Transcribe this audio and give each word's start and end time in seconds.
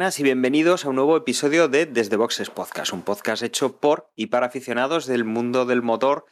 y 0.00 0.22
bienvenidos 0.22 0.86
a 0.86 0.88
un 0.88 0.96
nuevo 0.96 1.14
episodio 1.14 1.68
de 1.68 1.84
Desde 1.84 2.16
Boxes 2.16 2.48
Podcast, 2.48 2.94
un 2.94 3.02
podcast 3.02 3.42
hecho 3.42 3.76
por 3.76 4.10
y 4.16 4.28
para 4.28 4.46
aficionados 4.46 5.04
del 5.04 5.24
mundo 5.24 5.66
del 5.66 5.82
motor, 5.82 6.24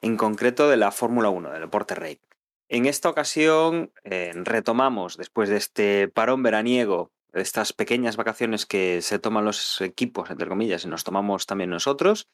en 0.00 0.16
concreto 0.16 0.68
de 0.68 0.76
la 0.76 0.90
Fórmula 0.90 1.28
1, 1.28 1.52
del 1.52 1.60
deporte 1.60 1.94
rey. 1.94 2.20
En 2.68 2.84
esta 2.86 3.08
ocasión 3.08 3.92
eh, 4.02 4.32
retomamos, 4.34 5.16
después 5.16 5.48
de 5.48 5.56
este 5.56 6.08
parón 6.08 6.42
veraniego, 6.42 7.12
estas 7.32 7.72
pequeñas 7.72 8.16
vacaciones 8.16 8.66
que 8.66 9.00
se 9.02 9.20
toman 9.20 9.44
los 9.44 9.80
equipos, 9.80 10.28
entre 10.28 10.48
comillas, 10.48 10.84
y 10.84 10.88
nos 10.88 11.04
tomamos 11.04 11.46
también 11.46 11.70
nosotros, 11.70 12.28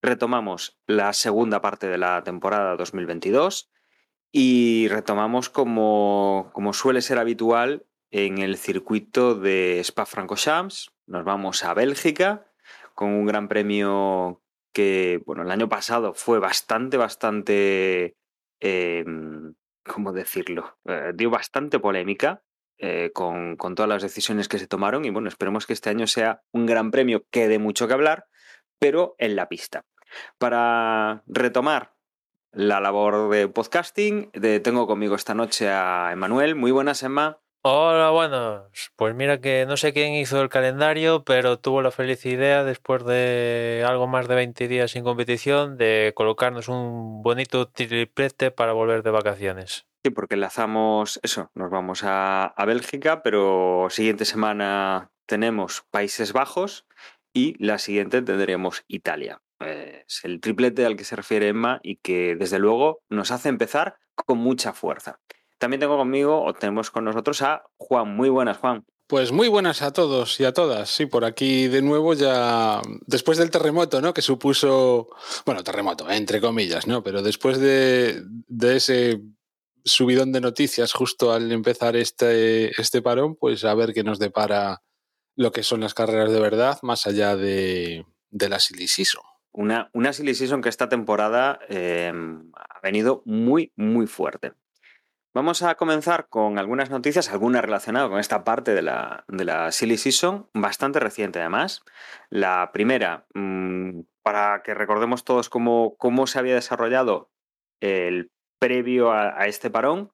retomamos 0.00 0.78
la 0.86 1.12
segunda 1.12 1.60
parte 1.60 1.86
de 1.86 1.98
la 1.98 2.24
temporada 2.24 2.76
2022 2.76 3.68
y 4.32 4.88
retomamos 4.88 5.50
como, 5.50 6.48
como 6.54 6.72
suele 6.72 7.02
ser 7.02 7.18
habitual 7.18 7.84
en 8.10 8.38
el 8.38 8.56
circuito 8.56 9.34
de 9.34 9.80
Spa-Francorchamps. 9.80 10.90
Nos 11.06 11.24
vamos 11.24 11.64
a 11.64 11.74
Bélgica 11.74 12.46
con 12.94 13.10
un 13.10 13.26
gran 13.26 13.48
premio 13.48 14.42
que, 14.72 15.22
bueno, 15.26 15.42
el 15.42 15.50
año 15.50 15.68
pasado 15.68 16.14
fue 16.14 16.38
bastante, 16.38 16.96
bastante, 16.96 18.16
eh, 18.60 19.04
¿cómo 19.84 20.12
decirlo? 20.12 20.78
Eh, 20.84 21.12
dio 21.14 21.30
bastante 21.30 21.78
polémica 21.78 22.42
eh, 22.78 23.10
con, 23.12 23.56
con, 23.56 23.74
todas 23.74 23.88
las 23.88 24.02
decisiones 24.02 24.48
que 24.48 24.58
se 24.58 24.66
tomaron 24.66 25.04
y, 25.04 25.10
bueno, 25.10 25.28
esperemos 25.28 25.66
que 25.66 25.72
este 25.72 25.90
año 25.90 26.06
sea 26.06 26.42
un 26.52 26.66
gran 26.66 26.90
premio 26.90 27.24
que 27.30 27.48
dé 27.48 27.58
mucho 27.58 27.88
que 27.88 27.94
hablar, 27.94 28.26
pero 28.78 29.14
en 29.18 29.36
la 29.36 29.48
pista. 29.48 29.84
Para 30.38 31.22
retomar 31.26 31.94
la 32.52 32.80
labor 32.80 33.30
de 33.30 33.48
podcasting, 33.48 34.30
tengo 34.62 34.86
conmigo 34.88 35.14
esta 35.14 35.34
noche 35.34 35.68
a 35.68 36.10
Emanuel. 36.12 36.56
Muy 36.56 36.72
buenas, 36.72 37.02
Emma. 37.04 37.40
Hola, 37.62 38.08
buenos. 38.08 38.90
Pues 38.96 39.14
mira 39.14 39.38
que 39.42 39.66
no 39.66 39.76
sé 39.76 39.92
quién 39.92 40.14
hizo 40.14 40.40
el 40.40 40.48
calendario, 40.48 41.24
pero 41.24 41.58
tuvo 41.58 41.82
la 41.82 41.90
feliz 41.90 42.24
idea, 42.24 42.64
después 42.64 43.04
de 43.04 43.84
algo 43.86 44.06
más 44.06 44.28
de 44.28 44.34
20 44.34 44.66
días 44.66 44.92
sin 44.92 45.04
competición, 45.04 45.76
de 45.76 46.14
colocarnos 46.16 46.68
un 46.68 47.22
bonito 47.22 47.68
triplete 47.68 48.50
para 48.50 48.72
volver 48.72 49.02
de 49.02 49.10
vacaciones. 49.10 49.84
Sí, 50.02 50.10
porque 50.10 50.36
enlazamos 50.36 51.20
eso, 51.22 51.50
nos 51.54 51.70
vamos 51.70 52.02
a, 52.02 52.46
a 52.46 52.64
Bélgica, 52.64 53.22
pero 53.22 53.88
siguiente 53.90 54.24
semana 54.24 55.10
tenemos 55.26 55.84
Países 55.90 56.32
Bajos 56.32 56.86
y 57.34 57.62
la 57.62 57.76
siguiente 57.76 58.22
tendremos 58.22 58.84
Italia. 58.88 59.42
Es 59.58 60.24
el 60.24 60.40
triplete 60.40 60.86
al 60.86 60.96
que 60.96 61.04
se 61.04 61.14
refiere 61.14 61.48
Emma 61.48 61.80
y 61.82 61.96
que 61.96 62.36
desde 62.36 62.58
luego 62.58 63.02
nos 63.10 63.30
hace 63.30 63.50
empezar 63.50 63.98
con 64.14 64.38
mucha 64.38 64.72
fuerza. 64.72 65.20
También 65.60 65.80
tengo 65.80 65.98
conmigo, 65.98 66.42
o 66.42 66.54
tenemos 66.54 66.90
con 66.90 67.04
nosotros 67.04 67.42
a 67.42 67.62
Juan. 67.76 68.16
Muy 68.16 68.30
buenas, 68.30 68.56
Juan. 68.56 68.86
Pues 69.06 69.30
muy 69.30 69.48
buenas 69.48 69.82
a 69.82 69.92
todos 69.92 70.40
y 70.40 70.46
a 70.46 70.54
todas. 70.54 70.88
Sí, 70.88 71.04
por 71.04 71.26
aquí 71.26 71.68
de 71.68 71.82
nuevo 71.82 72.14
ya 72.14 72.80
después 73.06 73.36
del 73.36 73.50
terremoto, 73.50 74.00
¿no? 74.00 74.14
Que 74.14 74.22
supuso, 74.22 75.10
bueno, 75.44 75.62
terremoto, 75.62 76.10
entre 76.10 76.40
comillas, 76.40 76.86
¿no? 76.86 77.02
Pero 77.02 77.20
después 77.20 77.60
de, 77.60 78.22
de 78.24 78.76
ese 78.76 79.20
subidón 79.84 80.32
de 80.32 80.40
noticias 80.40 80.94
justo 80.94 81.30
al 81.30 81.52
empezar 81.52 81.94
este, 81.94 82.70
este 82.80 83.02
parón, 83.02 83.36
pues 83.36 83.62
a 83.66 83.74
ver 83.74 83.92
qué 83.92 84.02
nos 84.02 84.18
depara 84.18 84.80
lo 85.36 85.52
que 85.52 85.62
son 85.62 85.80
las 85.80 85.92
carreras 85.92 86.32
de 86.32 86.40
verdad, 86.40 86.78
más 86.80 87.06
allá 87.06 87.36
de, 87.36 88.06
de 88.30 88.48
la 88.48 88.60
Silly 88.60 88.88
Season. 88.88 89.22
Una, 89.52 89.90
una 89.92 90.14
Silly 90.14 90.34
Season 90.34 90.62
que 90.62 90.70
esta 90.70 90.88
temporada 90.88 91.58
eh, 91.68 92.10
ha 92.54 92.80
venido 92.80 93.22
muy, 93.26 93.72
muy 93.76 94.06
fuerte. 94.06 94.52
Vamos 95.32 95.62
a 95.62 95.76
comenzar 95.76 96.26
con 96.28 96.58
algunas 96.58 96.90
noticias, 96.90 97.30
algunas 97.30 97.62
relacionadas 97.62 98.10
con 98.10 98.18
esta 98.18 98.42
parte 98.42 98.74
de 98.74 98.82
la, 98.82 99.24
de 99.28 99.44
la 99.44 99.70
Silly 99.70 99.96
Season, 99.96 100.48
bastante 100.54 100.98
reciente 100.98 101.38
además. 101.38 101.84
La 102.30 102.70
primera, 102.72 103.26
mmm, 103.34 104.00
para 104.24 104.62
que 104.64 104.74
recordemos 104.74 105.22
todos 105.22 105.48
cómo, 105.48 105.94
cómo, 105.98 106.26
se 106.26 106.40
había 106.40 106.56
desarrollado 106.56 107.30
el 107.78 108.32
previo 108.58 109.12
a, 109.12 109.46
este 109.46 109.70
parón, 109.70 110.10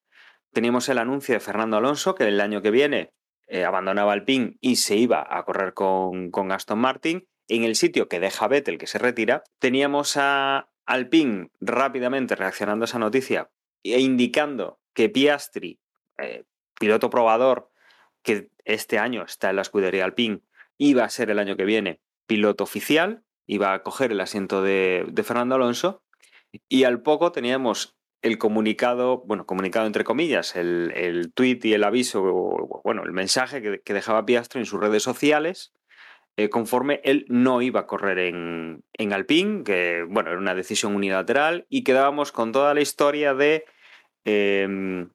teníamos 0.52 0.86
el 0.90 0.98
anuncio 0.98 1.34
de 1.34 1.40
Fernando 1.40 1.78
Alonso 1.78 2.14
que 2.14 2.28
el 2.28 2.38
año 2.38 2.60
que 2.60 2.70
viene 2.70 3.14
eh, 3.46 3.64
abandonaba 3.64 4.12
Alpine 4.12 4.58
y 4.60 4.76
se 4.76 4.96
iba 4.96 5.26
a 5.26 5.42
correr 5.44 5.72
con, 5.72 6.30
con 6.30 6.52
Aston 6.52 6.78
Martin. 6.78 7.26
En 7.48 7.64
el 7.64 7.74
sitio 7.74 8.08
que 8.08 8.20
deja 8.20 8.48
Vettel, 8.48 8.76
que 8.76 8.86
se 8.86 8.98
retira, 8.98 9.44
teníamos 9.60 10.18
a 10.18 10.68
Alpine 10.84 11.48
rápidamente 11.60 12.36
reaccionando 12.36 12.84
a 12.84 12.86
esa 12.86 12.98
noticia 12.98 13.48
e 13.82 14.00
indicando 14.00 14.78
que 14.96 15.10
Piastri, 15.10 15.78
eh, 16.16 16.44
piloto 16.80 17.10
probador, 17.10 17.70
que 18.22 18.48
este 18.64 18.98
año 18.98 19.22
está 19.24 19.50
en 19.50 19.56
la 19.56 19.62
escudería 19.62 20.06
Alpine, 20.06 20.40
iba 20.78 21.04
a 21.04 21.10
ser 21.10 21.30
el 21.30 21.38
año 21.38 21.56
que 21.56 21.66
viene 21.66 22.00
piloto 22.26 22.64
oficial, 22.64 23.22
iba 23.46 23.74
a 23.74 23.82
coger 23.82 24.10
el 24.10 24.20
asiento 24.20 24.62
de, 24.62 25.06
Fernando 25.22 25.54
Alonso, 25.54 26.02
y 26.66 26.84
al 26.84 27.02
poco 27.02 27.30
teníamos 27.30 27.98
el 28.22 28.38
comunicado, 28.38 29.22
bueno, 29.26 29.44
comunicado 29.44 29.86
entre 29.86 30.02
comillas, 30.02 30.56
el, 30.56 30.92
el 30.96 31.32
tweet 31.34 31.60
y 31.64 31.74
el 31.74 31.84
aviso, 31.84 32.22
bueno, 32.82 33.04
el 33.04 33.12
mensaje 33.12 33.60
que, 33.60 33.82
que 33.82 33.94
dejaba 33.94 34.24
Piastri 34.24 34.60
en 34.60 34.66
sus 34.66 34.80
redes 34.80 35.02
sociales, 35.02 35.74
eh, 36.38 36.48
conforme 36.48 37.02
él 37.04 37.26
no 37.28 37.60
iba 37.60 37.80
a 37.80 37.86
correr 37.86 38.18
en, 38.18 38.82
en 38.94 39.12
Alpine, 39.12 39.62
que, 39.62 40.06
bueno, 40.08 40.30
era 40.30 40.38
una 40.38 40.54
decisión 40.54 40.96
unilateral, 40.96 41.66
y 41.68 41.84
quedábamos 41.84 42.32
con 42.32 42.52
toda 42.52 42.72
la 42.72 42.80
historia 42.80 43.34
de 43.34 43.66
eh, 44.26 45.06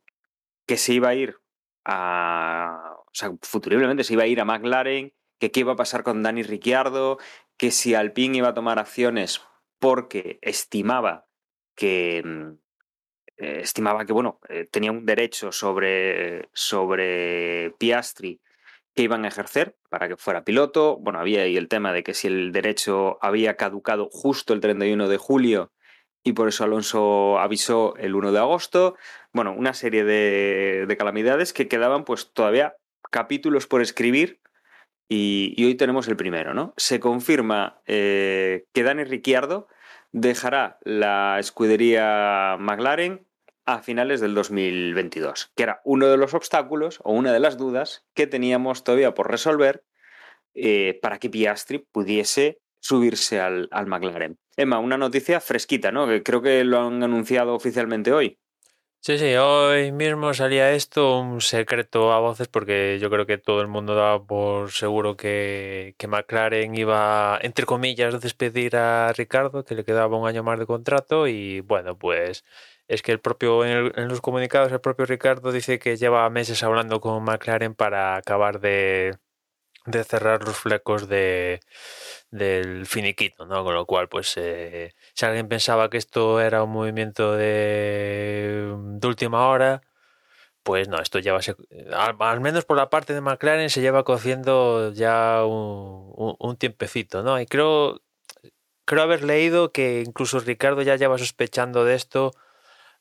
que 0.65 0.77
se 0.77 0.93
iba 0.93 1.09
a 1.09 1.15
ir 1.15 1.37
a. 1.85 2.95
O 3.05 3.13
sea, 3.13 3.31
futuriblemente 3.41 4.03
se 4.03 4.13
iba 4.13 4.23
a 4.23 4.27
ir 4.27 4.39
a 4.39 4.45
McLaren, 4.45 5.13
que 5.37 5.51
qué 5.51 5.59
iba 5.59 5.73
a 5.73 5.75
pasar 5.75 6.03
con 6.03 6.23
Dani 6.23 6.43
Ricciardo, 6.43 7.19
que 7.57 7.71
si 7.71 7.93
Alpine 7.93 8.37
iba 8.37 8.49
a 8.49 8.53
tomar 8.53 8.79
acciones 8.79 9.41
porque 9.79 10.39
estimaba 10.41 11.27
que. 11.75 12.23
Eh, 13.37 13.59
estimaba 13.61 14.05
que, 14.05 14.13
bueno, 14.13 14.39
eh, 14.49 14.67
tenía 14.71 14.91
un 14.91 15.05
derecho 15.05 15.51
sobre, 15.51 16.49
sobre 16.53 17.71
Piastri 17.79 18.39
que 18.93 19.03
iban 19.03 19.25
a 19.25 19.29
ejercer 19.29 19.75
para 19.89 20.07
que 20.07 20.15
fuera 20.15 20.43
piloto. 20.45 20.97
Bueno, 20.97 21.19
había 21.19 21.41
ahí 21.41 21.57
el 21.57 21.67
tema 21.67 21.91
de 21.91 22.03
que 22.03 22.13
si 22.13 22.27
el 22.27 22.51
derecho 22.51 23.17
había 23.21 23.57
caducado 23.57 24.09
justo 24.11 24.53
el 24.53 24.59
31 24.61 25.07
de 25.07 25.17
julio 25.17 25.71
y 26.23 26.33
por 26.33 26.47
eso 26.47 26.63
Alonso 26.63 27.39
avisó 27.39 27.95
el 27.97 28.15
1 28.15 28.31
de 28.31 28.39
agosto. 28.39 28.95
Bueno, 29.33 29.53
una 29.53 29.73
serie 29.73 30.03
de, 30.03 30.85
de 30.87 30.97
calamidades 30.97 31.53
que 31.53 31.67
quedaban 31.67 32.05
pues 32.05 32.31
todavía 32.33 32.75
capítulos 33.09 33.67
por 33.67 33.81
escribir 33.81 34.39
y, 35.09 35.53
y 35.57 35.65
hoy 35.65 35.75
tenemos 35.75 36.07
el 36.07 36.15
primero, 36.15 36.53
¿no? 36.53 36.73
Se 36.77 36.99
confirma 36.99 37.81
eh, 37.85 38.65
que 38.73 38.83
Dani 38.83 39.03
Ricciardo 39.03 39.67
dejará 40.11 40.77
la 40.83 41.37
escudería 41.39 42.57
McLaren 42.59 43.25
a 43.65 43.81
finales 43.81 44.21
del 44.21 44.33
2022, 44.33 45.51
que 45.55 45.63
era 45.63 45.81
uno 45.83 46.07
de 46.07 46.17
los 46.17 46.33
obstáculos 46.33 46.99
o 47.03 47.13
una 47.13 47.31
de 47.31 47.39
las 47.39 47.57
dudas 47.57 48.05
que 48.13 48.27
teníamos 48.27 48.83
todavía 48.83 49.13
por 49.13 49.29
resolver 49.29 49.83
eh, 50.53 50.99
para 51.01 51.19
que 51.19 51.29
Piastri 51.29 51.79
pudiese 51.79 52.59
subirse 52.81 53.39
al, 53.39 53.69
al, 53.71 53.87
McLaren. 53.87 54.37
Emma, 54.57 54.79
una 54.79 54.97
noticia 54.97 55.39
fresquita, 55.39 55.91
¿no? 55.91 56.07
Que 56.07 56.23
creo 56.23 56.41
que 56.41 56.63
lo 56.65 56.81
han 56.81 57.01
anunciado 57.03 57.55
oficialmente 57.55 58.11
hoy. 58.11 58.37
Sí, 59.03 59.17
sí, 59.17 59.33
hoy 59.35 59.91
mismo 59.91 60.31
salía 60.35 60.73
esto, 60.73 61.19
un 61.19 61.41
secreto 61.41 62.11
a 62.13 62.19
voces, 62.19 62.47
porque 62.47 62.99
yo 62.99 63.09
creo 63.09 63.25
que 63.25 63.39
todo 63.39 63.61
el 63.61 63.67
mundo 63.67 63.95
daba 63.95 64.23
por 64.23 64.71
seguro 64.71 65.17
que, 65.17 65.95
que 65.97 66.07
McLaren 66.07 66.75
iba, 66.75 67.39
entre 67.41 67.65
comillas, 67.65 68.21
despedir 68.21 68.75
a 68.75 69.11
Ricardo, 69.13 69.65
que 69.65 69.73
le 69.73 69.83
quedaba 69.85 70.17
un 70.17 70.27
año 70.27 70.43
más 70.43 70.59
de 70.59 70.67
contrato, 70.67 71.27
y 71.27 71.61
bueno, 71.61 71.97
pues 71.97 72.43
es 72.87 73.01
que 73.01 73.11
el 73.11 73.19
propio, 73.19 73.65
en, 73.65 73.71
el, 73.71 73.93
en 73.95 74.07
los 74.07 74.21
comunicados, 74.21 74.71
el 74.71 74.81
propio 74.81 75.05
Ricardo 75.07 75.51
dice 75.51 75.79
que 75.79 75.97
lleva 75.97 76.29
meses 76.29 76.61
hablando 76.61 77.01
con 77.01 77.23
McLaren 77.23 77.73
para 77.73 78.17
acabar 78.17 78.59
de, 78.59 79.17
de 79.85 80.03
cerrar 80.03 80.43
los 80.43 80.57
flecos 80.57 81.07
de, 81.07 81.59
del 82.31 82.85
finiquito, 82.85 83.45
¿no? 83.45 83.63
Con 83.63 83.75
lo 83.75 83.85
cual, 83.85 84.09
pues, 84.09 84.33
eh, 84.37 84.93
si 85.13 85.25
alguien 85.25 85.47
pensaba 85.49 85.89
que 85.89 85.97
esto 85.97 86.41
era 86.41 86.63
un 86.63 86.71
movimiento 86.71 87.33
de, 87.35 88.73
de 88.75 89.07
última 89.07 89.47
hora, 89.47 89.81
pues 90.63 90.87
no, 90.87 90.99
esto 91.01 91.19
lleva, 91.19 91.39
al, 91.93 92.15
al, 92.19 92.41
menos 92.41 92.65
por 92.65 92.77
la 92.77 92.89
parte 92.89 93.13
de 93.13 93.21
McLaren, 93.21 93.69
se 93.69 93.81
lleva 93.81 94.03
cociendo 94.03 94.91
ya 94.93 95.43
un, 95.45 96.57
tiempecito, 96.57 97.23
¿no? 97.23 97.39
Y 97.39 97.45
creo, 97.47 98.01
creo 98.85 99.03
haber 99.03 99.23
leído 99.23 99.71
que 99.71 100.03
incluso 100.05 100.39
Ricardo 100.39 100.81
ya 100.83 100.95
lleva 100.95 101.17
sospechando 101.17 101.85
de 101.85 101.95
esto 101.95 102.31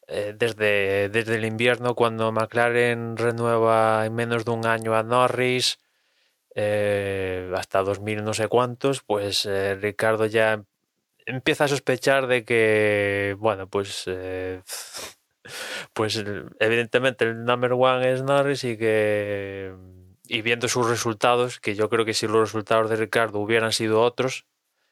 eh, 0.08 0.34
desde, 0.36 1.08
desde 1.10 1.36
el 1.36 1.44
invierno 1.44 1.94
cuando 1.94 2.32
McLaren 2.32 3.16
renueva 3.16 4.06
en 4.06 4.14
menos 4.14 4.44
de 4.44 4.52
un 4.52 4.66
año 4.66 4.94
a 4.96 5.02
Norris 5.02 5.78
eh, 6.54 7.50
hasta 7.56 7.82
2000 7.82 8.24
no 8.24 8.34
sé 8.34 8.48
cuántos, 8.48 9.02
pues 9.02 9.46
eh, 9.46 9.76
Ricardo 9.76 10.26
ya 10.26 10.64
empieza 11.26 11.64
a 11.64 11.68
sospechar 11.68 12.26
de 12.26 12.44
que, 12.44 13.36
bueno, 13.38 13.68
pues, 13.68 14.04
eh, 14.06 14.62
pues 15.94 16.22
evidentemente 16.60 17.24
el 17.24 17.44
number 17.44 17.72
one 17.74 18.12
es 18.12 18.22
Norris 18.22 18.64
y 18.64 18.76
que, 18.76 19.74
y 20.26 20.42
viendo 20.42 20.68
sus 20.68 20.88
resultados, 20.88 21.60
que 21.60 21.74
yo 21.74 21.88
creo 21.88 22.04
que 22.04 22.14
si 22.14 22.26
los 22.26 22.40
resultados 22.40 22.90
de 22.90 22.96
Ricardo 22.96 23.38
hubieran 23.40 23.72
sido 23.72 24.02
otros, 24.02 24.46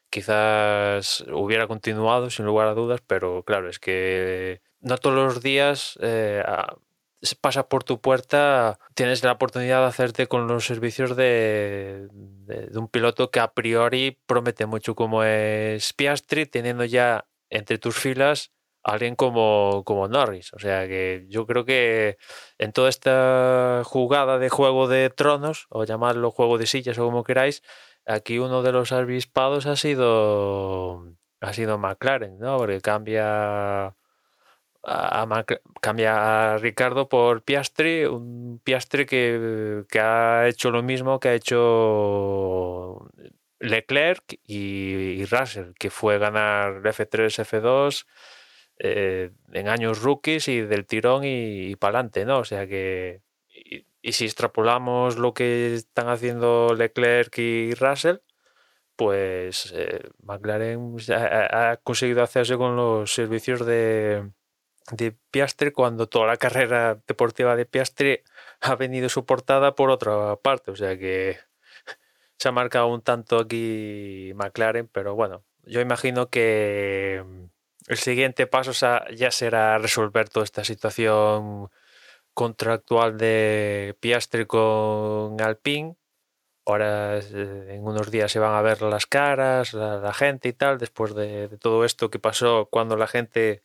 quizás 0.09 1.25
hubiera 1.31 1.67
continuado 1.67 2.29
sin 2.29 2.45
lugar 2.45 2.67
a 2.67 2.73
dudas, 2.73 3.01
pero 3.05 3.43
claro, 3.43 3.69
es 3.69 3.79
que 3.79 4.61
no 4.81 4.97
todos 4.97 5.15
los 5.15 5.41
días 5.41 5.97
eh, 6.01 6.43
pasa 7.41 7.67
por 7.67 7.83
tu 7.83 7.99
puerta, 8.01 8.79
tienes 8.95 9.23
la 9.23 9.33
oportunidad 9.33 9.81
de 9.81 9.87
hacerte 9.87 10.27
con 10.27 10.47
los 10.47 10.65
servicios 10.65 11.15
de, 11.15 12.07
un 12.73 12.87
piloto 12.87 13.31
que 13.31 13.39
a 13.39 13.53
priori 13.53 14.19
promete 14.25 14.65
mucho 14.65 14.95
como 14.95 15.23
es 15.23 15.93
Piastri, 15.93 16.45
teniendo 16.45 16.85
ya 16.85 17.27
entre 17.49 17.77
tus 17.77 17.95
filas 17.97 18.51
alguien 18.83 19.15
como, 19.15 19.83
como 19.85 20.07
Norris. 20.07 20.53
O 20.53 20.59
sea 20.59 20.87
que 20.87 21.25
yo 21.29 21.45
creo 21.45 21.65
que 21.65 22.17
en 22.57 22.71
toda 22.71 22.89
esta 22.89 23.81
jugada 23.85 24.39
de 24.39 24.49
juego 24.49 24.87
de 24.87 25.09
tronos, 25.09 25.67
o 25.69 25.83
llamarlo 25.83 26.31
juego 26.31 26.57
de 26.57 26.67
sillas 26.67 26.97
o 26.97 27.05
como 27.05 27.23
queráis, 27.23 27.63
aquí 28.05 28.39
uno 28.39 28.63
de 28.63 28.71
los 28.71 28.91
avispados 28.91 29.65
ha 29.65 29.75
sido 29.75 31.05
ha 31.41 31.53
sido 31.53 31.77
McLaren, 31.77 32.37
¿no? 32.39 32.57
Porque 32.57 32.81
cambia 32.81 33.95
a, 34.83 35.45
cambia 35.81 36.53
a 36.53 36.57
Ricardo 36.57 37.09
por 37.09 37.43
Piastri, 37.43 38.05
un 38.05 38.59
Piastri 38.63 39.05
que, 39.05 39.83
que, 39.89 39.99
ha 39.99 40.47
hecho 40.47 40.71
lo 40.71 40.83
mismo 40.83 41.19
que 41.19 41.29
ha 41.29 41.33
hecho 41.33 43.09
Leclerc 43.59 44.39
y, 44.45 45.25
Russell, 45.25 45.73
que 45.77 45.89
fue 45.89 46.17
ganar 46.17 46.81
F3, 46.81 47.45
F2 47.45 48.05
eh, 48.79 49.31
en 49.51 49.67
años 49.67 50.01
rookies 50.01 50.47
y 50.47 50.61
del 50.61 50.85
tirón 50.85 51.23
y, 51.25 51.75
para 51.75 51.99
adelante, 51.99 52.25
¿no? 52.25 52.39
O 52.39 52.45
sea 52.45 52.67
que. 52.67 53.21
Y, 54.01 54.13
si 54.13 54.25
extrapolamos 54.25 55.17
lo 55.17 55.33
que 55.33 55.75
están 55.75 56.07
haciendo 56.07 56.73
Leclerc 56.73 57.37
y 57.37 57.73
Russell, 57.75 58.17
pues 58.95 59.73
eh, 59.75 60.09
McLaren 60.23 60.95
ha 61.09 61.77
conseguido 61.83 62.23
hacerse 62.23 62.57
con 62.57 62.77
los 62.77 63.13
servicios 63.13 63.65
de, 63.65 64.29
de 64.91 65.15
Piastri 65.31 65.71
cuando 65.71 66.07
toda 66.07 66.27
la 66.27 66.37
carrera 66.37 67.01
deportiva 67.07 67.55
de 67.55 67.65
Piastri 67.65 68.23
ha 68.61 68.75
venido 68.75 69.09
soportada 69.09 69.75
por 69.75 69.89
otra 69.89 70.35
parte. 70.37 70.71
O 70.71 70.75
sea 70.75 70.97
que 70.97 71.37
se 72.37 72.49
ha 72.49 72.51
marcado 72.51 72.87
un 72.87 73.01
tanto 73.01 73.39
aquí 73.39 74.31
McLaren, 74.35 74.87
pero 74.87 75.15
bueno, 75.15 75.43
yo 75.63 75.81
imagino 75.81 76.29
que 76.29 77.23
el 77.87 77.97
siguiente 77.97 78.47
paso 78.47 78.71
ya 79.13 79.31
será 79.31 79.77
resolver 79.77 80.29
toda 80.29 80.43
esta 80.45 80.63
situación 80.63 81.69
contractual 82.33 83.17
de 83.17 83.95
Piastri 83.99 84.45
con 84.45 85.41
Alpine. 85.41 85.95
Ahora 86.65 87.19
en 87.19 87.83
unos 87.83 88.11
días 88.11 88.31
se 88.31 88.39
van 88.39 88.53
a 88.53 88.61
ver 88.61 88.81
las 88.83 89.07
caras, 89.07 89.73
la, 89.73 90.13
gente 90.13 90.49
y 90.49 90.53
tal, 90.53 90.77
después 90.77 91.15
de, 91.15 91.47
de 91.47 91.57
todo 91.57 91.83
esto 91.83 92.09
que 92.11 92.19
pasó 92.19 92.67
cuando 92.71 92.95
la 92.95 93.07
gente 93.07 93.63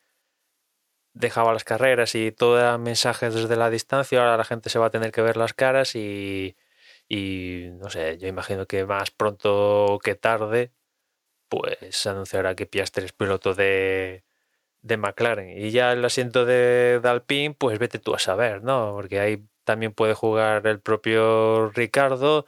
dejaba 1.15 1.53
las 1.53 1.65
carreras 1.65 2.15
y 2.15 2.33
todo 2.33 2.79
mensajes 2.79 3.35
desde 3.35 3.57
la 3.57 3.71
distancia, 3.71 4.21
ahora 4.21 4.37
la 4.37 4.45
gente 4.45 4.71
se 4.71 4.79
va 4.79 4.87
a 4.87 4.91
tener 4.91 5.13
que 5.13 5.23
ver 5.23 5.37
las 5.37 5.55
caras 5.55 5.95
y, 5.97 6.57
y 7.09 7.69
no 7.75 7.91
sé, 7.91 8.19
yo 8.19 8.29
imagino 8.29 8.67
que 8.67 8.85
más 8.87 9.11
pronto 9.11 9.99
que 10.03 10.15
tarde, 10.17 10.73
pues 11.49 11.79
se 11.91 12.11
anunciará 12.11 12.55
que 12.57 12.67
Piastri 12.67 13.05
es 13.07 13.13
piloto 13.13 13.55
de, 13.55 14.25
de 14.83 14.97
McLaren. 14.99 15.51
Y 15.59 15.71
ya 15.71 15.93
el 15.93 16.05
asiento 16.05 16.45
de, 16.47 17.01
de, 17.03 17.09
Alpine, 17.09 17.55
pues 17.59 17.79
vete 17.79 17.99
tú 17.99 18.15
a 18.15 18.19
saber, 18.19 18.63
¿no? 18.65 18.93
Porque 18.95 19.21
ahí 19.21 19.45
también 19.65 19.93
puede 19.93 20.15
jugar 20.15 20.67
el 20.67 20.81
propio 20.81 21.71
Ricardo, 21.71 22.47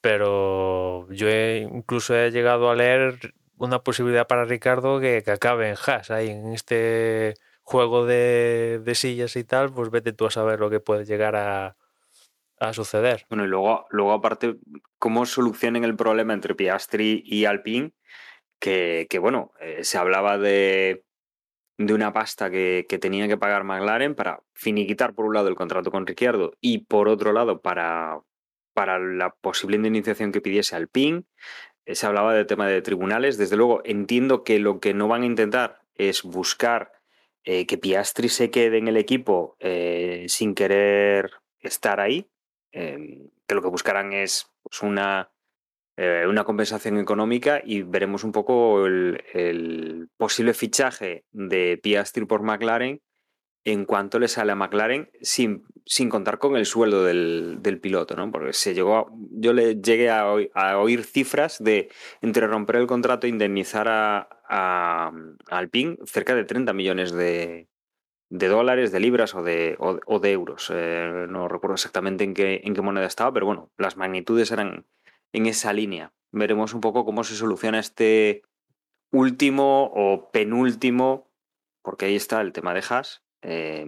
pero 0.00 1.08
yo 1.12 1.28
he, 1.28 1.60
incluso 1.72 2.16
he 2.16 2.30
llegado 2.32 2.70
a 2.70 2.76
leer 2.76 3.34
una 3.58 3.82
posibilidad 3.84 4.26
para 4.26 4.44
Ricardo 4.44 5.00
que, 5.00 5.22
que 5.24 5.30
acabe 5.32 5.70
en 5.70 5.76
Haas, 5.86 6.10
ahí 6.10 6.30
en 6.30 6.52
este 6.54 7.36
juego 7.72 8.04
de, 8.04 8.82
sillas 8.94 9.34
y 9.36 9.44
tal, 9.44 9.72
pues 9.72 9.90
vete 9.90 10.12
tú 10.12 10.26
a 10.26 10.30
saber 10.30 10.60
lo 10.60 10.68
que 10.68 10.80
puede 10.80 11.06
llegar 11.06 11.34
a, 11.36 11.76
suceder. 12.72 13.26
Bueno, 13.28 13.44
y 13.44 13.48
luego, 13.48 13.86
luego 13.90 14.12
aparte, 14.12 14.54
cómo 14.98 15.26
solucionen 15.26 15.82
el 15.82 15.96
problema 15.96 16.32
entre 16.32 16.54
Piastri 16.54 17.24
y 17.26 17.44
Alpine, 17.46 17.92
que, 18.60 19.08
bueno, 19.20 19.50
eh, 19.58 19.82
se 19.82 19.98
hablaba 19.98 20.38
de, 20.38 21.02
de 21.78 21.94
una 21.94 22.12
pasta 22.12 22.50
que, 22.50 22.86
tenía 23.00 23.26
que 23.26 23.36
pagar 23.36 23.64
McLaren 23.64 24.14
para 24.14 24.42
finiquitar 24.52 25.14
por 25.14 25.24
un 25.24 25.34
lado 25.34 25.48
el 25.48 25.56
contrato 25.56 25.90
con 25.90 26.06
Ricciardo 26.06 26.52
y 26.60 26.84
por 26.84 27.08
otro 27.08 27.32
lado 27.32 27.60
para, 27.60 28.20
la 28.76 29.34
posible 29.40 29.76
indemnización 29.76 30.30
que 30.30 30.40
pidiese 30.40 30.76
Alpine. 30.76 31.24
Eh, 31.84 31.96
se 31.96 32.06
hablaba 32.06 32.32
del 32.32 32.46
tema 32.46 32.68
de 32.68 32.82
tribunales. 32.82 33.38
Desde 33.38 33.56
luego, 33.56 33.80
entiendo 33.84 34.44
que 34.44 34.60
lo 34.60 34.78
que 34.78 34.94
no 34.94 35.08
van 35.08 35.22
a 35.22 35.26
intentar 35.26 35.80
es 35.96 36.22
buscar 36.22 37.01
eh, 37.44 37.66
que 37.66 37.78
Piastri 37.78 38.28
se 38.28 38.50
quede 38.50 38.78
en 38.78 38.88
el 38.88 38.96
equipo 38.96 39.56
eh, 39.58 40.26
sin 40.28 40.54
querer 40.54 41.30
estar 41.60 42.00
ahí, 42.00 42.30
eh, 42.72 43.28
que 43.46 43.54
lo 43.54 43.62
que 43.62 43.68
buscarán 43.68 44.12
es 44.12 44.50
pues, 44.62 44.82
una, 44.82 45.30
eh, 45.96 46.24
una, 46.28 46.44
compensación 46.44 46.98
económica 46.98 47.60
y 47.64 47.82
veremos 47.82 48.24
un 48.24 48.32
poco 48.32 48.86
el, 48.86 49.22
el, 49.34 50.08
posible 50.16 50.54
fichaje 50.54 51.24
de 51.32 51.78
Piastri 51.82 52.24
por 52.24 52.42
McLaren 52.42 53.02
en 53.64 53.84
cuanto 53.84 54.18
le 54.18 54.28
sale 54.28 54.52
a 54.52 54.56
McLaren 54.56 55.10
sin, 55.20 55.64
sin 55.86 56.08
contar 56.08 56.38
con 56.38 56.56
el 56.56 56.66
sueldo 56.66 57.04
del, 57.04 57.58
del 57.60 57.80
piloto, 57.80 58.16
¿no? 58.16 58.30
Porque 58.32 58.52
se 58.52 58.74
llegó 58.74 58.96
a, 58.96 59.06
yo 59.30 59.52
le 59.52 59.76
llegué 59.76 60.10
a, 60.10 60.26
oír, 60.78 61.04
cifras 61.04 61.62
de 61.62 61.88
entre 62.20 62.46
romper 62.46 62.76
el 62.76 62.86
contrato 62.86 63.26
e 63.26 63.30
indemnizar 63.30 63.88
a, 63.88 64.28
a, 64.48 65.12
cerca 66.06 66.34
de 66.34 66.44
30 66.44 66.72
millones 66.72 67.12
de, 67.12 67.68
de 68.30 68.48
dólares, 68.48 68.90
de 68.90 69.00
libras 69.00 69.34
o 69.34 69.42
de, 69.42 69.76
o 69.78 70.18
de 70.18 70.32
euros. 70.32 70.70
Eh, 70.74 71.26
no 71.28 71.46
recuerdo 71.46 71.74
exactamente 71.74 72.24
en 72.24 72.34
qué, 72.34 72.62
en 72.64 72.74
qué 72.74 72.82
moneda 72.82 73.06
estaba, 73.06 73.32
pero 73.32 73.46
bueno, 73.46 73.70
las 73.76 73.96
magnitudes 73.96 74.50
eran 74.50 74.86
en 75.32 75.46
esa 75.46 75.72
línea. 75.72 76.12
Veremos 76.32 76.74
un 76.74 76.80
poco 76.80 77.04
cómo 77.04 77.22
se 77.22 77.36
soluciona 77.36 77.78
este 77.78 78.42
último 79.12 79.90
o 79.94 80.30
penúltimo, 80.32 81.30
porque 81.82 82.06
ahí 82.06 82.16
está 82.16 82.40
el 82.40 82.52
tema 82.52 82.74
de 82.74 82.82
Haas, 82.88 83.22
eh, 83.42 83.86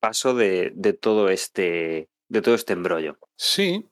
paso 0.00 0.34
de, 0.34 0.72
todo 1.00 1.28
este 1.28 2.08
de 2.28 2.42
todo 2.42 2.54
este 2.54 2.74
embrollo. 2.74 3.18
Sí. 3.36 3.86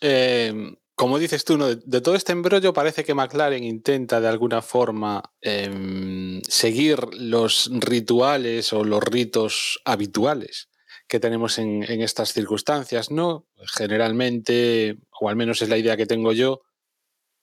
Eh, 0.00 0.52
como 0.94 1.18
dices 1.18 1.44
tú, 1.44 1.56
¿no? 1.56 1.74
de, 1.74 2.00
todo 2.00 2.14
este 2.14 2.32
embrollo 2.32 2.72
parece 2.72 3.04
que 3.04 3.14
McLaren 3.14 3.64
intenta 3.64 4.20
de 4.20 4.28
alguna 4.28 4.62
forma 4.62 5.22
eh, 5.40 6.40
seguir 6.46 6.98
los 7.14 7.70
rituales 7.72 8.72
o 8.72 8.84
los 8.84 9.02
ritos 9.02 9.80
habituales 9.84 10.68
que 11.08 11.18
tenemos 11.18 11.58
en, 11.58 11.82
en, 11.90 12.02
estas 12.02 12.32
circunstancias, 12.32 13.10
¿no? 13.10 13.48
Generalmente, 13.76 14.98
o 15.20 15.28
al 15.28 15.34
menos 15.34 15.60
es 15.60 15.68
la 15.68 15.76
idea 15.76 15.96
que 15.96 16.06
tengo 16.06 16.32
yo, 16.32 16.60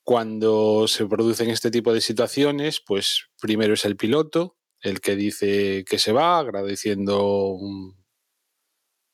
cuando 0.07 0.87
se 0.87 1.05
producen 1.05 1.49
este 1.49 1.69
tipo 1.69 1.93
de 1.93 1.99
situaciones, 1.99 2.79
pues 2.79 3.25
primero 3.41 3.73
es 3.73 3.83
el 3.83 3.97
piloto, 3.97 4.56
el 4.81 5.01
que 5.01 5.15
dice 5.15 5.83
que 5.85 5.99
se 5.99 6.11
va, 6.11 6.39
agradeciendo 6.39 7.57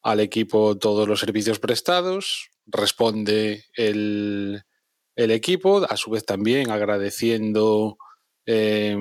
al 0.01 0.19
equipo 0.19 0.77
todos 0.77 1.07
los 1.07 1.19
servicios 1.19 1.59
prestados, 1.59 2.49
responde 2.65 3.65
el, 3.75 4.63
el 5.15 5.31
equipo, 5.31 5.85
a 5.89 5.97
su 5.97 6.11
vez 6.11 6.25
también 6.25 6.71
agradeciendo 6.71 7.97
eh, 8.45 8.97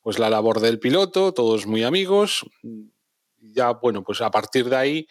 pues 0.00 0.18
la 0.18 0.30
labor 0.30 0.60
del 0.60 0.78
piloto, 0.78 1.32
todos 1.32 1.66
muy 1.66 1.84
amigos. 1.84 2.44
Ya, 3.38 3.72
bueno, 3.72 4.02
pues 4.02 4.20
a 4.20 4.30
partir 4.30 4.68
de 4.68 4.76
ahí, 4.76 5.06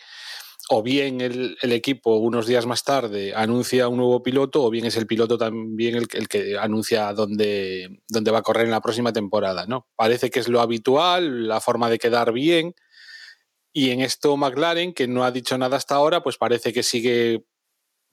o 0.74 0.82
bien 0.82 1.20
el, 1.20 1.58
equipo 1.62 2.16
unos 2.16 2.48
días 2.48 2.66
más 2.66 2.86
tarde 2.86 3.34
anuncia 3.36 3.90
un 3.90 3.98
nuevo 3.98 4.24
piloto, 4.24 4.63
o 4.63 4.70
bien 4.70 4.86
es 4.86 4.96
el 4.96 5.06
piloto 5.06 5.38
también 5.38 5.96
el, 5.96 6.08
que 6.08 6.58
anuncia 6.58 7.12
dónde, 7.12 8.00
dónde, 8.08 8.32
va 8.32 8.38
a 8.38 8.42
correr 8.42 8.66
en 8.66 8.72
la 8.72 8.80
próxima 8.80 9.12
temporada, 9.12 9.66
¿no? 9.66 9.90
Parece 9.98 10.30
que 10.30 10.40
es 10.40 10.48
lo 10.48 10.62
habitual, 10.62 11.50
la 11.50 11.60
forma 11.60 11.90
de 11.90 12.00
quedar 12.00 12.32
bien. 12.32 12.74
Y 13.74 13.90
en 13.90 14.00
esto 14.00 14.38
McLaren, 14.38 14.94
que 14.94 15.10
no 15.10 15.25
ha 15.25 15.32
dicho 15.32 15.58
nada 15.58 15.75
hasta 15.75 15.96
ahora, 15.96 16.24
pues 16.24 16.38
parece 16.38 16.72
que 16.72 16.84
sigue 16.84 17.44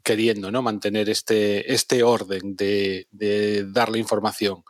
queriendo 0.02 0.50
¿no? 0.50 0.60
mantener 0.60 1.08
este, 1.08 1.72
este 1.72 2.02
orden 2.02 2.56
de, 2.56 3.06
de 3.12 3.70
dar 3.70 3.88
la 3.88 3.98
información. 3.98 4.64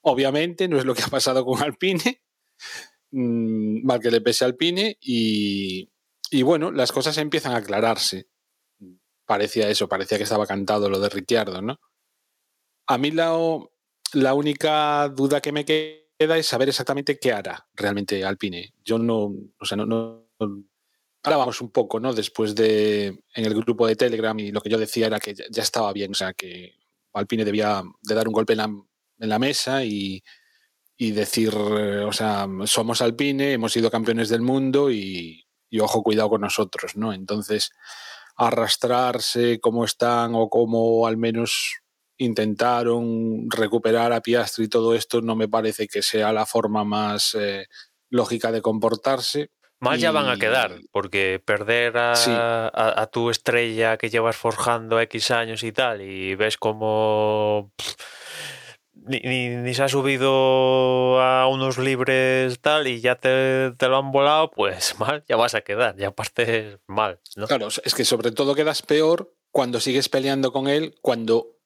Obviamente 0.00 0.66
no 0.66 0.76
es 0.76 0.84
lo 0.84 0.94
que 0.96 1.04
ha 1.04 1.08
pasado 1.08 1.44
con 1.44 1.62
Alpine, 1.62 2.20
mm, 3.12 3.86
mal 3.86 4.00
que 4.00 4.10
le 4.10 4.20
pese 4.22 4.44
al 4.44 4.52
Alpine 4.52 4.98
y, 5.00 5.88
y 6.30 6.42
bueno, 6.42 6.70
las 6.70 6.92
cosas 6.92 7.16
empiezan 7.18 7.52
a 7.52 7.58
aclararse. 7.58 8.28
Parecía 9.24 9.68
eso, 9.68 9.88
parecía 9.88 10.18
que 10.18 10.24
estaba 10.24 10.46
cantado 10.46 10.88
lo 10.88 11.00
de 11.00 11.08
Ricciardo, 11.08 11.60
¿no? 11.60 11.78
A 12.86 12.98
mí 12.98 13.10
la, 13.10 13.36
la 14.14 14.34
única 14.34 15.08
duda 15.08 15.40
que 15.40 15.52
me 15.52 15.64
queda 15.64 16.36
es 16.38 16.46
saber 16.46 16.68
exactamente 16.68 17.18
qué 17.18 17.32
hará 17.32 17.68
realmente 17.74 18.24
Alpine. 18.24 18.72
Yo 18.84 18.98
no, 18.98 19.34
o 19.58 19.64
sea, 19.64 19.76
no, 19.76 19.86
no 19.86 20.28
hablábamos 21.22 21.60
un 21.60 21.70
poco, 21.70 22.00
¿no? 22.00 22.14
Después 22.14 22.54
de 22.54 23.06
en 23.34 23.44
el 23.44 23.54
grupo 23.54 23.86
de 23.86 23.96
Telegram 23.96 24.38
y 24.38 24.50
lo 24.50 24.60
que 24.60 24.70
yo 24.70 24.78
decía 24.78 25.06
era 25.06 25.20
que 25.20 25.34
ya 25.34 25.62
estaba 25.62 25.92
bien, 25.92 26.12
o 26.12 26.14
sea, 26.14 26.32
que 26.32 26.74
Alpine 27.12 27.44
debía 27.44 27.82
de 28.02 28.14
dar 28.14 28.28
un 28.28 28.34
golpe 28.34 28.54
en 28.54 28.58
la, 28.58 28.64
en 28.64 29.28
la 29.28 29.38
mesa 29.38 29.84
y, 29.84 30.22
y, 30.96 31.10
decir, 31.10 31.54
o 31.54 32.12
sea, 32.12 32.46
somos 32.64 33.02
Alpine, 33.02 33.52
hemos 33.52 33.72
sido 33.72 33.90
campeones 33.90 34.28
del 34.28 34.40
mundo 34.40 34.90
y, 34.90 35.47
y, 35.70 35.80
ojo, 35.80 36.02
cuidado 36.02 36.30
con 36.30 36.40
nosotros, 36.42 36.96
¿no? 36.96 37.12
Entonces, 37.12 37.70
arrastrarse 38.36 39.60
como 39.60 39.84
están 39.84 40.34
o 40.34 40.48
como 40.48 41.06
al 41.06 41.16
menos 41.16 41.80
intentaron 42.18 43.48
recuperar 43.50 44.12
a 44.12 44.20
Piastri 44.20 44.64
y 44.64 44.68
todo 44.68 44.94
esto 44.94 45.20
no 45.20 45.36
me 45.36 45.48
parece 45.48 45.86
que 45.86 46.02
sea 46.02 46.32
la 46.32 46.46
forma 46.46 46.82
más 46.84 47.34
eh, 47.38 47.66
lógica 48.10 48.50
de 48.50 48.62
comportarse. 48.62 49.50
Mal 49.80 49.96
ya 49.98 50.10
van 50.10 50.28
a 50.28 50.36
quedar, 50.36 50.80
porque 50.90 51.40
perder 51.44 51.96
a, 51.98 52.16
Sí. 52.16 52.32
a- 52.34 53.00
a 53.00 53.06
tu 53.06 53.30
estrella 53.30 53.96
que 53.96 54.10
llevas 54.10 54.34
forjando 54.36 54.98
X 55.00 55.30
años 55.30 55.62
y 55.62 55.70
tal, 55.70 56.00
y 56.02 56.34
ves 56.34 56.56
como 56.56 57.70
pff, 57.76 57.94
ni, 59.08 59.20
ni- 59.20 59.74
se 59.74 59.82
ha 59.82 59.88
subido 59.88 61.20
a 61.20 61.48
unos 61.48 61.78
libres 61.78 62.60
tal 62.60 62.86
y 62.86 63.00
ya 63.00 63.16
te, 63.16 63.72
te 63.76 63.88
lo 63.88 63.96
han 63.98 64.12
volado, 64.12 64.50
pues 64.50 64.94
mal, 65.00 65.24
ya 65.28 65.36
vas 65.36 65.54
a 65.54 65.62
quedar, 65.62 65.96
ya 65.96 66.10
partes 66.12 66.78
mal, 66.86 67.20
¿no? 67.36 67.46
Claro, 67.46 67.68
es 67.68 67.94
que 67.94 68.04
sobre 68.04 68.32
todo 68.32 68.54
quedas 68.54 68.82
peor 68.82 69.34
cuando 69.50 69.80
sigues 69.80 70.08
peleando 70.08 70.52
con 70.52 70.68
él, 70.68 70.94
cuando 71.02 71.56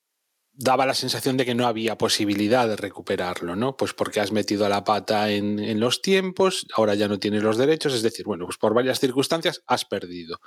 daba 0.54 0.86
la 0.86 0.94
sensación 0.94 1.36
de 1.36 1.46
que 1.46 1.54
no 1.54 1.66
había 1.66 1.96
posibilidad 1.98 2.68
de 2.68 2.76
recuperarlo, 2.76 3.56
¿no? 3.56 3.76
Pues 3.76 3.94
porque 3.94 4.20
has 4.20 4.32
metido 4.32 4.68
la 4.68 4.84
pata 4.84 5.30
en, 5.30 5.58
en 5.58 5.80
los 5.80 6.02
tiempos, 6.02 6.66
ahora 6.76 6.94
ya 6.94 7.08
no 7.08 7.18
tienes 7.18 7.42
los 7.42 7.56
derechos, 7.58 7.94
es 7.94 8.02
decir, 8.02 8.26
bueno, 8.26 8.44
pues 8.46 8.58
por 8.58 8.74
varias 8.74 9.00
circunstancias 9.00 9.62
has 9.66 9.84
perdido. 9.84 10.38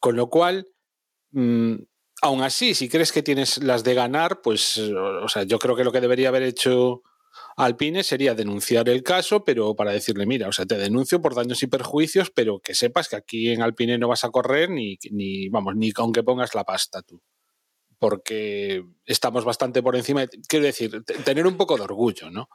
Con 0.00 0.16
lo 0.16 0.30
cual, 0.30 0.66
mmm, 1.32 1.76
aún 2.22 2.42
así, 2.42 2.74
si 2.74 2.88
crees 2.88 3.12
que 3.12 3.22
tienes 3.22 3.62
las 3.62 3.84
de 3.84 3.94
ganar, 3.94 4.40
pues, 4.42 4.78
o 4.78 5.28
sea, 5.28 5.44
yo 5.44 5.58
creo 5.58 5.76
que 5.76 5.84
lo 5.84 5.92
que 5.92 6.00
debería 6.00 6.28
haber 6.28 6.42
hecho 6.42 7.02
Alpine 7.56 8.02
sería 8.02 8.34
denunciar 8.34 8.88
el 8.88 9.02
caso, 9.02 9.44
pero 9.44 9.74
para 9.74 9.92
decirle, 9.92 10.26
mira, 10.26 10.48
o 10.48 10.52
sea, 10.52 10.66
te 10.66 10.76
denuncio 10.76 11.20
por 11.20 11.34
daños 11.34 11.62
y 11.62 11.66
perjuicios, 11.66 12.30
pero 12.30 12.60
que 12.60 12.74
sepas 12.74 13.08
que 13.08 13.16
aquí 13.16 13.50
en 13.50 13.62
Alpine 13.62 13.98
no 13.98 14.08
vas 14.08 14.24
a 14.24 14.30
correr 14.30 14.70
ni, 14.70 14.98
ni 15.10 15.48
vamos, 15.48 15.76
ni 15.76 15.92
aunque 15.96 16.22
pongas 16.22 16.54
la 16.54 16.64
pasta 16.64 17.02
tú. 17.02 17.22
Porque 17.98 18.84
estamos 19.04 19.44
bastante 19.44 19.82
por 19.82 19.94
encima. 19.94 20.22
De, 20.22 20.28
quiero 20.48 20.64
decir, 20.64 21.04
tener 21.24 21.46
un 21.46 21.56
poco 21.56 21.76
de 21.76 21.82
orgullo, 21.82 22.30
¿no? 22.30 22.48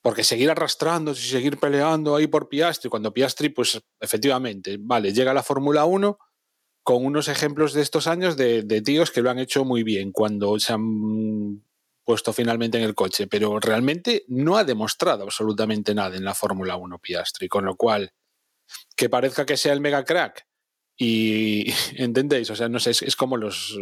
Porque 0.00 0.24
seguir 0.24 0.50
arrastrándose 0.50 1.22
y 1.26 1.30
seguir 1.30 1.58
peleando 1.58 2.14
ahí 2.14 2.28
por 2.28 2.48
Piastri, 2.48 2.88
cuando 2.88 3.12
Piastri, 3.12 3.48
pues 3.48 3.80
efectivamente, 4.00 4.76
vale, 4.80 5.12
llega 5.12 5.32
a 5.32 5.34
la 5.34 5.42
Fórmula 5.42 5.84
1 5.84 6.18
con 6.82 7.04
unos 7.04 7.28
ejemplos 7.28 7.72
de 7.72 7.82
estos 7.82 8.06
años 8.06 8.36
de, 8.36 8.82
tíos 8.84 9.10
que 9.10 9.22
lo 9.22 9.30
han 9.30 9.38
hecho 9.38 9.64
muy 9.64 9.82
bien 9.82 10.12
cuando 10.12 10.58
se 10.58 10.72
han 10.72 11.64
puesto 12.04 12.32
finalmente 12.32 12.78
en 12.78 12.84
el 12.84 12.94
coche, 12.94 13.28
pero 13.28 13.60
realmente 13.60 14.24
no 14.28 14.56
ha 14.56 14.64
demostrado 14.64 15.22
absolutamente 15.22 15.94
nada 15.94 16.16
en 16.16 16.24
la 16.24 16.34
Fórmula 16.34 16.76
1 16.76 16.98
Piastri, 16.98 17.48
con 17.48 17.64
lo 17.64 17.76
cual, 17.76 18.12
que 18.96 19.08
parezca 19.08 19.46
que 19.46 19.56
sea 19.56 19.72
el 19.72 19.80
mega 19.80 20.04
crack 20.04 20.46
y, 20.96 21.72
¿entendéis? 21.96 22.50
O 22.50 22.56
sea, 22.56 22.68
no 22.68 22.80
sé, 22.80 22.90
es, 22.90 23.02
es 23.02 23.14
como 23.14 23.36
los, 23.36 23.78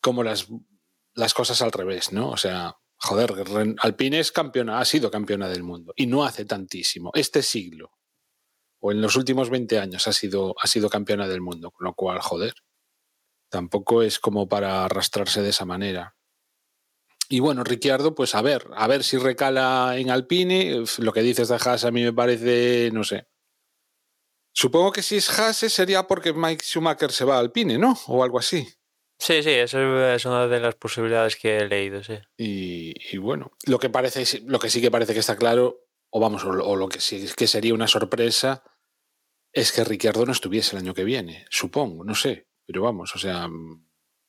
como 0.00 0.22
las, 0.22 0.48
las 1.14 1.34
cosas 1.34 1.60
al 1.60 1.72
revés, 1.72 2.12
¿no? 2.12 2.30
O 2.30 2.36
sea, 2.38 2.76
joder, 2.96 3.34
Alpine 3.82 4.20
es 4.20 4.32
campeona, 4.32 4.78
ha 4.78 4.84
sido 4.86 5.10
campeona 5.10 5.48
del 5.48 5.62
mundo 5.62 5.92
y 5.94 6.06
no 6.06 6.24
hace 6.24 6.46
tantísimo, 6.46 7.10
este 7.14 7.42
siglo 7.42 7.92
o 8.86 8.92
en 8.92 9.00
los 9.00 9.16
últimos 9.16 9.50
20 9.50 9.80
años 9.80 10.06
ha 10.06 10.12
sido, 10.12 10.54
ha 10.62 10.68
sido 10.68 10.88
campeona 10.88 11.26
del 11.26 11.40
mundo, 11.40 11.72
con 11.72 11.86
lo 11.86 11.94
cual, 11.94 12.20
joder, 12.20 12.54
tampoco 13.50 14.02
es 14.02 14.20
como 14.20 14.48
para 14.48 14.84
arrastrarse 14.84 15.42
de 15.42 15.50
esa 15.50 15.64
manera. 15.64 16.16
Y 17.28 17.40
bueno, 17.40 17.64
Ricciardo, 17.64 18.14
pues 18.14 18.36
a 18.36 18.42
ver, 18.42 18.68
a 18.76 18.86
ver 18.86 19.02
si 19.02 19.18
recala 19.18 19.96
en 19.96 20.10
Alpine. 20.10 20.84
Lo 20.98 21.12
que 21.12 21.22
dices 21.22 21.48
de 21.48 21.56
Haas 21.56 21.84
a 21.84 21.90
mí 21.90 22.04
me 22.04 22.12
parece, 22.12 22.90
no 22.92 23.02
sé. 23.02 23.26
Supongo 24.54 24.92
que 24.92 25.02
si 25.02 25.16
es 25.16 25.36
Haas 25.36 25.56
sería 25.56 26.06
porque 26.06 26.32
Mike 26.32 26.64
Schumacher 26.64 27.10
se 27.10 27.24
va 27.24 27.36
a 27.36 27.40
Alpine, 27.40 27.78
¿no? 27.78 27.98
O 28.06 28.22
algo 28.22 28.38
así. 28.38 28.68
Sí, 29.18 29.42
sí, 29.42 29.50
eso 29.50 30.06
es 30.06 30.24
una 30.26 30.46
de 30.46 30.60
las 30.60 30.76
posibilidades 30.76 31.34
que 31.34 31.56
he 31.56 31.68
leído, 31.68 32.04
sí. 32.04 32.18
Y, 32.36 32.94
y 33.12 33.18
bueno, 33.18 33.50
lo 33.66 33.80
que 33.80 33.90
parece, 33.90 34.42
lo 34.42 34.60
que 34.60 34.70
sí 34.70 34.80
que 34.80 34.92
parece 34.92 35.12
que 35.12 35.20
está 35.20 35.36
claro, 35.36 35.86
o 36.10 36.20
vamos, 36.20 36.44
o, 36.44 36.50
o 36.50 36.76
lo 36.76 36.88
que 36.88 37.00
sí 37.00 37.26
que 37.36 37.46
sería 37.46 37.74
una 37.74 37.88
sorpresa, 37.88 38.62
es 39.56 39.72
que 39.72 39.84
Ricciardo 39.84 40.26
no 40.26 40.32
estuviese 40.32 40.76
el 40.76 40.82
año 40.82 40.92
que 40.92 41.02
viene, 41.02 41.46
supongo, 41.48 42.04
no 42.04 42.14
sé, 42.14 42.46
pero 42.66 42.82
vamos, 42.82 43.14
o 43.14 43.18
sea. 43.18 43.48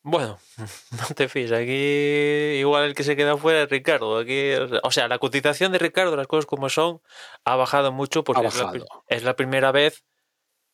Bueno, 0.02 0.38
no 0.90 1.14
te 1.14 1.28
fíes, 1.28 1.52
aquí 1.52 2.58
igual 2.58 2.84
el 2.84 2.94
que 2.94 3.02
se 3.04 3.14
queda 3.14 3.36
fuera 3.36 3.62
es 3.62 3.68
Ricardo. 3.68 4.16
Aquí, 4.16 4.52
o 4.82 4.90
sea, 4.90 5.06
la 5.06 5.18
cotización 5.18 5.72
de 5.72 5.78
Ricardo, 5.78 6.16
las 6.16 6.26
cosas 6.26 6.46
como 6.46 6.70
son, 6.70 7.02
ha 7.44 7.56
bajado 7.56 7.92
mucho 7.92 8.24
porque 8.24 8.44
bajado. 8.44 8.74
Es, 8.74 8.80
la, 8.80 8.86
es, 9.08 9.22
la, 9.22 9.36
primera 9.36 9.70
vez 9.70 10.06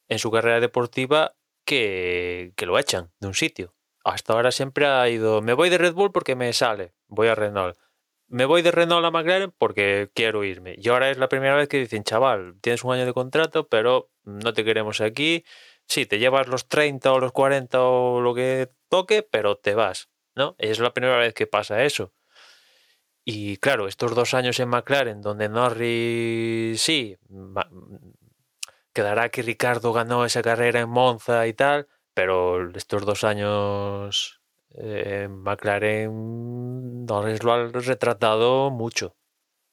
en 0.07 0.21
su 0.21 0.31
carrera 0.31 0.61
deportiva 0.61 1.35
que, 1.65 2.53
que 2.55 2.67
lo 2.67 2.79
echan 2.79 3.11
de 3.19 3.27
un 3.27 3.35
sitio. 3.35 3.75
Hasta 4.05 4.35
ahora 4.35 4.53
siempre 4.53 4.87
ha 4.87 5.09
ido, 5.09 5.43
me 5.43 5.55
voy 5.55 5.69
de 5.69 5.79
Red 5.79 5.95
Bull 5.95 6.13
porque 6.13 6.37
me 6.37 6.53
sale, 6.53 6.95
voy 7.09 7.27
a 7.27 7.35
Renault. 7.35 7.77
Me 8.29 8.47
voy 8.47 8.63
de 8.63 8.71
Renault 8.71 9.05
a 9.05 9.11
McLaren 9.11 9.53
porque 9.57 10.11
quiero 10.15 10.45
irme. 10.45 10.75
Y 10.79 10.89
ahora 10.89 11.11
es 11.11 11.19
la 11.19 11.29
primera 11.29 11.57
vez 11.57 11.69
que 11.69 11.79
dicen, 11.79 12.05
chaval, 12.05 12.57
tienes 12.61 12.85
un 12.85 12.95
año 12.95 13.07
de 13.07 13.13
contrato, 13.13 13.69
pero 13.69 14.11
no 14.25 14.53
te 14.53 14.65
queremos 14.65 15.01
aquí. 15.01 15.45
Sí, 15.87 16.07
te 16.07 16.19
llevas 16.19 16.49
los 16.49 16.69
30 16.69 17.13
o 17.13 17.21
los 17.21 17.33
40 17.33 17.83
o 17.83 18.21
lo 18.21 18.35
que 18.35 18.71
toque, 18.89 19.23
pero 19.23 19.57
te 19.57 19.75
vas, 19.75 20.09
¿no? 20.35 20.57
Es 20.59 20.79
la 20.81 20.95
primera 20.95 21.19
vez 21.19 21.35
que 21.35 21.47
pasa 21.47 21.85
eso. 21.85 22.13
Y 23.25 23.57
claro, 23.59 23.89
estos 23.89 24.15
dos 24.15 24.35
años 24.35 24.61
en 24.61 24.69
McLaren, 24.69 25.23
donde 25.23 25.49
Norris, 25.49 26.81
sí, 26.81 27.17
quedará 28.93 29.31
que 29.31 29.43
Ricardo 29.43 29.93
ganó 29.93 30.25
esa 30.25 30.43
carrera 30.43 30.81
en 30.81 30.91
Monza 30.91 31.47
y 31.47 31.55
tal, 31.55 31.89
pero 32.15 32.71
estos 32.77 33.07
dos 33.07 33.25
años 33.25 34.43
eh, 34.75 35.29
McLaren 35.31 37.05
Norris 37.07 37.43
lo 37.43 37.53
ha 37.53 37.69
retratado 37.69 38.71
mucho. 38.71 39.17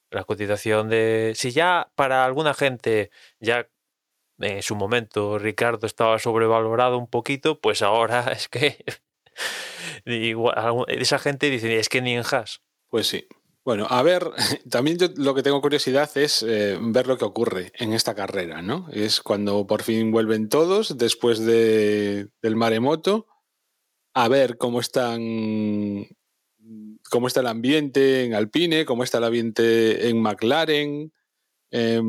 La 0.09 0.23
cotización 0.23 0.89
de... 0.89 1.33
Si 1.35 1.51
ya 1.51 1.91
para 1.95 2.25
alguna 2.25 2.53
gente 2.53 3.11
ya 3.39 3.67
en 4.39 4.63
su 4.63 4.75
momento 4.75 5.37
Ricardo 5.37 5.87
estaba 5.87 6.19
sobrevalorado 6.19 6.97
un 6.97 7.07
poquito, 7.07 7.59
pues 7.59 7.81
ahora 7.81 8.31
es 8.31 8.47
que 8.47 8.83
esa 10.05 11.19
gente 11.19 11.49
dice, 11.49 11.79
es 11.79 11.89
que 11.89 12.01
ni 12.01 12.15
en 12.15 12.23
Haas. 12.29 12.61
Pues 12.89 13.07
sí. 13.07 13.27
Bueno, 13.63 13.85
a 13.89 14.01
ver, 14.01 14.27
también 14.69 14.97
yo 14.97 15.07
lo 15.15 15.35
que 15.35 15.43
tengo 15.43 15.61
curiosidad 15.61 16.09
es 16.15 16.43
eh, 16.43 16.77
ver 16.81 17.07
lo 17.07 17.17
que 17.17 17.25
ocurre 17.25 17.71
en 17.75 17.93
esta 17.93 18.15
carrera, 18.15 18.61
¿no? 18.61 18.87
Es 18.91 19.21
cuando 19.21 19.67
por 19.67 19.83
fin 19.83 20.11
vuelven 20.11 20.49
todos 20.49 20.97
después 20.97 21.39
de, 21.39 22.29
del 22.41 22.55
maremoto, 22.55 23.27
a 24.13 24.27
ver 24.27 24.57
cómo 24.57 24.79
están, 24.79 25.21
cómo 27.09 27.27
está 27.27 27.39
el 27.41 27.47
ambiente 27.47 28.23
en 28.25 28.33
Alpine, 28.33 28.85
cómo 28.85 29.03
está 29.03 29.17
el 29.19 29.25
ambiente 29.25 30.09
en 30.09 30.21
McLaren, 30.21 31.13
eh, 31.71 32.01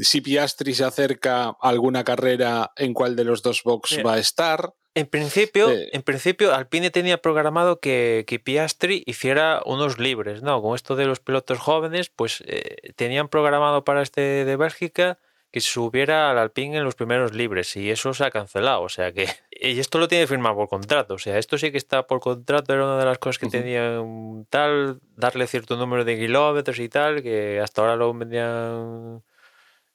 si 0.00 0.20
Piastri 0.20 0.74
se 0.74 0.84
acerca 0.84 1.44
a 1.46 1.56
alguna 1.60 2.04
carrera, 2.04 2.72
en 2.76 2.92
cuál 2.92 3.16
de 3.16 3.24
los 3.24 3.42
dos 3.42 3.62
box 3.62 3.98
va 4.04 4.14
a 4.14 4.18
estar. 4.18 4.74
En 4.94 5.06
principio, 5.06 5.70
Eh. 5.70 5.88
en 5.92 6.02
principio, 6.02 6.54
Alpine 6.54 6.90
tenía 6.90 7.18
programado 7.18 7.80
que, 7.80 8.24
que 8.26 8.38
Piastri 8.38 9.02
hiciera 9.06 9.62
unos 9.66 9.98
libres, 9.98 10.42
¿no? 10.42 10.60
Con 10.62 10.74
esto 10.74 10.96
de 10.96 11.06
los 11.06 11.20
pilotos 11.20 11.58
jóvenes, 11.58 12.10
pues 12.14 12.42
eh, 12.46 12.92
tenían 12.96 13.28
programado 13.28 13.84
para 13.84 14.02
este 14.02 14.20
de 14.44 14.56
Bélgica 14.56 15.18
que 15.56 15.62
subiera 15.62 16.30
al 16.30 16.36
Alpine 16.36 16.76
en 16.76 16.84
los 16.84 16.96
primeros 16.96 17.32
libres 17.32 17.74
y 17.78 17.90
eso 17.90 18.12
se 18.12 18.24
ha 18.26 18.30
cancelado, 18.30 18.82
o 18.82 18.90
sea 18.90 19.12
que 19.12 19.26
y 19.50 19.80
esto 19.80 19.98
lo 19.98 20.06
tiene 20.06 20.26
firmado 20.26 20.54
por 20.54 20.68
contrato, 20.68 21.14
o 21.14 21.18
sea, 21.18 21.38
esto 21.38 21.56
sí 21.56 21.72
que 21.72 21.78
está 21.78 22.06
por 22.06 22.20
contrato, 22.20 22.74
era 22.74 22.84
una 22.84 22.98
de 22.98 23.06
las 23.06 23.16
cosas 23.16 23.38
que 23.38 23.48
tenían 23.48 24.46
tal, 24.50 25.00
darle 25.16 25.46
cierto 25.46 25.78
número 25.78 26.04
de 26.04 26.18
kilómetros 26.18 26.78
y 26.78 26.90
tal, 26.90 27.22
que 27.22 27.58
hasta 27.58 27.80
ahora 27.80 27.96
lo 27.96 28.12
venían 28.12 29.22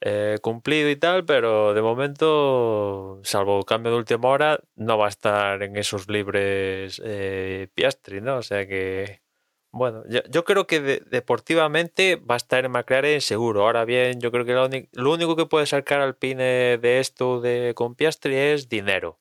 eh, 0.01 0.39
cumplido 0.41 0.89
y 0.89 0.95
tal, 0.95 1.25
pero 1.25 1.75
de 1.75 1.81
momento, 1.83 3.21
salvo 3.23 3.63
cambio 3.63 3.91
de 3.91 3.99
última 3.99 4.29
hora, 4.29 4.59
no 4.75 4.97
va 4.97 5.05
a 5.05 5.09
estar 5.09 5.61
en 5.61 5.77
esos 5.77 6.09
libres 6.09 6.99
eh, 7.05 7.67
Piastri, 7.75 8.19
¿no? 8.19 8.37
O 8.37 8.41
sea 8.41 8.65
que 8.67 9.20
Bueno, 9.73 10.03
yo, 10.09 10.19
yo 10.29 10.43
creo 10.43 10.67
que 10.67 10.81
de- 10.81 10.99
deportivamente 11.09 12.17
va 12.17 12.35
a 12.35 12.37
estar 12.37 12.65
en 12.65 13.21
seguro. 13.21 13.61
Ahora 13.63 13.85
bien, 13.85 14.19
yo 14.19 14.31
creo 14.31 14.43
que 14.45 14.53
lo, 14.53 14.67
lo 14.91 15.13
único 15.13 15.35
que 15.37 15.45
puede 15.45 15.65
sacar 15.65 16.01
Alpine 16.01 16.77
de 16.77 16.99
esto 16.99 17.39
de 17.39 17.73
con 17.75 17.95
Piastri 17.95 18.35
es 18.35 18.67
dinero. 18.69 19.19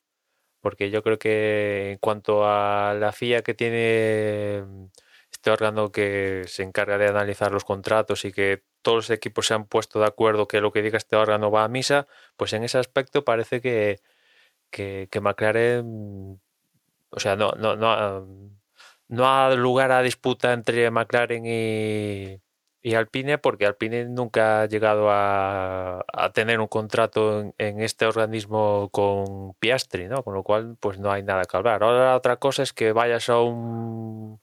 Porque 0.60 0.90
yo 0.90 1.02
creo 1.04 1.18
que 1.18 1.92
en 1.92 1.98
cuanto 1.98 2.44
a 2.46 2.94
la 2.98 3.10
FIA 3.10 3.42
que 3.42 3.54
tiene 3.54 4.64
mm, 4.66 4.86
este 5.32 5.50
órgano 5.52 5.92
que 5.92 6.44
se 6.48 6.62
encarga 6.64 6.98
de 6.98 7.08
analizar 7.08 7.52
los 7.52 7.64
contratos 7.64 8.24
y 8.26 8.32
que 8.32 8.64
todos 8.82 8.96
los 8.98 9.10
equipos 9.10 9.46
se 9.46 9.54
han 9.54 9.66
puesto 9.66 10.00
de 10.00 10.06
acuerdo 10.06 10.48
que 10.48 10.60
lo 10.62 10.72
que 10.72 10.82
diga 10.82 10.98
este 10.98 11.16
órgano 11.16 11.50
va 11.52 11.64
a 11.64 11.68
misa, 11.68 12.08
pues 12.36 12.52
en 12.54 12.64
ese 12.64 12.78
aspecto 12.78 13.24
parece 13.24 13.60
que, 13.62 14.00
que, 14.70 15.08
que 15.10 15.20
McLaren, 15.20 16.40
o 17.10 17.20
sea, 17.20 17.36
no, 17.36 17.52
no, 17.52 17.76
no, 17.76 18.50
no 19.10 19.26
ha 19.26 19.54
lugar 19.54 19.92
a 19.92 20.02
disputa 20.02 20.52
entre 20.52 20.90
McLaren 20.90 21.44
y, 21.46 22.40
Alpine 22.94 23.38
porque 23.38 23.66
Alpine 23.66 24.06
nunca 24.06 24.62
ha 24.62 24.66
llegado 24.66 25.08
a, 25.10 26.02
tener 26.34 26.60
un 26.60 26.68
contrato 26.68 27.40
en, 27.40 27.54
en 27.58 27.80
este 27.82 28.06
organismo 28.06 28.88
con 28.90 29.54
Piastri, 29.54 30.08
¿no? 30.08 30.22
Con 30.22 30.34
lo 30.34 30.42
cual, 30.42 30.76
pues 30.80 30.98
no 30.98 31.10
hay 31.12 31.22
nada 31.22 31.44
que 31.44 31.56
hablar. 31.56 31.82
Ahora 31.82 32.16
otra 32.16 32.36
cosa 32.36 32.62
es 32.62 32.72
que 32.72 32.92
vayas 32.92 33.28
a 33.28 33.40
un 33.40 34.40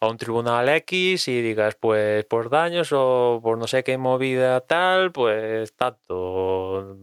a 0.00 0.08
un 0.08 0.16
tribunal 0.16 0.68
X 0.68 1.28
y 1.28 1.42
digas, 1.42 1.76
pues 1.76 2.24
por 2.26 2.50
daños 2.50 2.90
o 2.92 3.40
por 3.42 3.58
no 3.58 3.66
sé 3.66 3.84
qué 3.84 3.98
movida 3.98 4.60
tal, 4.60 5.12
pues 5.12 5.74
tanto. 5.74 6.98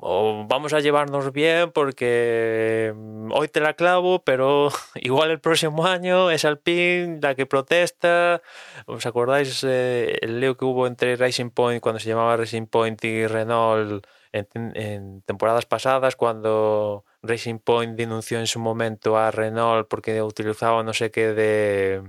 O 0.00 0.44
vamos 0.48 0.72
a 0.74 0.80
llevarnos 0.80 1.32
bien 1.32 1.72
porque 1.72 2.92
mm, 2.94 3.32
hoy 3.32 3.48
te 3.48 3.60
la 3.60 3.74
clavo, 3.74 4.22
pero 4.22 4.68
igual 4.94 5.30
el 5.32 5.40
próximo 5.40 5.86
año 5.86 6.30
es 6.30 6.44
Alpine 6.44 7.18
la 7.20 7.34
que 7.34 7.46
protesta. 7.46 8.40
¿Os 8.86 9.06
acordáis 9.06 9.64
eh, 9.66 10.16
el 10.22 10.38
lío 10.40 10.56
que 10.56 10.64
hubo 10.64 10.86
entre 10.86 11.16
Racing 11.16 11.50
Point 11.50 11.82
cuando 11.82 11.98
se 11.98 12.08
llamaba 12.08 12.36
Racing 12.36 12.66
Point 12.66 13.02
y 13.04 13.26
Renault 13.26 14.06
en, 14.32 14.46
en 14.76 15.22
temporadas 15.22 15.66
pasadas 15.66 16.14
cuando 16.14 17.04
Racing 17.22 17.58
Point 17.58 17.96
denunció 17.96 18.38
en 18.38 18.46
su 18.46 18.60
momento 18.60 19.16
a 19.18 19.32
Renault 19.32 19.88
porque 19.88 20.22
utilizaba 20.22 20.82
no 20.84 20.92
sé 20.92 21.10
qué 21.10 21.32
de 21.34 22.02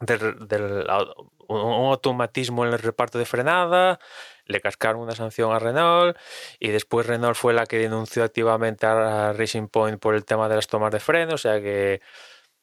del 0.00 0.86
au- 0.88 1.14
un 1.48 1.60
un 1.60 1.86
automatismo 1.92 2.66
en 2.66 2.72
el 2.72 2.78
reparto 2.80 3.18
de 3.18 3.24
frenada, 3.24 3.98
le 4.46 4.60
cascaron 4.60 5.02
una 5.02 5.14
sanción 5.14 5.52
a 5.52 5.58
Renault 5.58 6.16
y 6.58 6.68
después 6.68 7.06
Renault 7.06 7.36
fue 7.36 7.52
la 7.52 7.66
que 7.66 7.78
denunció 7.78 8.24
activamente 8.24 8.86
a 8.86 9.32
Racing 9.32 9.68
Point 9.68 9.98
por 10.00 10.14
el 10.14 10.24
tema 10.24 10.48
de 10.48 10.54
las 10.56 10.66
tomas 10.68 10.92
de 10.92 11.00
freno, 11.00 11.34
o 11.34 11.38
sea 11.38 11.60
que 11.60 12.00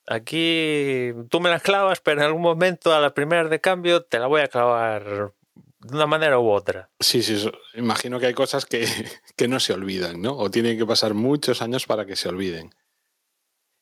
aquí 0.08 1.12
tú 1.30 1.40
me 1.40 1.50
las 1.50 1.62
clavas, 1.62 2.00
pero 2.02 2.22
en 2.22 2.28
algún 2.28 2.42
momento 2.42 2.94
a 2.94 3.00
la 3.00 3.14
primera 3.14 3.48
de 3.48 3.60
cambio 3.62 4.04
te 4.04 4.20
la 4.20 4.28
voy 4.28 4.42
a 4.42 4.48
clavar 4.48 5.34
de 5.80 5.96
una 5.96 6.06
manera 6.08 6.40
u 6.40 6.50
otra. 6.50 6.90
Sí, 7.00 7.22
sí, 7.22 7.50
imagino 7.76 8.20
que 8.20 8.28
hay 8.28 8.34
cosas 8.34 8.66
que, 8.66 8.86
que 9.36 9.48
no 9.48 9.60
se 9.60 9.74
olvidan, 9.74 10.22
¿no? 10.22 10.38
O 10.38 10.50
tienen 10.50 10.78
que 10.78 10.86
pasar 10.86 11.14
muchos 11.14 11.62
años 11.62 11.86
para 11.86 12.06
que 12.06 12.16
se 12.16 12.30
olviden. 12.30 12.74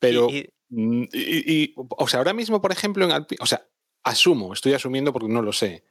Pero, 0.00 0.28
Y- 0.30 0.48
mm, 0.70 1.02
y- 1.12 1.62
y- 1.62 1.74
o 1.76 2.08
sea, 2.08 2.18
ahora 2.18 2.32
mismo, 2.34 2.60
por 2.60 2.72
ejemplo, 2.72 3.04
en 3.04 3.12
Alpine, 3.12 3.38
o 3.40 3.46
sea, 3.46 3.66
asumo, 4.02 4.52
estoy 4.52 4.74
asumiendo 4.74 5.12
porque 5.12 5.28
no 5.28 5.42
lo 5.42 5.52
sé, 5.52 5.84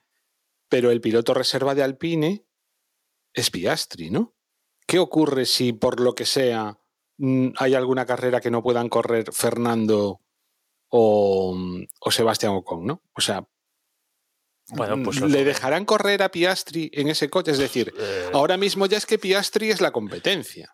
pero 0.72 0.90
el 0.90 1.02
piloto 1.02 1.34
reserva 1.34 1.76
de 1.76 1.84
Alpine 1.84 2.46
es 3.34 3.52
Piastri, 3.52 4.10
¿no? 4.10 4.34
¿Qué 4.88 5.00
ocurre 5.00 5.46
si 5.46 5.74
por 5.74 6.00
lo 6.00 6.16
que 6.16 6.26
sea 6.26 6.80
mm, 7.18 7.50
hay 7.58 7.74
alguna 7.76 8.06
carrera 8.06 8.40
que 8.40 8.50
no 8.52 8.64
puedan 8.64 8.88
correr 8.88 9.34
Fernando 9.34 10.22
o, 10.90 11.58
o 12.00 12.12
Sebastián 12.12 12.54
Ocon, 12.54 12.86
¿no? 12.86 13.04
O 13.14 13.20
sea, 13.22 13.46
Bueno, 14.70 15.04
pues 15.04 15.20
los- 15.20 15.30
¿le 15.30 15.44
dejarán 15.44 15.84
correr 15.84 16.24
a 16.24 16.32
Piastri 16.32 16.90
en 16.94 17.10
ese 17.10 17.30
coche? 17.30 17.52
Es 17.52 17.58
decir, 17.58 17.94
eh, 18.00 18.30
ahora 18.34 18.56
mismo 18.56 18.86
ya 18.86 18.98
es 18.98 19.06
que 19.06 19.20
Piastri 19.20 19.72
es 19.72 19.82
la 19.82 19.92
competencia. 19.92 20.74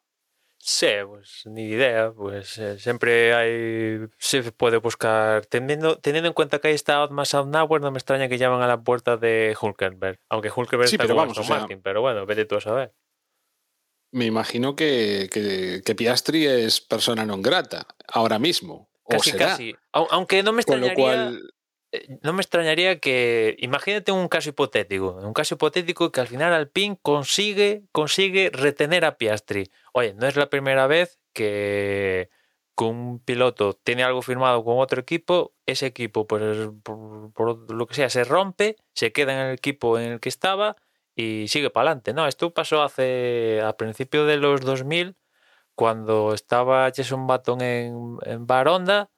Sí, 0.70 0.88
pues 1.08 1.44
ni 1.46 1.64
idea, 1.64 2.12
pues 2.12 2.58
eh, 2.58 2.78
siempre 2.78 3.34
hay, 3.34 4.00
se 4.18 4.52
puede 4.52 4.76
buscar, 4.80 5.46
teniendo, 5.46 5.98
teniendo 5.98 6.28
en 6.28 6.34
cuenta 6.34 6.60
que 6.60 6.68
ahí 6.68 6.74
está 6.74 7.02
Otmar 7.02 7.26
Sauer, 7.26 7.80
no 7.80 7.90
me 7.90 7.98
extraña 7.98 8.28
que 8.28 8.38
llaman 8.38 8.62
a 8.62 8.68
la 8.68 8.82
puerta 8.84 9.16
de 9.16 9.56
Hulkenberg, 9.60 10.20
aunque 10.28 10.52
Hulkenberg 10.54 10.90
Sí, 10.90 10.98
está 11.00 11.08
con 11.08 11.20
Aston 11.30 11.42
o 11.42 11.48
sea- 11.48 11.60
Martin, 11.60 11.82
pero 11.82 12.02
bueno, 12.02 12.26
vete 12.26 12.44
tú 12.44 12.58
a 12.58 12.62
saber. 12.62 12.94
Me 14.12 14.26
imagino 14.26 14.76
que, 14.76 15.30
que- 15.32 15.82
que 15.86 15.96
Piastri 15.96 16.46
es 16.48 16.82
persona 16.82 17.24
non 17.24 17.40
grata 17.42 17.88
ahora 18.12 18.38
mismo. 18.38 18.90
O 19.04 19.12
Casi, 19.16 19.32
será. 19.32 19.56
casi, 19.56 19.72
Au- 19.94 20.08
aunque 20.12 20.44
no 20.44 20.52
me 20.52 20.64
Con 20.64 20.82
lo 20.82 20.88
extrañaría, 20.88 21.32
cual, 21.32 21.38
eh, 21.48 21.50
no 22.22 22.34
me 22.34 22.42
extrañaría 22.42 23.00
que, 23.00 23.56
imagínate 23.60 24.12
un 24.12 24.28
caso 24.28 24.50
hipotético, 24.50 25.14
un 25.14 25.34
caso 25.34 25.56
hipotético 25.56 26.12
que 26.12 26.22
al 26.22 26.28
final 26.28 26.54
Alpine 26.54 27.00
consigue, 27.02 27.84
consigue 27.92 28.50
retener 28.52 29.06
a 29.06 29.18
Piastri. 29.18 29.72
Oye, 29.94 30.14
no 30.14 30.28
es 30.28 30.36
la 30.36 30.50
primera 30.50 30.88
vez 30.88 31.20
que, 31.34 32.30
un 32.80 33.20
piloto 33.20 33.74
tiene 33.74 34.04
algo 34.04 34.22
firmado 34.22 34.64
con 34.64 34.78
otro 34.78 35.02
equipo, 35.02 35.56
ese 35.66 35.88
equipo, 35.88 36.28
pues 36.28 36.70
por, 36.84 37.34
por 37.34 37.72
lo 37.72 37.88
que 37.88 37.96
sea, 37.96 38.10
se 38.10 38.24
rompe, 38.24 38.76
se 38.94 39.12
queda 39.12 39.34
en 39.34 39.48
el 39.48 39.54
equipo 39.56 39.98
en 39.98 40.12
el 40.14 40.20
que 40.20 40.30
estaba 40.30 40.76
y 41.16 41.48
sigue 41.48 41.72
para 41.72 41.90
adelante. 41.90 42.14
No, 42.14 42.28
esto 42.28 42.54
pasó 42.54 42.84
hace 42.84 43.62
a 43.64 43.76
principios 43.78 44.28
de 44.28 44.38
los 44.38 44.62
2000 44.62 45.16
cuando 45.76 46.34
estaba 46.34 46.92
Jason 46.96 47.28
Button 47.28 47.62
en, 47.62 48.18
en 48.26 48.46
Baronda 48.48 49.10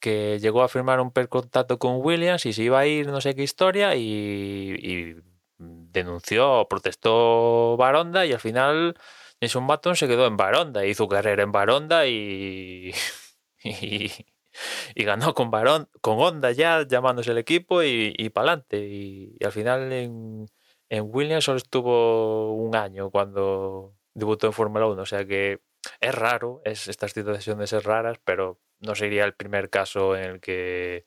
que 0.00 0.38
llegó 0.40 0.62
a 0.62 0.68
firmar 0.68 1.00
un 1.00 1.10
percontrato 1.12 1.78
con 1.78 1.96
Williams 2.04 2.46
y 2.46 2.52
se 2.52 2.62
iba 2.64 2.78
a 2.80 2.86
ir 2.86 3.08
no 3.08 3.20
sé 3.20 3.34
qué 3.34 3.42
historia 3.42 3.94
y, 3.96 5.16
denunció, 5.58 6.66
protestó 6.68 7.76
Baronda 7.78 8.26
y 8.26 8.32
al 8.32 8.40
final 8.40 8.96
Jason 9.40 9.66
Button 9.66 9.96
se 9.96 10.08
quedó 10.08 10.26
en 10.26 10.36
Baronda, 10.36 10.84
hizo 10.84 11.08
carrera 11.08 11.42
en 11.42 11.52
Baronda 11.52 12.06
y, 12.06 12.92
y, 13.64 15.04
ganó 15.04 15.34
con 15.34 15.50
Barón, 15.50 15.88
con 16.00 16.18
Honda 16.20 16.52
ya 16.52 16.86
llamándose 16.86 17.30
el 17.30 17.38
equipo 17.38 17.82
y, 17.82 18.14
y 18.16 18.30
para 18.30 18.52
adelante. 18.52 18.78
Y, 18.86 19.36
y 19.38 19.44
al 19.44 19.52
final 19.52 19.92
en, 19.92 20.46
en 20.88 21.04
Williams 21.12 21.44
solo 21.44 21.58
estuvo 21.58 22.54
un 22.54 22.76
año 22.76 23.10
cuando 23.10 23.94
debutó 24.14 24.46
en 24.46 24.52
Fórmula 24.52 24.86
1, 24.86 25.02
o 25.02 25.06
sea 25.06 25.26
que 25.26 25.60
es 26.00 26.14
raro, 26.14 26.60
es, 26.64 26.88
estas 26.88 27.12
situaciones 27.12 27.72
es 27.72 27.84
raras, 27.84 28.18
pero 28.24 28.60
no 28.80 28.94
sería 28.94 29.24
el 29.24 29.34
primer 29.34 29.70
caso 29.70 30.16
en 30.16 30.24
el 30.24 30.40
que 30.40 31.04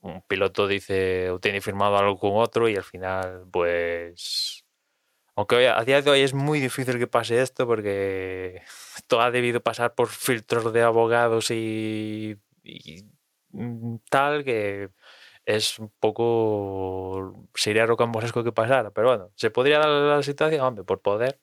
un 0.00 0.22
piloto 0.22 0.66
dice 0.68 1.30
o 1.30 1.40
tiene 1.40 1.60
firmado 1.60 1.96
algo 1.98 2.18
con 2.18 2.32
otro 2.36 2.68
y 2.68 2.76
al 2.76 2.84
final, 2.84 3.46
pues. 3.52 4.64
Aunque 5.36 5.56
hoy- 5.56 5.64
a 5.66 5.82
día 5.84 6.00
de 6.02 6.10
hoy 6.10 6.20
es 6.20 6.34
muy 6.34 6.60
difícil 6.60 6.98
que 6.98 7.06
pase 7.08 7.40
esto 7.42 7.66
porque 7.66 8.62
todo 9.08 9.20
ha 9.22 9.30
debido 9.30 9.60
pasar 9.62 9.94
por 9.94 10.08
filtros 10.08 10.72
de 10.72 10.82
abogados 10.82 11.50
y, 11.50 12.36
y, 12.62 13.04
mm, 13.50 13.96
tal 14.10 14.44
que 14.44 14.90
es 15.46 15.78
un 15.78 15.90
poco. 16.00 17.48
sería 17.54 17.86
rocambolesco 17.86 18.44
que 18.44 18.52
pasara, 18.52 18.90
pero 18.92 19.08
bueno, 19.08 19.32
se 19.36 19.50
podría 19.50 19.78
dar 19.80 19.88
la 19.90 20.22
situación, 20.22 20.62
hombre, 20.62 20.84
por 20.84 21.00
poder. 21.02 21.40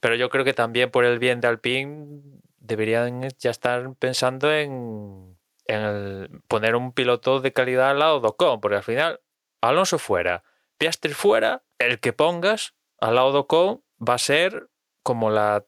Pero 0.00 0.14
yo 0.16 0.30
creo 0.30 0.44
que 0.44 0.54
también 0.54 0.90
por 0.90 1.04
el 1.04 1.18
bien 1.18 1.40
de 1.40 1.48
Alpine 1.48 2.22
deberían 2.58 3.28
ya 3.38 3.50
estar 3.50 3.94
pensando 3.98 4.52
en, 4.52 5.36
el- 5.66 6.42
poner 6.48 6.74
un 6.76 6.92
piloto 6.92 7.40
de 7.40 7.52
calidad 7.52 7.90
al 7.90 7.98
lado 7.98 8.20
de 8.20 8.28
Ocon, 8.28 8.60
porque 8.60 8.76
al 8.78 8.82
final 8.82 9.20
Alonso 9.60 9.98
fuera, 9.98 10.42
Piastri 10.78 11.12
fuera, 11.12 11.62
el 11.78 12.00
que 12.00 12.12
pongas 12.12 12.74
al 13.00 13.14
lado 13.16 13.32
de 13.32 13.38
Ocon 13.40 13.82
va 14.06 14.14
a 14.14 14.18
ser 14.18 14.68
como 15.02 15.30
la 15.30 15.66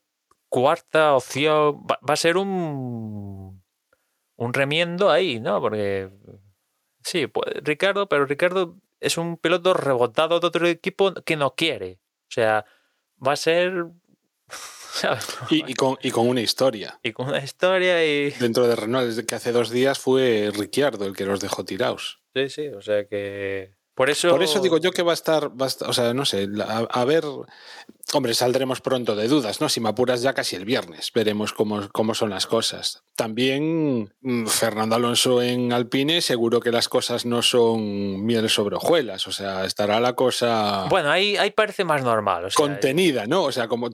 cuarta 0.48 1.14
opción, 1.14 1.82
va, 1.90 1.98
va 2.08 2.14
a 2.14 2.16
ser 2.16 2.36
un, 2.36 3.62
un 4.36 4.52
remiendo 4.54 5.10
ahí, 5.10 5.40
¿no? 5.40 5.60
Porque 5.60 6.10
sí, 7.02 7.26
puede, 7.26 7.60
Ricardo, 7.62 8.08
pero 8.08 8.26
Ricardo 8.26 8.76
es 9.00 9.18
un 9.18 9.36
piloto 9.36 9.74
rebotado 9.74 10.40
de 10.40 10.46
otro 10.46 10.66
equipo 10.66 11.12
que 11.24 11.36
no 11.36 11.54
quiere. 11.54 11.98
O 12.28 12.30
sea, 12.30 12.64
va 13.26 13.32
a 13.32 13.36
ser... 13.36 13.86
¿sabes? 14.92 15.26
y, 15.50 15.70
y 15.70 15.74
con, 15.74 15.96
y 16.02 16.10
con 16.10 16.28
una 16.28 16.40
historia. 16.40 16.98
y 17.02 17.12
con 17.12 17.28
una 17.28 17.42
historia 17.42 18.04
y... 18.04 18.30
Dentro 18.32 18.66
de 18.66 18.76
Renault, 18.76 19.06
desde 19.06 19.26
que 19.26 19.34
hace 19.34 19.52
dos 19.52 19.70
días 19.70 19.98
fue 19.98 20.50
Ricciardo 20.54 21.06
el 21.06 21.16
que 21.16 21.26
los 21.26 21.40
dejó 21.40 21.64
tirados. 21.64 22.20
Sí, 22.34 22.48
sí, 22.48 22.68
o 22.68 22.80
sea 22.80 23.06
que... 23.06 23.74
Por 23.94 24.08
eso... 24.08 24.30
Por 24.30 24.42
eso 24.42 24.60
digo 24.60 24.78
yo 24.78 24.90
que 24.90 25.02
va 25.02 25.12
a 25.12 25.14
estar, 25.14 25.50
va 25.60 25.66
a 25.66 25.68
estar- 25.68 25.88
o 25.88 25.92
sea, 25.92 26.14
no 26.14 26.24
sé, 26.24 26.48
a, 26.66 26.78
a 26.90 27.04
ver, 27.04 27.24
hombre, 28.14 28.32
saldremos 28.34 28.80
pronto 28.80 29.14
de 29.14 29.28
dudas, 29.28 29.60
¿no? 29.60 29.68
Si 29.68 29.80
me 29.80 29.90
apuras 29.90 30.22
ya 30.22 30.32
casi 30.32 30.56
el 30.56 30.64
viernes, 30.64 31.10
veremos 31.14 31.52
cómo, 31.52 31.88
cómo 31.92 32.14
son 32.14 32.30
las 32.30 32.46
cosas. 32.46 33.02
También 33.16 34.12
mm, 34.22 34.46
Fernando 34.46 34.96
Alonso 34.96 35.42
en 35.42 35.72
Alpine, 35.72 36.22
seguro 36.22 36.60
que 36.60 36.72
las 36.72 36.88
cosas 36.88 37.26
no 37.26 37.42
son 37.42 38.24
miel 38.24 38.48
sobre 38.48 38.76
hojuelas, 38.76 39.26
o 39.26 39.32
sea, 39.32 39.64
estará 39.66 40.00
la 40.00 40.14
cosa 40.14 40.86
Bueno, 40.88 41.10
ahí, 41.10 41.36
ahí 41.36 41.50
parece 41.50 41.84
más 41.84 42.02
normal. 42.02 42.46
O 42.46 42.50
sea, 42.50 42.56
contenida, 42.56 43.26
¿no? 43.26 43.42
O 43.44 43.52
sea, 43.52 43.68
como 43.68 43.90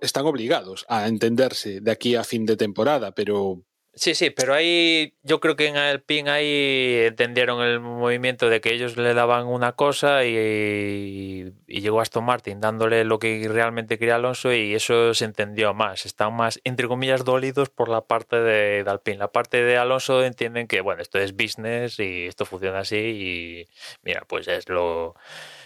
están 0.00 0.26
obligados 0.26 0.84
a 0.88 1.06
entenderse 1.06 1.80
de 1.80 1.90
aquí 1.90 2.16
a 2.16 2.24
fin 2.24 2.44
de 2.44 2.56
temporada, 2.56 3.12
pero 3.12 3.62
Sí, 3.98 4.14
sí, 4.14 4.30
pero 4.30 4.54
ahí 4.54 5.14
yo 5.24 5.40
creo 5.40 5.56
que 5.56 5.66
en 5.66 5.76
Alpine 5.76 6.30
ahí 6.30 7.06
entendieron 7.06 7.60
el 7.62 7.80
movimiento 7.80 8.48
de 8.48 8.60
que 8.60 8.72
ellos 8.72 8.96
le 8.96 9.12
daban 9.12 9.46
una 9.48 9.72
cosa 9.72 10.24
y, 10.24 11.52
y, 11.66 11.80
llegó 11.80 12.00
Aston 12.00 12.24
Martin 12.24 12.60
dándole 12.60 13.04
lo 13.04 13.18
que 13.18 13.48
realmente 13.48 13.98
quería 13.98 14.14
Alonso 14.14 14.52
y 14.52 14.72
eso 14.76 15.14
se 15.14 15.24
entendió 15.24 15.74
más. 15.74 16.06
Están 16.06 16.32
más, 16.36 16.60
entre 16.62 16.86
comillas, 16.86 17.24
dolidos 17.24 17.70
por 17.70 17.88
la 17.88 18.02
parte 18.02 18.36
de, 18.36 18.84
de 18.84 18.90
Alpine. 18.90 19.18
La 19.18 19.32
parte 19.32 19.64
de 19.64 19.76
Alonso 19.76 20.22
entienden 20.22 20.68
que, 20.68 20.80
bueno, 20.80 21.02
esto 21.02 21.18
es 21.18 21.32
business 21.34 21.98
y 21.98 22.26
esto 22.26 22.44
funciona 22.46 22.80
así 22.80 22.96
y 22.96 23.68
mira, 24.04 24.22
pues 24.28 24.46
es 24.46 24.68
lo, 24.68 25.16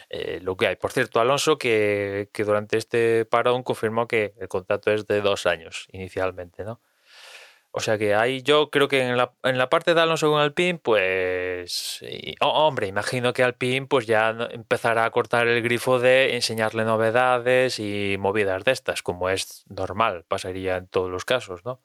eh, 0.09 0.41
lo 0.43 0.57
que 0.57 0.69
hay. 0.69 0.77
Por 0.77 0.93
cierto, 0.93 1.21
Alonso 1.21 1.59
que, 1.59 2.31
que 2.33 2.45
durante 2.45 2.79
este 2.79 3.27
parón 3.27 3.63
confirmó 3.63 4.09
que 4.09 4.33
el 4.41 4.49
contrato 4.49 4.91
es 4.91 5.07
de 5.07 5.21
dos 5.21 5.45
años 5.45 5.87
inicialmente, 5.93 6.65
¿no? 6.65 6.81
O 7.75 7.81
sea 7.81 7.97
que 7.97 8.15
ahí 8.15 8.43
yo 8.43 8.71
creo 8.71 8.87
que 8.87 9.01
en 9.01 9.17
la, 9.17 9.33
en 9.43 9.57
la 9.57 9.71
parte 9.71 9.95
de 9.95 10.01
Alonso 10.03 10.31
con 10.31 10.41
Alpine, 10.41 10.79
pues. 10.79 12.05
Oh, 12.41 12.67
hombre, 12.67 12.87
imagino 12.87 13.33
que 13.33 13.43
Alpine 13.43 13.87
pues 13.87 14.07
ya 14.07 14.37
empezará 14.51 15.07
a 15.07 15.11
cortar 15.11 15.49
el 15.49 15.63
grifo 15.63 15.99
de 15.99 16.35
enseñarle 16.35 16.85
novedades 16.85 17.79
y 17.79 18.17
movidas 18.19 18.65
de 18.65 18.73
estas, 18.73 19.03
como 19.03 19.31
es 19.31 19.65
normal, 19.71 20.27
pasaría 20.29 20.77
en 20.77 20.87
todos 20.87 21.11
los 21.11 21.25
casos, 21.25 21.65
¿no? 21.65 21.81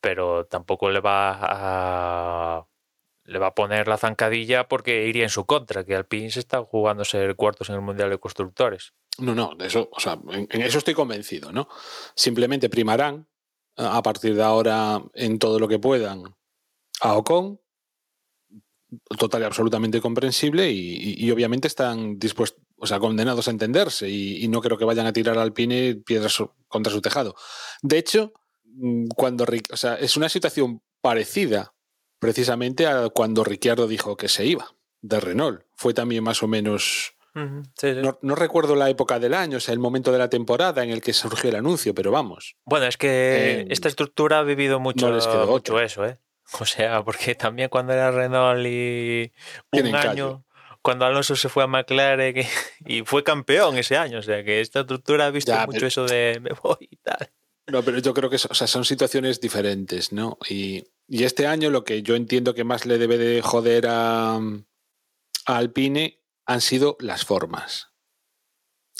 Pero 0.00 0.46
tampoco 0.46 0.90
le 0.90 1.00
va 1.00 1.38
a. 1.40 2.66
Le 3.24 3.38
va 3.38 3.48
a 3.48 3.54
poner 3.54 3.86
la 3.88 3.98
zancadilla 3.98 4.68
porque 4.68 5.06
iría 5.06 5.24
en 5.24 5.30
su 5.30 5.44
contra, 5.44 5.84
que 5.84 5.94
Alpine 5.94 6.30
se 6.30 6.40
está 6.40 6.62
jugando 6.62 7.04
ser 7.04 7.34
cuartos 7.36 7.68
en 7.68 7.74
el 7.76 7.80
Mundial 7.80 8.10
de 8.10 8.18
Constructores. 8.18 8.94
No, 9.18 9.34
no, 9.34 9.54
de 9.56 9.66
eso, 9.66 9.88
o 9.92 10.00
sea, 10.00 10.18
en 10.32 10.62
eso 10.62 10.78
estoy 10.78 10.94
convencido, 10.94 11.52
¿no? 11.52 11.68
Simplemente 12.14 12.70
primarán 12.70 13.28
a 13.80 14.02
partir 14.02 14.34
de 14.34 14.42
ahora 14.42 15.02
en 15.14 15.38
todo 15.38 15.58
lo 15.58 15.68
que 15.68 15.78
puedan 15.78 16.22
a 17.00 17.16
Ocon, 17.16 17.60
total 19.18 19.42
y 19.42 19.44
absolutamente 19.44 20.00
comprensible, 20.00 20.70
y, 20.70 21.30
obviamente 21.30 21.68
están 21.68 22.18
dispuestos, 22.18 22.62
o 22.76 22.86
sea, 22.86 22.98
condenados 22.98 23.48
a 23.48 23.52
entenderse, 23.52 24.08
y, 24.10 24.46
no 24.48 24.60
creo 24.60 24.76
que 24.76 24.84
vayan 24.84 25.06
a 25.06 25.12
tirar 25.12 25.38
al 25.38 25.52
Pine 25.52 25.96
piedras 25.96 26.42
contra 26.68 26.92
su 26.92 27.00
tejado. 27.00 27.34
De 27.82 27.98
hecho, 27.98 28.32
mm, 28.64 29.08
cuando 29.16 29.46
es 29.46 30.16
una 30.16 30.28
situación 30.28 30.82
parecida 31.00 31.74
precisamente 32.18 32.86
a 32.86 33.08
cuando 33.08 33.42
Ricciardo 33.42 33.88
dijo 33.88 34.16
que 34.16 34.28
se 34.28 34.46
iba 34.46 34.76
de 35.02 35.18
Renault. 35.18 35.62
Fue 35.74 35.94
también 35.94 36.22
más 36.22 36.42
o 36.42 36.46
menos. 36.46 37.14
Sí, 37.34 37.94
sí. 37.94 38.00
No, 38.02 38.18
no, 38.22 38.34
recuerdo 38.34 38.74
la 38.74 38.90
época 38.90 39.18
del 39.18 39.34
año, 39.34 39.58
o 39.58 39.60
sea, 39.60 39.72
el 39.72 39.78
momento 39.78 40.12
de 40.12 40.18
la 40.18 40.28
temporada 40.28 40.82
en 40.82 40.90
el 40.90 41.00
que 41.00 41.12
surgió 41.12 41.50
el 41.50 41.56
anuncio, 41.56 41.94
pero 41.94 42.10
vamos. 42.10 42.56
Bueno, 42.64 42.86
es 42.86 42.96
que 42.96 43.60
eh, 43.60 43.66
esta 43.70 43.88
estructura 43.88 44.38
ha 44.40 44.42
vivido 44.42 44.80
mucho, 44.80 45.10
no 45.10 45.46
mucho 45.46 45.80
eso, 45.80 46.04
¿eh? 46.06 46.18
O 46.58 46.64
sea, 46.64 47.04
porque 47.04 47.34
también 47.34 47.68
cuando 47.68 47.92
era 47.92 48.10
Renault 48.10 48.66
y 48.66 49.32
un 49.32 49.70
Tienen 49.70 49.94
año, 49.94 50.04
callo. 50.08 50.44
cuando 50.82 51.04
Alonso 51.04 51.36
se 51.36 51.48
fue 51.48 51.62
a 51.62 51.66
McLaren 51.68 52.36
y, 52.38 52.42
y, 52.98 53.02
fue 53.04 53.22
campeón 53.22 53.78
ese 53.78 53.96
año, 53.96 54.18
o 54.18 54.22
sea, 54.22 54.42
que 54.42 54.60
esta 54.60 54.80
estructura 54.80 55.26
ha 55.26 55.30
visto 55.30 55.52
Ya, 55.52 55.66
mucho 55.66 55.76
pero- 55.76 55.86
eso 55.86 56.06
de 56.06 56.38
me 56.40 56.50
voy 56.62 56.88
y 56.90 56.96
tal. 56.96 57.30
No, 57.66 57.82
pero 57.84 57.98
yo 57.98 58.12
creo 58.14 58.28
que 58.28 58.34
o 58.36 58.38
sea, 58.54 58.66
son 58.66 58.84
situaciones 58.84 59.40
diferentes, 59.40 60.12
¿no? 60.12 60.38
Y, 60.48 60.84
y 61.06 61.22
este 61.22 61.46
año 61.46 61.70
lo 61.70 61.84
que 61.84 62.02
yo 62.02 62.16
entiendo 62.16 62.52
que 62.52 62.64
más 62.64 62.84
le 62.84 62.98
debe 62.98 63.16
de 63.16 63.42
joder 63.42 63.86
a, 63.86 64.34
a 64.34 65.56
Alpine 65.56 66.19
han 66.50 66.60
sido 66.60 66.96
las 66.98 67.24
formas. 67.24 67.92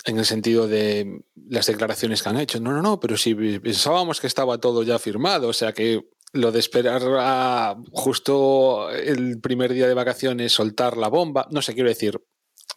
En 0.05 0.17
el 0.17 0.25
sentido 0.25 0.69
de 0.69 1.19
las 1.35 1.65
declaraciones 1.65 2.23
que 2.23 2.29
han 2.29 2.39
hecho. 2.39 2.61
No, 2.61 2.71
no, 2.71 2.81
no, 2.81 3.01
pero 3.01 3.17
si 3.17 3.35
pensábamos 3.35 4.21
que 4.21 4.27
estaba 4.27 4.57
todo 4.57 4.83
ya 4.83 4.97
firmado, 4.99 5.49
o 5.49 5.53
sea 5.53 5.73
que 5.73 6.01
lo 6.31 6.53
de 6.53 6.59
esperar 6.59 7.01
a 7.19 7.75
justo 7.91 8.89
el 8.89 9.41
primer 9.41 9.73
día 9.73 9.89
de 9.89 9.93
vacaciones 9.93 10.53
soltar 10.53 10.95
la 10.95 11.09
bomba, 11.09 11.45
no 11.51 11.61
sé, 11.61 11.73
quiero 11.73 11.89
decir, 11.89 12.23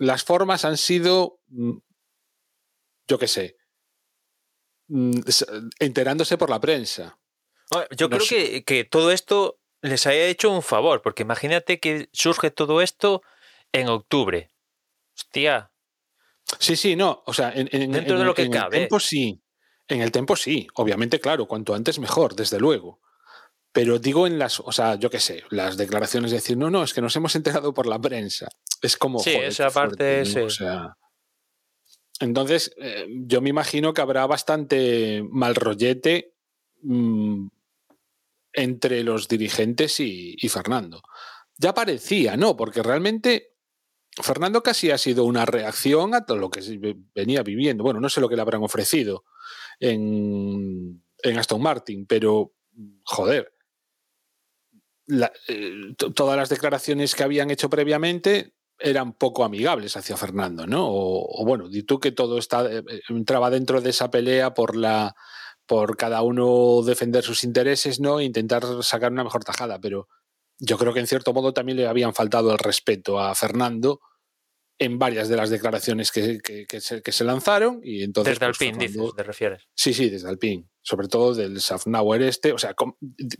las 0.00 0.24
formas 0.24 0.64
han 0.64 0.76
sido, 0.76 1.38
mm, 1.46 1.78
yo 3.06 3.18
qué 3.18 3.28
sé, 3.28 3.56
mm, 4.88 5.20
enterándose 5.78 6.36
por 6.36 6.50
la 6.50 6.60
prensa. 6.60 7.16
Bueno, 7.70 7.86
Yo 7.96 8.10
creo 8.10 8.26
que, 8.28 8.64
que 8.64 8.82
todo 8.82 9.12
esto 9.12 9.60
les 9.82 10.04
haya 10.08 10.26
hecho 10.26 10.50
un 10.50 10.62
favor, 10.62 11.00
porque 11.00 11.22
imagínate 11.22 11.78
que 11.78 12.08
surge 12.12 12.50
todo 12.50 12.82
esto 12.82 13.22
en 13.72 13.88
octubre. 13.88 14.50
Hostia, 15.16 15.70
Sí, 16.58 16.76
sí, 16.76 16.94
no, 16.94 17.22
o 17.26 17.32
sea, 17.32 17.50
en, 17.52 17.68
en- 17.72 17.90
Dentro 17.92 18.14
en- 18.14 18.20
de 18.20 18.24
lo 18.26 18.34
que 18.34 18.42
en 18.42 18.52
cabe. 18.52 18.76
el 18.76 18.80
tiempo 18.82 19.00
sí, 19.00 19.42
en 19.88 20.00
el 20.02 20.12
tiempo 20.12 20.36
sí, 20.36 20.66
obviamente, 20.74 21.18
claro, 21.18 21.46
cuanto 21.46 21.74
antes 21.74 21.98
mejor, 21.98 22.34
desde 22.36 22.58
luego. 22.60 23.00
Pero 23.72 23.98
digo 23.98 24.26
en 24.26 24.38
las, 24.38 24.60
o 24.60 24.70
sea, 24.70 24.94
yo 24.96 25.10
qué 25.10 25.18
sé, 25.20 25.42
las 25.50 25.76
declaraciones 25.76 26.30
de 26.30 26.36
decir, 26.36 26.56
no, 26.56 26.70
no, 26.70 26.82
es 26.84 26.92
que 26.94 27.00
nos 27.00 27.16
hemos 27.16 27.34
enterado 27.34 27.72
por 27.74 27.86
la 27.86 27.98
prensa. 27.98 28.48
Es 28.82 28.96
como, 28.96 29.18
Sí, 29.18 29.32
joder, 29.34 29.48
esa 29.48 29.70
parte, 29.70 30.18
¿no? 30.20 30.24
sí. 30.26 30.38
O 30.38 30.50
sea, 30.50 30.96
entonces, 32.20 32.72
eh, 32.76 33.06
yo 33.26 33.40
me 33.40 33.50
imagino 33.50 33.92
que 33.92 34.00
habrá 34.02 34.26
bastante 34.26 35.22
mal 35.30 35.54
rollete 35.54 36.34
mm, 36.82 37.48
entre 38.52 39.02
los 39.02 39.26
dirigentes 39.28 39.98
y, 40.00 40.36
y 40.38 40.48
Fernando. 40.48 41.02
Ya 41.58 41.74
parecía, 41.74 42.36
¿no? 42.36 42.56
Porque 42.56 42.82
realmente 42.82 43.53
Fernando 44.22 44.62
casi 44.62 44.90
ha 44.90 44.98
sido 44.98 45.24
una 45.24 45.44
reacción 45.44 46.14
a 46.14 46.24
todo 46.24 46.38
lo 46.38 46.50
que 46.50 46.60
venía 47.14 47.42
viviendo. 47.42 47.82
Bueno, 47.82 48.00
no 48.00 48.08
sé 48.08 48.20
lo 48.20 48.28
que 48.28 48.36
le 48.36 48.42
habrán 48.42 48.62
ofrecido 48.62 49.24
en, 49.80 51.02
Aston 51.36 51.60
Martin, 51.62 52.06
pero 52.06 52.52
joder, 53.04 53.52
eh, 55.48 55.94
to- 55.96 56.12
todas 56.12 56.36
las 56.36 56.48
declaraciones 56.48 57.14
que 57.14 57.22
habían 57.24 57.50
hecho 57.50 57.68
previamente 57.68 58.54
eran 58.78 59.12
poco 59.12 59.44
amigables 59.44 59.96
hacia 59.96 60.16
Fernando, 60.16 60.66
¿no? 60.66 60.88
O, 60.88 61.42
o 61.42 61.44
bueno, 61.44 61.68
di 61.68 61.82
tú 61.82 62.00
que 62.00 62.12
todo 62.12 62.38
está, 62.38 62.64
eh, 62.72 62.82
eh, 62.88 63.00
entraba 63.08 63.50
dentro 63.50 63.80
de 63.80 63.90
esa 63.90 64.10
pelea 64.10 64.54
por 64.54 64.76
la 64.76 65.14
por 65.66 65.96
cada 65.96 66.20
uno 66.22 66.82
defender 66.84 67.24
sus 67.24 67.42
intereses, 67.42 67.98
¿no? 67.98 68.20
E 68.20 68.24
intentar 68.24 68.62
sacar 68.82 69.12
una 69.12 69.24
mejor 69.24 69.44
tajada, 69.44 69.78
pero 69.80 70.08
yo 70.58 70.78
creo 70.78 70.92
que 70.94 71.00
en 71.00 71.06
cierto 71.06 71.32
modo 71.32 71.52
también 71.52 71.76
le 71.78 71.86
habían 71.86 72.14
faltado 72.14 72.52
el 72.52 72.58
respeto 72.58 73.18
a 73.18 73.34
Fernando 73.34 74.00
en 74.78 74.98
varias 74.98 75.28
de 75.28 75.36
las 75.36 75.50
declaraciones 75.50 76.10
que, 76.10 76.38
que- 76.42 76.66
que 76.66 76.80
se, 76.80 77.00
que 77.02 77.12
se 77.12 77.22
lanzaron 77.24 77.80
y 77.84 78.02
entonces 78.02 78.34
desde 78.38 78.46
pues, 78.46 78.60
Alpine, 78.60 78.72
Fernando- 78.86 79.02
dices, 79.02 79.16
te 79.16 79.22
refieres. 79.22 79.62
Sí, 79.74 79.94
sí, 79.94 80.10
desde 80.10 80.28
Alpine. 80.28 80.68
Sobre 80.82 81.08
todo 81.08 81.32
del 81.34 81.60
Safnauer 81.60 82.22
este. 82.22 82.52
O 82.52 82.58
sea, 82.58 82.74
com- 82.74 82.96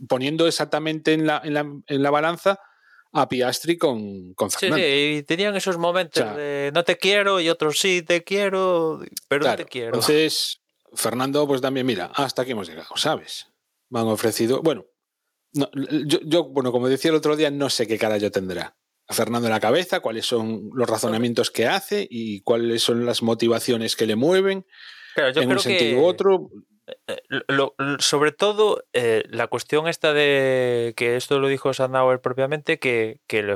poniendo 0.07 0.47
exactamente 0.47 1.13
en 1.13 1.27
la, 1.27 1.41
en 1.43 1.53
la, 1.53 1.59
en 1.87 2.03
la 2.03 2.09
balanza 2.09 2.57
a 3.11 3.27
Piastri 3.29 3.77
con, 3.77 4.33
con 4.33 4.49
Sí, 4.49 4.57
Fernando. 4.61 4.83
sí, 4.85 5.15
y 5.17 5.23
tenían 5.23 5.55
esos 5.55 5.77
momentos 5.77 6.21
O 6.23 6.25
sea, 6.25 6.35
de 6.35 6.71
no 6.73 6.83
te 6.83 6.97
quiero 6.97 7.39
y 7.39 7.49
otros 7.49 7.79
sí 7.79 8.01
te 8.01 8.23
quiero, 8.23 8.99
pero 9.27 9.41
Claro, 9.43 9.59
no 9.59 9.65
te 9.65 9.69
quiero. 9.69 9.87
Entonces, 9.87 10.61
Fernando, 10.93 11.45
pues 11.47 11.61
también, 11.61 11.85
mira, 11.85 12.11
hasta 12.15 12.41
aquí 12.43 12.51
hemos 12.51 12.67
llegado, 12.67 12.95
¿sabes? 12.95 13.47
Me 13.89 13.99
han 13.99 14.07
ofrecido. 14.07 14.61
Bueno, 14.61 14.85
no, 15.55 15.69
yo, 16.05 16.19
yo, 16.23 16.43
bueno, 16.45 16.71
como 16.71 16.87
decía 16.87 17.09
el 17.11 17.17
otro 17.17 17.35
día, 17.35 17.49
no 17.51 17.69
sé 17.69 17.87
qué 17.87 17.97
cara 17.97 18.17
yo 18.17 18.31
tendrá. 18.31 18.75
A 19.07 19.13
Fernando 19.13 19.47
en 19.47 19.53
la 19.53 19.59
cabeza, 19.59 19.99
cuáles 19.99 20.25
son 20.25 20.69
los 20.73 20.89
razonamientos 20.89 21.51
que 21.51 21.67
hace 21.67 22.07
y 22.09 22.41
cuáles 22.41 22.81
son 22.81 23.05
las 23.05 23.21
motivaciones 23.21 23.95
que 23.95 24.07
le 24.07 24.15
mueven 24.15 24.65
Claro, 25.13 25.31
yo 25.31 25.41
en 25.41 25.47
creo 25.49 25.57
un 25.59 25.63
sentido 25.63 25.99
u 25.99 26.05
otro. 26.05 26.49
eh, 27.07 27.21
lo- 27.47 27.75
lo- 27.77 27.97
sobre 27.99 28.31
todo 28.31 28.83
eh, 28.93 29.23
la 29.29 29.47
cuestión 29.47 29.87
esta 29.87 30.11
de 30.13 30.93
que 30.97 31.15
esto 31.17 31.39
lo 31.39 31.47
dijo 31.47 31.73
Sandauer 31.73 32.19
propiamente, 32.19 32.79
que, 32.79 33.21
que, 33.27 33.43
le 33.43 33.55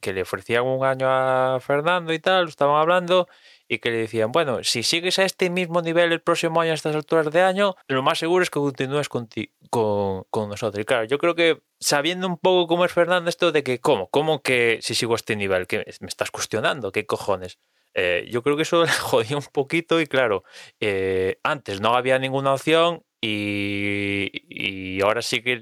que 0.00 0.12
le 0.12 0.22
ofrecían 0.22 0.64
un 0.64 0.84
año 0.84 1.06
a 1.08 1.58
Fernando 1.60 2.12
y 2.12 2.18
tal, 2.18 2.44
lo 2.44 2.48
estaban 2.50 2.76
hablando, 2.80 3.26
y 3.68 3.78
que 3.78 3.90
le 3.90 3.96
decían, 3.98 4.30
bueno, 4.32 4.62
si 4.62 4.82
sigues 4.82 5.18
a 5.18 5.24
este 5.24 5.50
mismo 5.50 5.80
nivel 5.82 6.12
el 6.12 6.20
próximo 6.20 6.60
año 6.60 6.72
a 6.72 6.74
estas 6.74 6.94
alturas 6.94 7.30
de 7.30 7.42
año, 7.42 7.74
lo 7.88 8.02
más 8.02 8.18
seguro 8.18 8.42
es 8.42 8.50
que 8.50 8.58
continúes 8.60 9.08
conti- 9.08 9.52
con, 9.70 10.24
con 10.30 10.48
nosotros. 10.48 10.80
Y 10.82 10.84
claro, 10.84 11.04
yo 11.04 11.18
creo 11.18 11.34
que 11.34 11.62
sabiendo 11.80 12.26
un 12.26 12.38
poco 12.38 12.66
cómo 12.66 12.84
es 12.84 12.92
Fernando 12.92 13.28
esto 13.30 13.52
de 13.52 13.62
que, 13.62 13.80
¿cómo? 13.80 14.08
¿Cómo 14.10 14.42
que 14.42 14.78
si 14.82 14.94
sigo 14.94 15.14
a 15.14 15.16
este 15.16 15.36
nivel? 15.36 15.66
que 15.66 15.84
me 16.00 16.08
estás 16.08 16.30
cuestionando? 16.30 16.92
¿Qué 16.92 17.06
cojones? 17.06 17.58
Eh, 17.94 18.26
yo 18.30 18.42
creo 18.42 18.56
que 18.56 18.62
eso 18.62 18.82
le 18.84 18.90
jodía 18.90 19.36
un 19.36 19.44
poquito 19.52 20.00
y 20.00 20.06
claro, 20.06 20.44
eh, 20.80 21.38
antes 21.42 21.80
no 21.80 21.94
había 21.94 22.18
ninguna 22.18 22.52
opción 22.54 23.04
y, 23.26 25.00
ahora 25.00 25.22
sí 25.22 25.42
que 25.42 25.58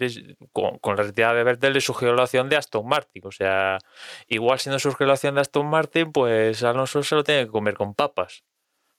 con, 0.52 0.96
la 0.96 1.02
retirada 1.02 1.34
de 1.34 1.44
Vettel 1.44 1.72
le 1.72 1.80
surgió 1.80 2.12
la 2.14 2.24
opción 2.24 2.48
de 2.48 2.56
Aston 2.56 2.86
Martin. 2.86 3.22
O 3.26 3.32
sea, 3.32 3.78
igual 4.26 4.58
si 4.58 4.70
no 4.70 4.78
surge 4.78 5.06
la 5.06 5.14
opción 5.14 5.34
de 5.34 5.42
Aston 5.42 5.66
Martin, 5.66 6.12
pues 6.12 6.62
Alonso 6.62 7.02
se 7.02 7.14
lo 7.14 7.24
tiene 7.24 7.44
que 7.44 7.50
comer 7.50 7.74
con 7.74 7.94
papas. 7.94 8.44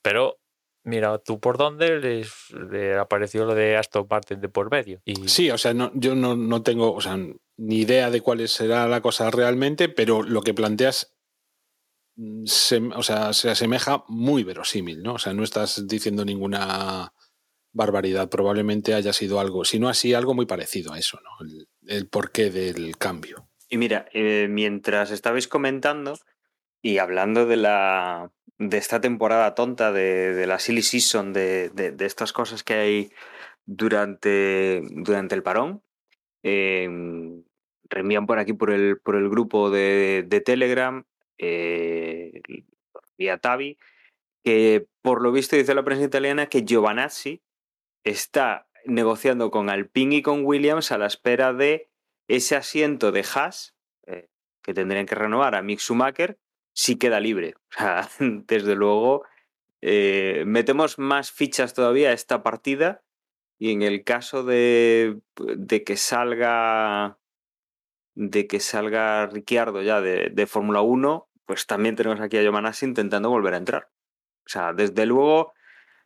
Pero 0.02 0.40
mira, 0.84 1.18
tú 1.20 1.40
por 1.40 1.58
dónde 1.58 2.00
les, 2.00 2.52
le 2.52 2.98
apareció 2.98 3.46
lo 3.46 3.56
de 3.56 3.78
Aston 3.78 4.08
Martin 4.10 4.40
de 4.40 4.50
por 4.50 4.72
medio. 4.72 5.02
Sí, 5.26 5.50
o 5.52 5.58
sea, 5.58 5.74
yo 5.94 6.16
no, 6.16 6.36
no 6.36 6.64
tengo 6.64 6.98
ni 7.58 7.80
idea 7.80 8.10
de 8.10 8.22
cuál 8.22 8.48
será 8.48 8.88
la 8.88 9.02
cosa 9.02 9.30
realmente, 9.30 9.90
pero 9.90 10.24
lo 10.24 10.42
que 10.42 10.54
planteas 10.54 11.16
mm, 12.16 12.46
se, 12.46 12.78
o 12.78 13.04
sea, 13.04 13.34
se 13.34 13.50
asemeja 13.50 14.04
muy 14.08 14.44
verosímil, 14.44 15.04
¿no? 15.04 15.14
O 15.16 15.20
sea, 15.20 15.34
no 15.34 15.44
estás 15.44 15.88
diciendo 15.88 16.26
ninguna 16.26 17.14
barbaridad. 17.74 18.30
Probablemente 18.30 18.94
haya 18.94 19.12
sido 19.12 19.40
algo, 19.40 19.66
si 19.66 19.80
no 19.80 19.90
así, 19.90 20.14
algo 20.14 20.34
muy 20.34 20.46
parecido 20.46 20.94
a 20.94 21.00
eso, 21.00 21.20
¿no? 21.22 21.48
El, 21.88 22.08
porqué 22.08 22.50
del 22.50 22.98
cambio. 22.98 23.48
Y 23.70 23.78
mira, 23.78 24.06
eh, 24.14 24.48
mientras 24.50 25.12
estabais 25.12 25.48
comentando 25.48 26.18
y 26.82 27.00
hablando 27.00 27.46
de 27.46 27.58
la 27.58 28.32
de 28.58 28.78
esta 28.78 29.02
temporada 29.02 29.56
tonta 29.56 29.92
de, 29.92 30.34
de 30.34 30.48
la 30.48 30.60
silly 30.60 30.84
season, 30.84 31.34
de, 31.34 31.70
de, 31.70 32.06
estas 32.06 32.34
cosas 32.34 32.64
que 32.64 32.76
hay 32.76 33.12
durante, 33.66 34.82
durante 34.92 35.36
el 35.36 35.44
parón, 35.44 35.82
eh, 36.44 36.88
reenvían 37.90 38.26
por 38.26 38.40
aquí 38.40 38.54
por 38.54 38.72
el, 38.72 39.00
por 39.00 39.16
el 39.16 39.30
grupo 39.30 39.70
de, 39.70 40.24
de 40.28 40.42
Telegram, 40.42 41.04
eh, 41.38 42.42
vía 43.18 43.38
Tavi, 43.38 43.78
que 44.44 44.88
por 45.02 45.22
lo 45.22 45.32
visto 45.32 45.56
dice 45.56 45.76
la 45.76 45.84
prensa 45.84 46.06
italiana 46.06 46.48
que 46.48 46.64
Giovanazzi 46.64 47.42
está 48.04 48.68
negociando 48.86 49.52
con 49.52 49.70
Alpine 49.70 50.18
y 50.18 50.22
con 50.22 50.46
Williams 50.46 50.92
a 50.92 50.98
la 50.98 51.08
espera 51.08 51.54
de 51.54 51.90
ese 52.28 52.56
asiento 52.56 53.12
de 53.12 53.26
Haas 53.34 53.76
eh, 54.08 54.30
que 54.62 54.74
tendrían 54.74 55.06
que 55.06 55.16
renovar 55.16 55.56
a 55.56 55.62
Mick 55.62 55.80
Schumacher 55.80 56.38
si 56.74 56.98
queda 56.98 57.20
libre. 57.20 57.56
O 57.56 57.78
sea, 57.78 58.10
desde 58.20 58.76
luego, 58.76 59.24
eh, 59.82 60.44
metemos 60.46 61.00
más 61.00 61.32
fichas 61.32 61.74
todavía 61.74 62.10
a 62.10 62.14
esta 62.14 62.44
partida 62.44 63.04
y 63.58 63.72
en 63.72 63.82
el 63.82 64.04
caso 64.04 64.44
de, 64.44 65.20
de 65.38 65.84
que 65.84 65.98
salga 65.98 67.18
de 68.16 68.46
que 68.46 68.60
salga 68.60 69.26
Ricciardo 69.26 69.82
ya 69.82 70.00
de, 70.00 70.30
de 70.30 70.46
Fórmula 70.46 70.82
1, 70.82 71.30
pues 71.46 71.66
también 71.66 71.96
tenemos 71.96 72.22
aquí 72.22 72.38
a 72.38 72.44
Giovanazzi 72.44 72.86
intentando 72.86 73.30
volver 73.30 73.56
a 73.56 73.58
entrar. 73.58 73.90
O 74.46 74.50
sea, 74.50 74.74
desde 74.74 75.06
luego 75.06 75.54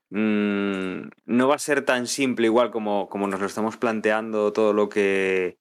mmm, 0.10 1.10
no 1.26 1.48
va 1.48 1.56
a 1.56 1.60
ser 1.60 1.84
tan 1.86 2.08
simple 2.08 2.48
igual 2.48 2.72
como, 2.72 3.10
como 3.10 3.28
nos 3.28 3.40
lo 3.40 3.46
estamos 3.46 3.78
planteando 3.78 4.54
todo 4.54 4.74
lo 4.74 4.90
que 4.90 5.58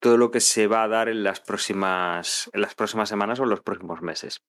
todo 0.00 0.18
lo 0.18 0.30
que 0.30 0.40
se 0.40 0.66
va 0.66 0.82
a 0.84 0.88
dar 0.88 1.08
en 1.08 1.24
las 1.24 1.40
próximas 1.40 2.50
en 2.52 2.60
las 2.60 2.74
próximas 2.74 3.08
semanas 3.08 3.40
o 3.40 3.44
en 3.44 3.50
los 3.50 3.60
próximos 3.60 4.02
meses. 4.02 4.42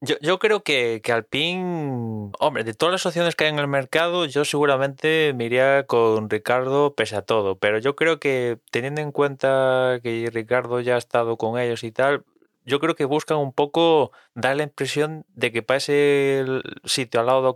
Yo, 0.00 0.16
yo 0.20 0.38
creo 0.38 0.62
que, 0.62 1.00
que 1.02 1.12
Alpine, 1.12 2.30
hombre, 2.38 2.64
de 2.64 2.72
todas 2.72 2.92
las 2.92 3.06
opciones 3.06 3.36
que 3.36 3.44
hay 3.44 3.50
en 3.50 3.58
el 3.58 3.68
mercado, 3.68 4.24
yo 4.24 4.44
seguramente 4.44 5.34
me 5.34 5.44
iría 5.44 5.84
con 5.86 6.30
Ricardo 6.30 6.94
pese 6.94 7.16
a 7.16 7.22
todo, 7.22 7.58
pero 7.58 7.78
yo 7.78 7.94
creo 7.94 8.18
que 8.18 8.58
teniendo 8.70 9.00
en 9.00 9.12
cuenta 9.12 10.00
que 10.02 10.30
Ricardo 10.32 10.80
ya 10.80 10.94
ha 10.94 10.98
estado 10.98 11.36
con 11.36 11.58
ellos 11.58 11.84
y 11.84 11.92
tal, 11.92 12.24
yo 12.64 12.80
creo 12.80 12.94
que 12.94 13.04
buscan 13.04 13.38
un 13.38 13.52
poco 13.52 14.12
dar 14.34 14.56
la 14.56 14.62
impresión 14.62 15.26
de 15.34 15.52
que 15.52 15.62
para 15.62 15.78
ese 15.78 16.44
sitio 16.84 17.20
al 17.20 17.26
lado 17.26 17.42
de 17.42 17.48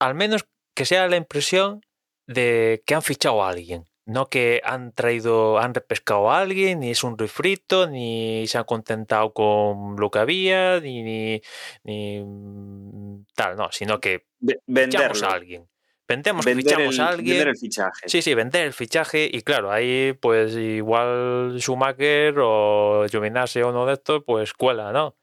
al 0.00 0.14
menos 0.16 0.46
que 0.74 0.84
sea 0.84 1.06
la 1.06 1.16
impresión 1.16 1.82
de 2.26 2.82
que 2.86 2.94
han 2.94 3.02
fichado 3.02 3.44
a 3.44 3.50
alguien. 3.50 3.84
No 4.06 4.26
que 4.26 4.60
han 4.64 4.92
traído, 4.92 5.58
han 5.58 5.72
repescado 5.72 6.30
a 6.30 6.40
alguien, 6.40 6.80
ni 6.80 6.90
es 6.90 7.04
un 7.04 7.16
refrito, 7.16 7.86
ni 7.86 8.44
se 8.48 8.58
han 8.58 8.64
contentado 8.64 9.32
con 9.32 9.94
lo 9.96 10.10
que 10.10 10.18
había, 10.18 10.80
ni, 10.80 11.02
ni, 11.02 11.42
ni 11.84 13.24
tal, 13.36 13.56
no, 13.56 13.70
sino 13.70 14.00
que 14.00 14.26
fichamos 14.66 15.22
a 15.22 15.28
alguien. 15.28 15.68
Vendemos, 16.08 16.44
vender 16.44 16.64
fichamos 16.64 16.94
el, 16.96 17.00
a 17.02 17.08
alguien. 17.08 17.36
Vender 17.36 17.48
el 17.48 17.56
fichaje. 17.56 18.08
Sí, 18.08 18.20
sí, 18.20 18.34
vender 18.34 18.66
el 18.66 18.72
fichaje. 18.72 19.30
Y 19.32 19.42
claro, 19.42 19.70
ahí 19.70 20.12
pues 20.20 20.56
igual 20.56 21.58
Schumacher 21.60 22.34
o 22.38 23.06
Giovinazzi 23.08 23.60
o 23.60 23.68
uno 23.68 23.86
de 23.86 23.92
estos, 23.92 24.24
pues 24.26 24.52
cuela, 24.52 24.90
¿no? 24.90 25.14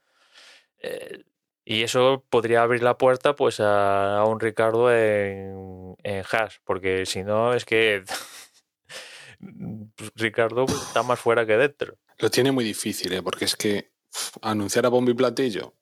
Eh, 0.78 1.24
y 1.70 1.82
eso 1.82 2.24
podría 2.30 2.62
abrir 2.62 2.82
la 2.82 2.96
puerta 2.96 3.36
pues 3.36 3.60
a, 3.60 4.20
a 4.20 4.24
un 4.24 4.40
Ricardo 4.40 4.90
en, 4.90 5.94
en 6.02 6.24
Haas, 6.32 6.62
porque 6.64 7.04
si 7.04 7.22
no 7.22 7.52
es 7.52 7.66
que 7.66 8.04
Ricardo 10.14 10.64
está 10.64 11.02
más 11.02 11.20
fuera 11.20 11.44
que 11.44 11.58
dentro. 11.58 11.98
Lo 12.16 12.30
tiene 12.30 12.52
muy 12.52 12.64
difícil, 12.64 13.12
¿eh? 13.12 13.22
porque 13.22 13.44
es 13.44 13.54
que 13.54 13.92
anunciar 14.40 14.86
a 14.86 14.88
bombo 14.88 15.10
y 15.10 15.14
platillo 15.14 15.74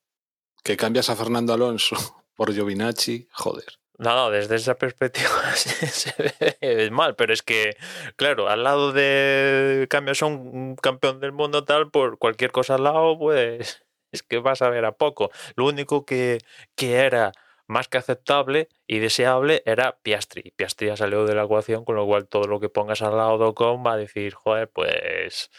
que 0.65 0.77
cambias 0.77 1.09
a 1.09 1.15
Fernando 1.15 1.53
Alonso 1.53 1.95
por 2.35 2.53
Giovinacci, 2.53 3.29
joder. 3.31 3.79
No, 3.97 4.17
no, 4.17 4.31
desde 4.31 4.57
esa 4.57 4.75
perspectiva 4.75 5.55
se 5.55 6.13
ve 6.61 6.91
mal, 6.91 7.15
pero 7.15 7.33
es 7.33 7.43
que, 7.43 7.77
claro, 8.17 8.49
al 8.49 8.65
lado 8.65 8.93
de 8.93 9.87
cambias 9.89 10.21
a 10.21 10.27
un 10.27 10.75
campeón 10.75 11.21
del 11.21 11.31
mundo 11.31 11.63
tal, 11.63 11.93
por 11.93 12.19
cualquier 12.19 12.51
cosa 12.51 12.75
al 12.75 12.83
lado, 12.83 13.17
pues 13.17 13.86
que 14.23 14.39
vas 14.39 14.63
a 14.63 14.71
ver 14.71 14.85
a 14.85 14.93
poco. 14.93 15.31
Lo 15.55 15.67
único 15.67 16.05
que, 16.05 16.39
que 16.75 16.95
era 16.95 17.33
más 17.67 17.89
que 17.89 17.99
aceptable 17.99 18.69
y 18.87 18.99
deseable 18.99 19.63
era 19.67 19.99
Piastri. 20.03 20.53
Piastri 20.55 20.89
ya 20.89 20.97
salió 20.97 21.25
de 21.25 21.35
la 21.35 21.45
ecuación, 21.45 21.85
con 21.85 21.97
lo 21.97 22.07
cual 22.07 22.29
todo 22.29 22.45
lo 22.45 22.61
que 22.61 22.69
pongas 22.69 23.03
al 23.03 23.17
lado 23.17 23.39
de 23.39 23.45
Ocon 23.47 23.85
va 23.85 23.95
a 23.95 23.97
decir, 23.97 24.35
joder, 24.35 24.71
pues... 24.71 25.51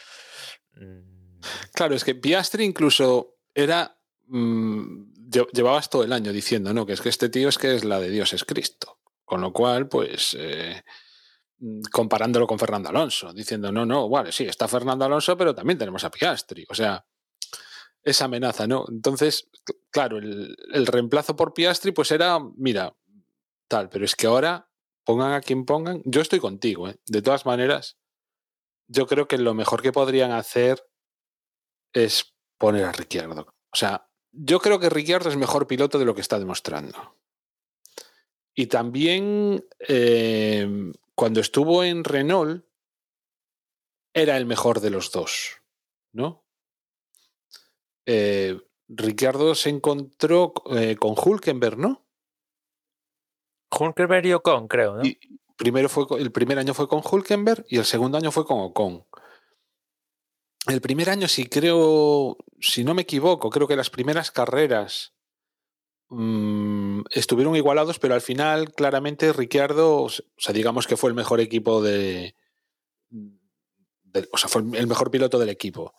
mm. 0.72 1.40
Claro, 1.72 1.94
es 1.94 2.04
que 2.04 2.14
Piastri 2.14 2.64
incluso 2.64 3.36
era... 3.54 3.96
Mmm, 4.26 5.12
llevabas 5.52 5.90
todo 5.90 6.04
el 6.04 6.12
año 6.12 6.32
diciendo, 6.32 6.72
¿no? 6.72 6.86
Que 6.86 6.94
es 6.94 7.00
que 7.00 7.10
este 7.10 7.28
tío 7.28 7.48
es 7.48 7.58
que 7.58 7.74
es 7.74 7.84
la 7.84 8.00
de 8.00 8.10
Dios 8.10 8.32
es 8.32 8.44
Cristo. 8.44 8.98
Con 9.24 9.40
lo 9.40 9.52
cual, 9.52 9.88
pues... 9.88 10.36
Eh, 10.38 10.82
comparándolo 11.90 12.46
con 12.46 12.58
Fernando 12.58 12.88
Alonso, 12.88 13.32
diciendo, 13.32 13.72
no, 13.72 13.84
no, 13.84 14.08
vale, 14.08 14.30
sí, 14.30 14.44
está 14.44 14.68
Fernando 14.68 15.04
Alonso, 15.04 15.36
pero 15.36 15.54
también 15.54 15.76
tenemos 15.78 16.04
a 16.04 16.10
Piastri. 16.10 16.64
O 16.68 16.74
sea, 16.74 17.04
esa 18.08 18.24
amenaza, 18.24 18.66
¿no? 18.66 18.86
Entonces, 18.88 19.50
claro, 19.90 20.18
el, 20.18 20.86
reemplazo 20.86 21.36
por 21.36 21.54
Piastri, 21.54 21.92
pues 21.92 22.10
era, 22.10 22.38
mira, 22.56 22.96
tal, 23.68 23.88
pero 23.88 24.04
es 24.04 24.16
que 24.16 24.26
ahora, 24.26 24.70
pongan 25.04 25.32
a 25.32 25.40
quien 25.40 25.64
pongan, 25.64 26.02
yo 26.04 26.20
estoy 26.20 26.40
contigo, 26.40 26.88
¿eh? 26.88 26.96
De 27.06 27.22
todas 27.22 27.46
maneras, 27.46 27.98
yo 28.86 29.06
creo 29.06 29.28
que 29.28 29.38
lo 29.38 29.54
mejor 29.54 29.82
que 29.82 29.92
podrían 29.92 30.32
hacer 30.32 30.82
es 31.92 32.34
poner 32.56 32.84
a 32.84 32.92
Ricciardo. 32.92 33.54
O 33.72 33.76
sea, 33.76 34.10
yo 34.32 34.60
creo 34.60 34.80
que 34.80 34.88
Ricciardo 34.88 35.28
es 35.28 35.36
mejor 35.36 35.66
piloto 35.66 35.98
de 35.98 36.04
lo 36.04 36.14
que 36.14 36.20
está 36.22 36.38
demostrando. 36.38 37.16
Y 38.54 38.66
también, 38.66 39.66
eh, 39.86 40.92
cuando 41.14 41.40
estuvo 41.40 41.84
en 41.84 42.04
Renault, 42.04 42.64
era 44.14 44.36
el 44.36 44.46
mejor 44.46 44.80
de 44.80 44.90
los 44.90 45.12
dos, 45.12 45.60
¿no? 46.12 46.47
Eh, 48.10 48.58
Ricardo 48.88 49.54
se 49.54 49.68
encontró 49.68 50.54
eh, 50.70 50.96
con 50.96 51.14
Hulkenberg, 51.14 51.76
¿no? 51.76 52.06
Hulkenberg 53.70 54.24
y 54.24 54.32
Ocon, 54.32 54.66
creo, 54.66 54.96
¿no? 54.96 55.04
Y 55.04 55.18
primero 55.58 55.90
fue, 55.90 56.06
el 56.18 56.32
primer 56.32 56.58
año 56.58 56.72
fue 56.72 56.88
con 56.88 57.02
Hulkenberg 57.04 57.66
y 57.68 57.76
el 57.76 57.84
segundo 57.84 58.16
año 58.16 58.32
fue 58.32 58.46
con 58.46 58.60
Ocon. 58.60 59.04
El 60.66 60.80
primer 60.80 61.10
año, 61.10 61.28
si 61.28 61.46
creo, 61.46 62.38
si 62.60 62.82
no 62.82 62.94
me 62.94 63.02
equivoco, 63.02 63.50
creo 63.50 63.68
que 63.68 63.76
las 63.76 63.90
primeras 63.90 64.30
carreras 64.30 65.12
mmm, 66.08 67.02
estuvieron 67.10 67.56
igualados, 67.56 67.98
pero 67.98 68.14
al 68.14 68.22
final, 68.22 68.72
claramente, 68.72 69.34
Ricciardo, 69.34 70.04
o 70.04 70.08
sea, 70.08 70.54
digamos 70.54 70.86
que 70.86 70.96
fue 70.96 71.10
el 71.10 71.14
mejor 71.14 71.40
equipo 71.40 71.82
de, 71.82 72.34
de 73.10 74.28
o 74.32 74.38
sea, 74.38 74.48
fue 74.48 74.62
el 74.62 74.86
mejor 74.86 75.10
piloto 75.10 75.38
del 75.38 75.50
equipo. 75.50 75.94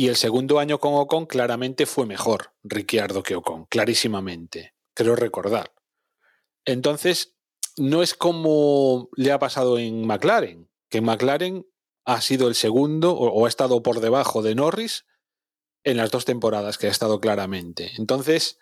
Y 0.00 0.08
el 0.08 0.16
segundo 0.16 0.58
año 0.58 0.78
con 0.80 0.94
Ocon 0.94 1.26
claramente 1.26 1.84
fue 1.84 2.06
mejor 2.06 2.54
Ricciardo 2.62 3.22
que 3.22 3.36
Ocon, 3.36 3.66
clarísimamente, 3.66 4.72
creo 4.94 5.14
recordar. 5.14 5.74
Entonces, 6.64 7.36
no 7.76 8.02
es 8.02 8.14
como 8.14 9.10
le 9.14 9.30
ha 9.30 9.38
pasado 9.38 9.78
en 9.78 10.06
McLaren, 10.06 10.70
que 10.88 10.96
en 10.96 11.04
McLaren 11.04 11.66
ha 12.06 12.22
sido 12.22 12.48
el 12.48 12.54
segundo 12.54 13.12
o, 13.12 13.44
ha 13.44 13.48
estado 13.50 13.82
por 13.82 14.00
debajo 14.00 14.40
de 14.40 14.54
Norris 14.54 15.04
en 15.84 15.98
las 15.98 16.10
dos 16.10 16.24
temporadas 16.24 16.78
que 16.78 16.86
ha 16.86 16.90
estado 16.90 17.20
claramente. 17.20 17.90
Entonces, 17.98 18.58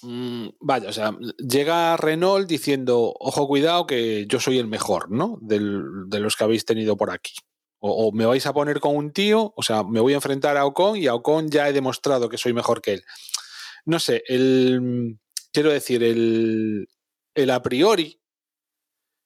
mmm, 0.00 0.48
vaya, 0.60 0.88
o 0.88 0.94
sea, 0.94 1.14
llega 1.46 1.94
Renault 1.98 2.48
diciendo, 2.48 3.12
ojo, 3.20 3.46
cuidado, 3.46 3.86
que 3.86 4.24
yo 4.26 4.40
soy 4.40 4.60
el 4.60 4.66
mejor, 4.66 5.10
¿no? 5.10 5.36
Del, 5.42 6.08
de 6.08 6.20
los 6.20 6.36
que 6.36 6.44
habéis 6.44 6.64
tenido 6.64 6.96
por 6.96 7.10
aquí. 7.10 7.34
O, 7.78 8.08
o, 8.08 8.12
me 8.12 8.24
vais 8.24 8.44
a 8.46 8.52
poner 8.52 8.80
con 8.80 8.96
un 8.96 9.12
tío, 9.12 9.52
o 9.54 9.62
sea, 9.62 9.82
me 9.84 10.00
voy 10.00 10.14
a 10.14 10.16
enfrentar 10.16 10.56
a 10.56 10.64
Ocon 10.64 10.96
y 10.96 11.06
a 11.06 11.14
Ocon 11.14 11.50
ya 11.50 11.68
he 11.68 11.72
demostrado 11.72 12.28
que 12.28 12.38
soy 12.38 12.52
mejor 12.52 12.80
que 12.80 12.94
él. 12.94 13.04
No 13.84 14.00
sé, 14.00 14.22
el. 14.26 15.18
Quiero 15.52 15.70
decir, 15.70 16.02
el. 16.02 16.88
El 17.34 17.50
a 17.50 17.62
priori. 17.62 18.20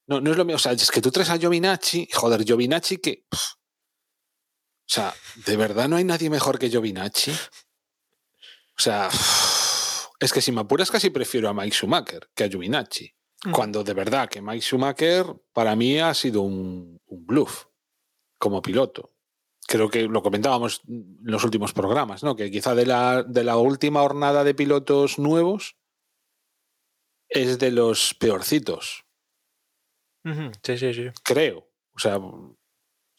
No, 0.06 0.20
no 0.20 0.32
es 0.32 0.36
lo 0.36 0.44
mismo. 0.44 0.56
O 0.56 0.58
sea, 0.58 0.72
es 0.72 0.90
que 0.90 1.00
tú 1.00 1.10
traes 1.10 1.30
a 1.30 1.38
Giovinacci, 1.38 2.08
joder, 2.12 2.44
Giovinacci 2.44 2.98
que. 2.98 3.24
Pff, 3.28 3.54
o 4.90 4.92
sea, 4.92 5.14
¿de 5.46 5.56
verdad 5.56 5.88
no 5.88 5.96
hay 5.96 6.04
nadie 6.04 6.28
mejor 6.28 6.58
que 6.58 6.68
Giovinacci? 6.68 7.30
O 7.30 8.82
sea, 8.82 9.08
pff, 9.08 10.06
es 10.18 10.32
que 10.32 10.42
si 10.42 10.50
me 10.50 10.62
apuras 10.62 10.90
casi 10.90 11.10
prefiero 11.10 11.48
a 11.48 11.54
Mike 11.54 11.76
Schumacher 11.76 12.28
que 12.34 12.44
a 12.44 12.48
Giovinacci. 12.48 13.14
Mm. 13.44 13.52
Cuando 13.52 13.84
de 13.84 13.94
verdad 13.94 14.28
que 14.28 14.42
Mike 14.42 14.62
Schumacher 14.62 15.26
para 15.52 15.76
mí 15.76 16.00
ha 16.00 16.12
sido 16.12 16.42
un, 16.42 17.00
un 17.06 17.26
bluff 17.26 17.66
como 18.40 18.62
piloto. 18.62 19.12
Creo 19.68 19.88
que 19.88 20.08
lo 20.08 20.22
comentábamos 20.22 20.82
en 20.88 21.18
los 21.22 21.44
últimos 21.44 21.72
programas, 21.72 22.24
¿no? 22.24 22.34
Que 22.34 22.50
quizá 22.50 22.74
de 22.74 22.86
la, 22.86 23.22
de 23.22 23.44
la 23.44 23.56
última 23.56 24.00
jornada 24.00 24.42
de 24.42 24.54
pilotos 24.54 25.20
nuevos, 25.20 25.76
es 27.28 27.60
de 27.60 27.70
los 27.70 28.14
peorcitos, 28.14 29.04
Sí, 30.62 30.76
sí, 30.76 30.92
sí. 30.92 31.08
creo. 31.22 31.68
O 31.94 31.98
sea, 31.98 32.18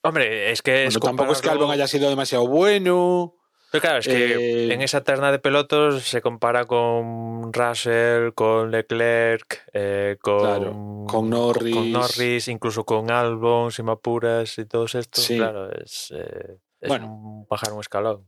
Hombre, 0.03 0.51
es 0.51 0.61
que 0.61 0.85
es 0.85 0.95
bueno, 0.95 1.05
tampoco 1.05 1.31
es 1.31 1.41
que 1.41 1.49
Albon 1.49 1.71
haya 1.71 1.87
sido 1.87 2.09
demasiado 2.09 2.47
bueno. 2.47 3.37
Pero 3.71 3.81
claro, 3.81 3.99
es 3.99 4.07
que 4.07 4.67
Eh, 4.69 4.73
en 4.73 4.81
esa 4.81 5.01
terna 5.03 5.31
de 5.31 5.39
pilotos 5.39 6.03
se 6.03 6.21
compara 6.21 6.65
con 6.65 7.53
Russell, 7.53 8.33
con 8.33 8.69
Leclerc, 8.69 9.63
eh, 9.73 10.17
con, 10.21 10.39
Claro, 10.39 11.05
con 11.07 11.29
Norris. 11.29 11.75
con 11.75 11.91
Norris, 11.91 12.47
incluso 12.49 12.83
con 12.85 13.09
Albon, 13.09 13.71
si 13.71 13.81
me 13.81 13.93
apuras 13.93 14.57
y 14.57 14.65
todos 14.65 14.95
estos. 14.95 15.23
Sí. 15.23 15.37
Claro, 15.37 15.71
es, 15.71 16.11
eh, 16.13 16.57
es 16.81 16.87
Bueno. 16.89 17.07
un 17.13 17.47
bajar 17.47 17.71
un 17.71 17.79
escalón. 17.79 18.27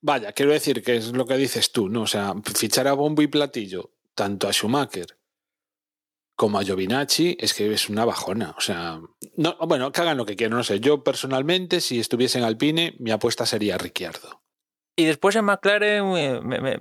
Vaya, 0.00 0.32
quiero 0.32 0.52
decir 0.52 0.82
que 0.82 0.96
es 0.96 1.12
lo 1.12 1.24
que 1.26 1.36
dices 1.38 1.72
tú, 1.72 1.88
¿no? 1.88 2.02
O 2.02 2.06
sea, 2.06 2.34
fichar 2.54 2.86
a 2.86 2.92
bombo 2.92 3.20
y 3.22 3.26
platillo 3.26 3.90
tanto 4.14 4.46
a 4.48 4.52
Schumacher 4.52 5.06
como 6.36 6.58
a 6.58 6.62
Giovinacci 6.62 7.36
es 7.40 7.54
que 7.54 7.72
es 7.72 7.88
una 7.88 8.04
bajona. 8.04 8.54
O 8.58 8.60
sea, 8.60 9.00
no, 9.36 9.56
bueno, 9.66 9.90
que 9.92 10.00
hagan 10.02 10.18
lo 10.18 10.26
que 10.26 10.36
quieran, 10.36 10.58
no 10.58 10.62
sé. 10.64 10.78
Yo 10.78 11.02
personalmente, 11.02 11.80
si 11.80 11.98
estuviese 12.00 12.38
en 12.38 12.44
Alpine, 12.44 12.94
mi 12.98 13.10
apuesta 13.12 13.46
sería 13.46 13.78
Ricciardo. 13.78 14.43
Y 14.96 15.04
después 15.06 15.34
en 15.36 15.44
McLaren 15.46 16.10
me- 16.12 16.60
me- 16.60 16.80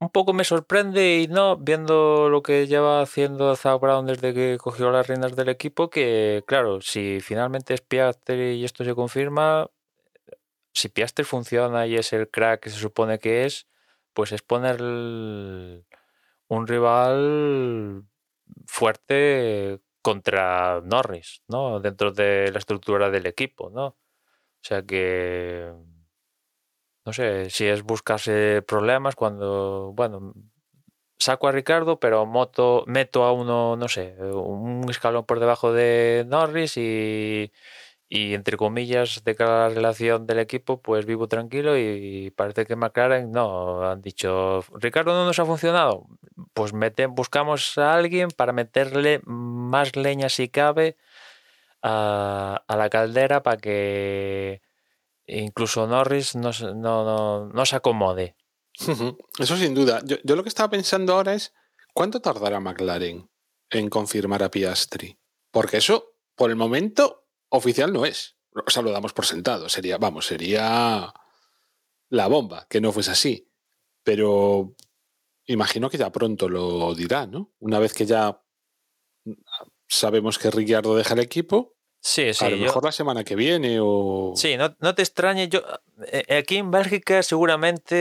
un 0.00 0.10
poco 0.10 0.32
me 0.34 0.44
sorprende 0.44 1.20
y 1.20 1.28
no, 1.28 1.56
viendo 1.58 2.28
lo 2.30 2.42
que 2.42 2.66
lleva 2.66 3.00
haciendo 3.02 3.56
Zach 3.56 3.80
Brown 3.80 4.06
desde 4.06 4.34
que 4.34 4.58
cogió 4.60 4.90
las 4.90 5.06
riendas 5.08 5.36
del 5.36 5.48
equipo, 5.48 5.90
que 5.90 6.44
claro, 6.46 6.80
si 6.82 7.20
finalmente 7.20 7.74
es 7.74 7.80
Piastri 7.82 8.54
y 8.54 8.64
esto 8.64 8.84
se 8.84 8.94
confirma, 8.94 9.70
si 10.72 10.88
Piastri 10.88 11.24
funciona 11.24 11.86
y 11.86 11.96
es 11.96 12.12
el 12.12 12.28
crack 12.30 12.60
que 12.60 12.70
se 12.70 12.78
supone 12.78 13.18
que 13.18 13.44
es, 13.44 13.66
pues 14.12 14.32
es 14.32 14.42
poner 14.42 14.80
un 14.82 16.66
rival 16.66 18.04
fuerte 18.66 19.80
contra 20.02 20.80
Norris, 20.82 21.42
¿no? 21.48 21.80
Dentro 21.80 22.12
de 22.12 22.50
la 22.52 22.58
estructura 22.58 23.10
del 23.10 23.26
equipo, 23.26 23.70
¿no? 23.70 23.86
O 23.86 23.96
sea 24.62 24.82
que 24.82 25.72
no 27.04 27.12
sé 27.12 27.50
si 27.50 27.66
es 27.66 27.82
buscarse 27.82 28.62
problemas 28.62 29.14
cuando, 29.16 29.92
bueno, 29.94 30.34
saco 31.18 31.48
a 31.48 31.52
Ricardo, 31.52 31.98
pero 32.00 32.26
moto, 32.26 32.84
meto 32.86 33.24
a 33.24 33.32
uno, 33.32 33.76
no 33.76 33.88
sé, 33.88 34.14
un 34.20 34.86
escalón 34.90 35.24
por 35.24 35.40
debajo 35.40 35.72
de 35.72 36.24
Norris 36.28 36.76
y, 36.76 37.52
y 38.08 38.34
entre 38.34 38.56
comillas, 38.56 39.24
de 39.24 39.34
cara 39.36 39.66
a 39.66 39.68
la 39.68 39.74
relación 39.74 40.26
del 40.26 40.38
equipo, 40.40 40.80
pues 40.82 41.06
vivo 41.06 41.28
tranquilo 41.28 41.78
y 41.78 42.30
parece 42.36 42.66
que 42.66 42.76
McLaren 42.76 43.32
no, 43.32 43.82
han 43.90 44.02
dicho, 44.02 44.64
Ricardo 44.74 45.12
no 45.14 45.24
nos 45.26 45.38
ha 45.38 45.46
funcionado, 45.46 46.06
pues 46.54 46.72
mete, 46.72 47.06
buscamos 47.06 47.78
a 47.78 47.94
alguien 47.94 48.28
para 48.30 48.52
meterle 48.52 49.20
más 49.24 49.96
leña 49.96 50.28
si 50.28 50.48
cabe 50.48 50.96
a, 51.82 52.62
a 52.66 52.76
la 52.76 52.90
caldera 52.90 53.42
para 53.42 53.58
que 53.58 54.62
incluso 55.26 55.86
Norris 55.86 56.34
no, 56.34 56.50
no, 56.74 57.46
no 57.46 57.66
se 57.66 57.76
acomode. 57.76 58.36
Eso 59.38 59.56
sin 59.56 59.74
duda. 59.74 60.00
Yo, 60.04 60.16
yo 60.24 60.36
lo 60.36 60.42
que 60.42 60.48
estaba 60.48 60.70
pensando 60.70 61.14
ahora 61.14 61.34
es, 61.34 61.52
¿cuánto 61.92 62.20
tardará 62.20 62.60
McLaren 62.60 63.30
en 63.70 63.88
confirmar 63.88 64.42
a 64.42 64.50
Piastri? 64.50 65.18
Porque 65.50 65.78
eso, 65.78 66.16
por 66.34 66.50
el 66.50 66.56
momento, 66.56 67.28
oficial 67.48 67.92
no 67.92 68.04
es. 68.04 68.36
O 68.66 68.70
sea, 68.70 68.82
lo 68.82 68.90
damos 68.90 69.12
por 69.12 69.26
sentado. 69.26 69.68
Sería, 69.68 69.98
vamos, 69.98 70.26
sería 70.26 71.12
la 72.08 72.26
bomba, 72.26 72.66
que 72.68 72.80
no 72.80 72.92
fuese 72.92 73.12
así. 73.12 73.50
Pero 74.02 74.74
imagino 75.46 75.88
que 75.90 75.98
ya 75.98 76.12
pronto 76.12 76.48
lo 76.48 76.94
dirá, 76.94 77.26
¿no? 77.26 77.52
Una 77.58 77.78
vez 77.78 77.94
que 77.94 78.06
ya 78.06 78.42
sabemos 79.88 80.38
que 80.38 80.50
Ricciardo 80.50 80.96
deja 80.96 81.14
el 81.14 81.20
equipo, 81.20 81.73
Sí, 82.06 82.34
sí, 82.34 82.44
a 82.44 82.50
lo 82.50 82.56
yo- 82.56 82.64
mejor 82.64 82.84
la 82.84 82.92
semana 82.92 83.24
que 83.24 83.34
viene 83.34 83.78
o... 83.80 84.34
sí, 84.36 84.58
no, 84.58 84.76
no 84.78 84.94
te 84.94 85.00
extrañes. 85.00 85.48
Yo, 85.48 85.62
eh, 86.12 86.36
aquí 86.36 86.58
en 86.58 86.70
Bélgica 86.70 87.22
seguramente 87.22 87.94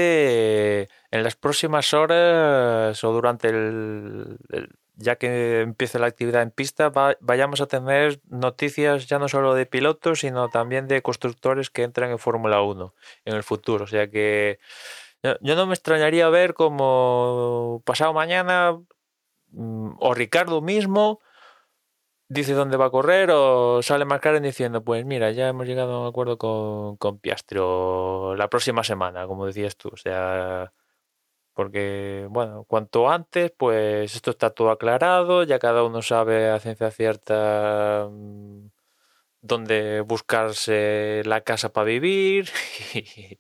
eh, 0.82 0.88
en 1.10 1.24
las 1.24 1.38
próximas 1.38 1.94
horas 1.94 3.02
o 3.02 3.12
durante 3.14 3.48
el, 3.48 4.38
el- 4.50 4.70
ya 4.96 5.16
que 5.16 5.62
empiece 5.62 6.00
la 6.00 6.08
actividad 6.08 6.42
en 6.42 6.52
pista, 6.52 6.90
va- 6.90 7.16
vayamos 7.22 7.62
a 7.62 7.66
tener 7.68 8.20
noticias 8.28 9.08
ya 9.08 9.20
no 9.20 9.30
solo 9.30 9.54
de 9.56 9.66
pilotos, 9.66 10.20
sino 10.20 10.50
también 10.50 10.90
de 10.90 11.02
constructores 11.02 11.70
que 11.70 11.84
entran 11.84 12.12
en 12.12 12.20
Fórmula 12.20 12.62
1 12.62 12.94
en 13.24 13.36
el 13.36 13.44
futuro. 13.44 13.86
O 13.86 13.88
sea 13.88 14.10
que 14.10 14.60
yo, 15.24 15.36
yo 15.40 15.56
no 15.56 15.66
me 15.66 15.76
extrañaría 15.76 16.28
ver 16.28 16.54
como 16.56 17.82
pasado 17.86 18.12
mañana 18.14 18.78
mm, 19.52 19.92
o 19.98 20.14
Ricardo 20.14 20.62
mismo 20.62 21.22
dice 22.34 22.54
dónde 22.54 22.78
va 22.78 22.86
a 22.86 22.90
correr 22.92 23.30
o 23.32 23.82
sale 23.82 24.06
McLaren 24.06 24.44
diciendo, 24.44 24.84
pues 24.84 25.06
mira, 25.06 25.32
ya 25.32 25.48
hemos 25.50 25.68
llegado 25.68 25.94
a 25.94 26.02
un 26.02 26.08
acuerdo 26.08 26.38
con, 26.38 26.98
con 26.98 27.20
Piastri 27.20 27.60
la 27.60 28.48
próxima 28.50 28.84
semana, 28.84 29.28
como 29.28 29.46
decías 29.46 29.78
tú. 29.78 29.90
O 29.94 29.98
sea, 29.98 30.74
porque, 31.54 32.28
bueno, 32.30 32.66
cuanto 32.68 33.10
antes, 33.10 33.52
pues 33.58 34.16
esto 34.16 34.32
está 34.32 34.50
todo 34.52 34.72
aclarado, 34.72 35.44
ya 35.44 35.60
cada 35.60 35.84
uno 35.84 36.02
sabe 36.02 36.50
a 36.50 36.60
ciencia 36.60 36.92
cierta 36.92 38.08
mm, 38.12 38.68
dónde 39.42 40.02
buscarse 40.02 41.22
la 41.26 41.42
casa 41.42 41.72
para 41.74 41.86
vivir. 41.86 42.50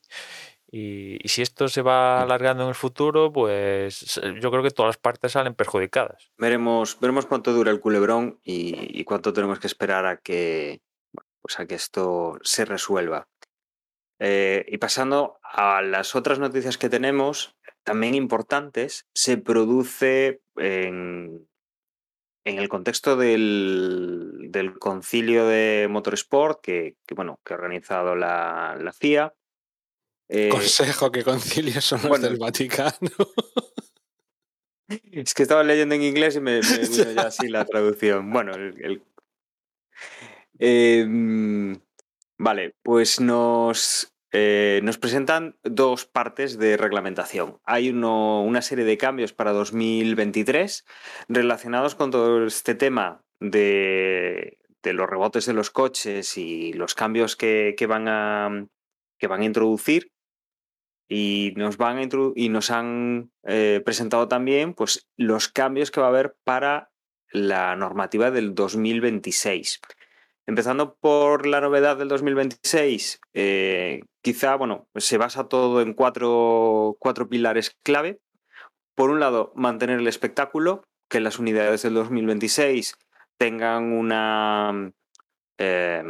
Y, 0.75 1.19
y 1.23 1.27
si 1.27 1.43
esto 1.43 1.67
se 1.67 1.83
va 1.83 2.23
alargando 2.23 2.63
en 2.63 2.69
el 2.69 2.75
futuro, 2.75 3.31
pues 3.31 4.19
yo 4.41 4.49
creo 4.49 4.63
que 4.63 4.71
todas 4.71 4.89
las 4.89 4.97
partes 4.97 5.33
salen 5.33 5.53
perjudicadas. 5.53 6.31
Veremos, 6.39 6.99
veremos 6.99 7.27
cuánto 7.27 7.53
dura 7.53 7.69
el 7.69 7.79
culebrón 7.79 8.39
y, 8.43 8.99
y 8.99 9.03
cuánto 9.03 9.33
tenemos 9.33 9.59
que 9.59 9.67
esperar 9.67 10.07
a 10.07 10.17
que, 10.17 10.81
pues 11.43 11.59
a 11.59 11.67
que 11.67 11.75
esto 11.75 12.39
se 12.41 12.65
resuelva. 12.65 13.27
Eh, 14.17 14.65
y 14.67 14.79
pasando 14.79 15.37
a 15.43 15.83
las 15.83 16.15
otras 16.15 16.39
noticias 16.39 16.79
que 16.79 16.89
tenemos, 16.89 17.55
también 17.83 18.15
importantes, 18.15 19.05
se 19.13 19.37
produce 19.37 20.41
en, 20.55 21.47
en 22.45 22.57
el 22.57 22.67
contexto 22.67 23.15
del, 23.15 24.47
del 24.49 24.79
concilio 24.79 25.45
de 25.45 25.87
motorsport 25.87 26.61
que, 26.61 26.95
que, 27.05 27.13
bueno, 27.13 27.39
que 27.45 27.53
ha 27.53 27.57
organizado 27.57 28.15
la, 28.15 28.75
la 28.81 28.91
FIA. 28.91 29.35
Eh, 30.35 30.49
Consejo 30.49 31.11
que 31.11 31.23
concilia 31.23 31.79
son 31.79 31.99
los 32.01 32.09
bueno. 32.09 32.27
del 32.27 32.37
Vaticano. 32.37 32.91
Es 35.11 35.33
que 35.35 35.43
estaba 35.43 35.63
leyendo 35.63 35.93
en 35.95 36.01
inglés 36.01 36.35
y 36.35 36.39
me, 36.41 36.59
me 36.59 36.59
vino 36.89 37.11
ya 37.11 37.21
así 37.27 37.47
la 37.47 37.65
traducción. 37.65 38.31
Bueno, 38.31 38.53
el. 38.53 38.75
el- 38.83 39.03
Em, 40.59 41.79
vale, 42.37 42.75
pues 42.83 43.19
nos, 43.19 44.13
eh, 44.31 44.79
nos 44.83 44.97
presentan 44.97 45.57
dos 45.63 46.05
partes 46.05 46.57
de 46.57 46.77
reglamentación. 46.77 47.59
Hay 47.65 47.89
uno, 47.89 48.43
una 48.43 48.61
serie 48.61 48.85
de 48.85 48.97
cambios 48.97 49.33
para 49.33 49.51
2023 49.51 50.85
relacionados 51.27 51.95
con 51.95 52.11
todo 52.11 52.45
este 52.45 52.75
tema 52.75 53.23
de, 53.39 54.57
de 54.83 54.93
los 54.93 55.09
rebotes 55.09 55.45
de 55.47 55.53
los 55.53 55.69
coches 55.71 56.37
y 56.37 56.71
los 56.73 56.93
cambios 56.95 57.35
que, 57.35 57.73
que 57.77 57.87
van, 57.87 58.07
a, 58.07 58.67
que 59.19 59.27
van 59.27 59.41
a 59.41 59.45
introducir 59.45 60.11
y 61.07 61.53
nos 61.55 61.77
van 61.77 61.97
a 61.97 62.09
y 62.35 62.49
nos 62.49 62.71
han 62.71 63.31
eh, 63.43 63.81
presentado 63.85 64.27
también 64.27 64.73
pues 64.73 65.07
los 65.17 65.47
cambios 65.47 65.91
que 65.91 65.99
va 65.99 66.07
a 66.07 66.09
haber 66.09 66.35
para 66.43 66.91
la 67.31 67.75
normativa 67.75 68.31
del 68.31 68.55
2026. 68.55 69.81
Empezando 70.45 70.95
por 70.95 71.45
la 71.47 71.61
novedad 71.61 71.97
del 71.97 72.09
2026, 72.09 73.21
eh, 73.33 74.01
quizá 74.21 74.55
bueno, 74.55 74.87
se 74.95 75.17
basa 75.17 75.47
todo 75.47 75.81
en 75.81 75.93
cuatro, 75.93 76.97
cuatro 76.99 77.29
pilares 77.29 77.77
clave. 77.83 78.19
Por 78.95 79.09
un 79.09 79.19
lado, 79.19 79.53
mantener 79.55 79.99
el 79.99 80.07
espectáculo, 80.07 80.83
que 81.09 81.19
las 81.19 81.39
unidades 81.39 81.83
del 81.83 81.93
2026 81.93 82.95
tengan 83.37 83.93
una, 83.93 84.91
eh, 85.57 86.03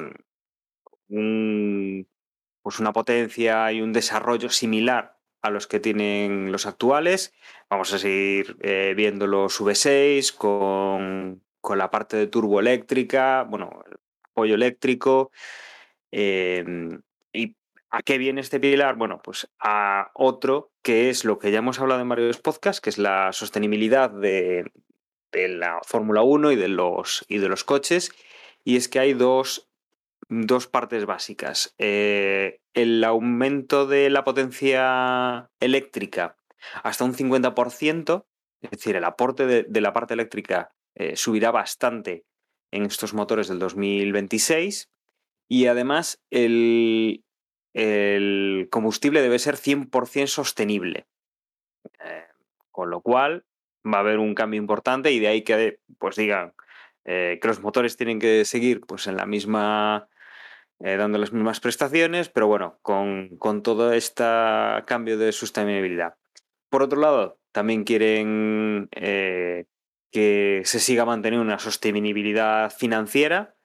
pues 2.64 2.80
una 2.80 2.94
potencia 2.94 3.72
y 3.72 3.82
un 3.82 3.94
desarrollo 3.94 4.50
similar 4.50 5.18
a 5.44 5.52
los 5.52 5.68
que 5.68 5.80
tienen 5.80 6.52
los 6.52 6.66
actuales. 6.66 7.34
Vamos 7.70 7.94
a 7.94 8.00
seguir 8.00 8.58
eh, 8.62 8.94
viendo 8.96 9.28
los 9.28 9.60
V6 9.62 10.34
con, 10.36 11.44
con 11.62 11.78
la 11.78 11.92
parte 11.92 12.18
de 12.18 12.28
turbo 12.28 12.60
eléctrica, 12.62 13.44
bueno, 13.44 13.84
el 14.38 14.52
eléctrico. 14.52 15.32
eh, 16.12 16.64
¿Y 17.34 17.56
a 17.90 18.02
qué 18.02 18.18
viene 18.18 18.42
este 18.42 18.60
pilar? 18.60 18.96
Bueno, 18.96 19.22
pues 19.24 19.50
a 19.60 20.12
otro 20.14 20.72
que 20.82 21.10
es 21.10 21.26
lo 21.26 21.40
que 21.40 21.52
ya 21.52 21.60
hemos 21.60 21.80
hablado 21.80 22.02
en 22.02 22.10
varios 22.10 22.40
podcasts, 22.40 22.82
que 22.82 22.90
es 22.90 22.98
la 22.98 23.34
sostenibilidad 23.34 24.10
de, 24.10 24.72
de 25.32 25.48
la 25.50 25.80
Fórmula 25.86 26.22
1 26.22 26.52
y 26.54 26.56
de, 26.56 26.70
los, 26.70 27.26
y 27.28 27.38
de 27.40 27.50
los 27.50 27.64
coches. 27.64 28.12
Y 28.64 28.78
es 28.78 28.88
que 28.88 29.00
hay 29.00 29.14
dos 29.14 29.70
dos 30.42 30.68
partes 30.68 31.06
básicas. 31.06 31.76
Eh, 31.78 32.60
el 32.74 33.04
aumento 33.04 33.86
de 33.86 34.10
la 34.10 34.24
potencia 34.24 35.50
eléctrica 35.60 36.38
hasta 36.84 37.04
un 37.04 37.14
50% 37.14 38.26
es 38.64 38.72
decir, 38.72 38.96
el 38.96 39.04
aporte 39.04 39.46
de, 39.46 39.82
la 39.82 39.92
parte 39.92 40.14
eléctrica 40.14 40.72
eh, 40.96 41.18
subirá 41.18 41.52
bastante 41.52 42.26
en 42.72 42.86
estos 42.86 43.14
motores 43.14 43.50
del 43.50 43.60
2026 43.60 44.90
y 45.50 45.68
además 45.68 46.24
el, 46.32 47.26
el 47.74 48.70
combustible 48.72 49.22
debe 49.22 49.38
ser 49.38 49.56
100% 49.56 50.28
sostenible. 50.28 51.08
Eh, 52.00 52.24
con 52.72 52.90
lo 52.90 53.02
cual 53.02 53.46
va 53.86 53.98
a 53.98 54.02
haber 54.02 54.20
un 54.20 54.34
cambio 54.34 54.62
importante 54.62 55.12
y 55.12 55.20
de 55.20 55.28
ahí 55.28 55.44
que 55.44 55.80
pues 56.00 56.16
digan 56.16 56.54
que 57.06 57.42
los 57.44 57.60
motores 57.60 57.98
tienen 57.98 58.18
que 58.18 58.46
seguir 58.46 58.80
pues 58.80 59.08
en 59.08 59.18
la 59.18 59.26
misma 59.26 60.08
eh, 60.84 60.98
dando 60.98 61.18
las 61.18 61.32
mismas 61.32 61.62
prestaciones, 61.62 62.28
pero 62.28 62.48
bueno, 62.48 62.78
con, 62.82 63.38
con 63.38 63.64
todo 63.64 63.94
este 63.94 64.26
cambio 64.86 65.18
de 65.18 65.32
sostenibilidad. 65.32 66.16
Por 66.70 66.84
otro 66.84 67.00
lado, 67.00 67.40
también 67.54 67.86
quieren 67.86 68.90
eh, 68.92 69.66
que 70.12 70.62
se 70.66 70.80
siga 70.80 71.06
manteniendo 71.06 71.46
una 71.46 71.60
sostenibilidad 71.60 72.70
financiera, 72.70 73.56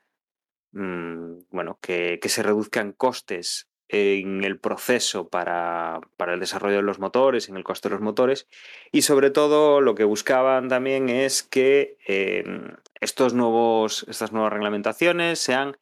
mm, 0.71 1.41
bueno, 1.51 1.81
que, 1.83 2.21
que 2.23 2.29
se 2.29 2.45
reduzcan 2.45 2.93
costes 2.93 3.69
en 3.89 4.45
el 4.45 4.61
proceso 4.61 5.29
para, 5.29 6.01
para, 6.17 6.35
el 6.35 6.41
desarrollo 6.41 6.77
de 6.77 6.83
los 6.83 7.01
motores, 7.01 7.49
en 7.49 7.57
el 7.57 7.65
coste 7.65 7.89
de 7.89 7.95
los 7.95 8.03
motores, 8.03 8.47
y 8.93 9.03
sobre 9.03 9.31
todo 9.31 9.81
lo 9.81 9.95
que 9.97 10.05
buscaban 10.05 10.69
también 10.69 11.09
es 11.09 11.43
que 11.43 11.97
eh, 12.07 12.45
estos 13.01 13.35
nuevos, 13.35 14.05
estas 14.09 14.31
nuevas 14.33 14.53
reglamentaciones 14.53 15.39
sean 15.39 15.79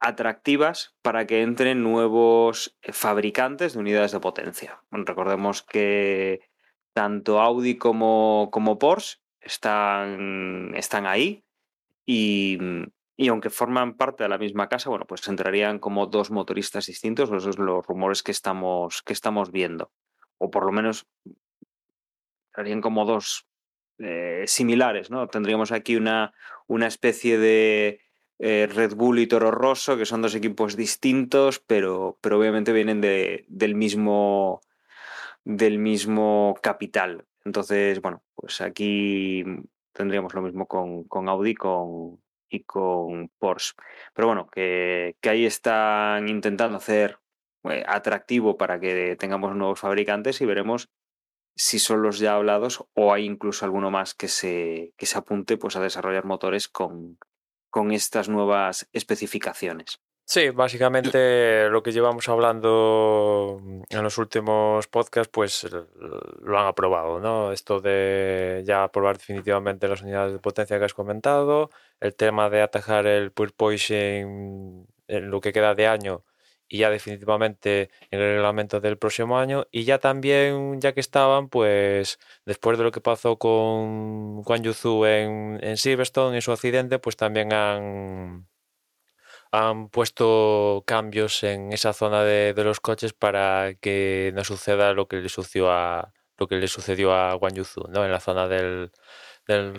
atractivas 0.00 0.94
para 1.02 1.26
que 1.26 1.42
entren 1.42 1.82
nuevos 1.82 2.76
fabricantes 2.82 3.74
de 3.74 3.80
unidades 3.80 4.12
de 4.12 4.20
potencia. 4.20 4.82
Recordemos 4.90 5.62
que 5.62 6.40
tanto 6.92 7.40
Audi 7.40 7.76
como, 7.76 8.48
como 8.52 8.78
Porsche 8.78 9.18
están, 9.40 10.72
están 10.74 11.06
ahí 11.06 11.44
y, 12.04 12.58
y, 13.16 13.28
aunque 13.28 13.50
forman 13.50 13.96
parte 13.96 14.22
de 14.22 14.28
la 14.28 14.38
misma 14.38 14.68
casa, 14.68 14.90
bueno, 14.90 15.06
pues 15.06 15.26
entrarían 15.28 15.78
como 15.78 16.06
dos 16.06 16.30
motoristas 16.30 16.86
distintos, 16.86 17.30
esos 17.30 17.56
son 17.56 17.66
los 17.66 17.86
rumores 17.86 18.22
que 18.22 18.32
estamos, 18.32 19.02
que 19.02 19.12
estamos 19.12 19.50
viendo. 19.50 19.90
O 20.38 20.50
por 20.50 20.64
lo 20.64 20.72
menos 20.72 21.06
serían 22.54 22.80
como 22.80 23.04
dos 23.04 23.46
eh, 23.98 24.44
similares, 24.46 25.10
¿no? 25.10 25.26
Tendríamos 25.28 25.72
aquí 25.72 25.96
una, 25.96 26.32
una 26.66 26.86
especie 26.86 27.38
de 27.38 28.00
eh, 28.38 28.68
Red 28.70 28.94
Bull 28.94 29.18
y 29.18 29.26
Toro 29.26 29.50
Rosso, 29.50 29.96
que 29.96 30.06
son 30.06 30.22
dos 30.22 30.34
equipos 30.34 30.76
distintos, 30.76 31.60
pero, 31.60 32.18
pero 32.20 32.38
obviamente 32.38 32.72
vienen 32.72 33.00
de, 33.00 33.44
del, 33.48 33.74
mismo, 33.74 34.60
del 35.44 35.78
mismo 35.78 36.58
capital. 36.62 37.24
Entonces, 37.44 38.00
bueno, 38.02 38.22
pues 38.34 38.60
aquí 38.60 39.44
tendríamos 39.92 40.34
lo 40.34 40.42
mismo 40.42 40.66
con, 40.66 41.04
con 41.04 41.28
Audi 41.28 41.54
con, 41.54 42.20
y 42.48 42.64
con 42.64 43.28
Porsche. 43.38 43.74
Pero 44.14 44.28
bueno, 44.28 44.48
que, 44.48 45.16
que 45.20 45.30
ahí 45.30 45.46
están 45.46 46.28
intentando 46.28 46.76
hacer 46.76 47.18
eh, 47.64 47.84
atractivo 47.86 48.56
para 48.56 48.78
que 48.80 49.16
tengamos 49.16 49.54
nuevos 49.56 49.80
fabricantes 49.80 50.40
y 50.40 50.46
veremos 50.46 50.90
si 51.56 51.78
son 51.78 52.02
los 52.02 52.18
ya 52.18 52.34
hablados 52.34 52.84
o 52.94 53.14
hay 53.14 53.24
incluso 53.24 53.64
alguno 53.64 53.90
más 53.90 54.14
que 54.14 54.28
se, 54.28 54.92
que 54.98 55.06
se 55.06 55.16
apunte 55.16 55.56
pues, 55.56 55.76
a 55.76 55.80
desarrollar 55.80 56.26
motores 56.26 56.68
con, 56.68 57.18
con 57.76 57.92
estas 57.92 58.26
nuevas 58.30 58.88
especificaciones. 58.94 60.00
Sí, 60.24 60.48
básicamente 60.48 61.68
lo 61.68 61.82
que 61.82 61.92
llevamos 61.92 62.26
hablando 62.30 63.60
en 63.90 64.02
los 64.02 64.16
últimos 64.16 64.86
podcasts, 64.86 65.30
pues 65.30 65.68
lo 66.40 66.58
han 66.58 66.68
aprobado, 66.68 67.20
¿no? 67.20 67.52
Esto 67.52 67.82
de 67.82 68.62
ya 68.64 68.82
aprobar 68.82 69.18
definitivamente 69.18 69.88
las 69.88 70.00
unidades 70.00 70.32
de 70.32 70.38
potencia 70.38 70.78
que 70.78 70.86
has 70.86 70.94
comentado, 70.94 71.68
el 72.00 72.14
tema 72.14 72.48
de 72.48 72.62
atajar 72.62 73.06
el 73.06 73.30
porpoising 73.30 74.86
en 75.06 75.30
lo 75.30 75.42
que 75.42 75.52
queda 75.52 75.74
de 75.74 75.86
año 75.86 76.24
y 76.68 76.78
ya 76.78 76.90
definitivamente 76.90 77.90
en 78.10 78.20
el 78.20 78.34
reglamento 78.34 78.80
del 78.80 78.98
próximo 78.98 79.38
año 79.38 79.66
y 79.70 79.84
ya 79.84 79.98
también 79.98 80.80
ya 80.80 80.92
que 80.92 81.00
estaban 81.00 81.48
pues 81.48 82.18
después 82.44 82.78
de 82.78 82.84
lo 82.84 82.92
que 82.92 83.00
pasó 83.00 83.38
con 83.38 84.42
Juan 84.42 84.62
Yuzu 84.64 85.04
en, 85.06 85.76
Silverstone 85.76 86.36
en 86.36 86.42
su 86.42 86.52
accidente 86.52 86.98
pues 86.98 87.16
también 87.16 87.52
han 87.52 88.48
han 89.52 89.88
puesto 89.88 90.84
cambios 90.86 91.42
en 91.44 91.72
esa 91.72 91.92
zona 91.92 92.24
de, 92.24 92.52
los 92.56 92.80
coches 92.80 93.12
para 93.12 93.74
que 93.80 94.32
no 94.34 94.44
suceda 94.44 94.92
lo 94.92 95.08
que 95.08 95.16
le 95.18 95.28
sucedió 95.28 95.70
a 95.70 96.12
lo 96.38 96.48
que 96.48 96.56
le 96.56 96.68
sucedió 96.68 97.14
a 97.14 97.32
Guan 97.34 97.54
Yuzu, 97.54 97.84
¿no? 97.88 98.04
En 98.04 98.12
la 98.12 98.20
zona 98.20 98.46
del, 98.48 98.92
del 99.46 99.72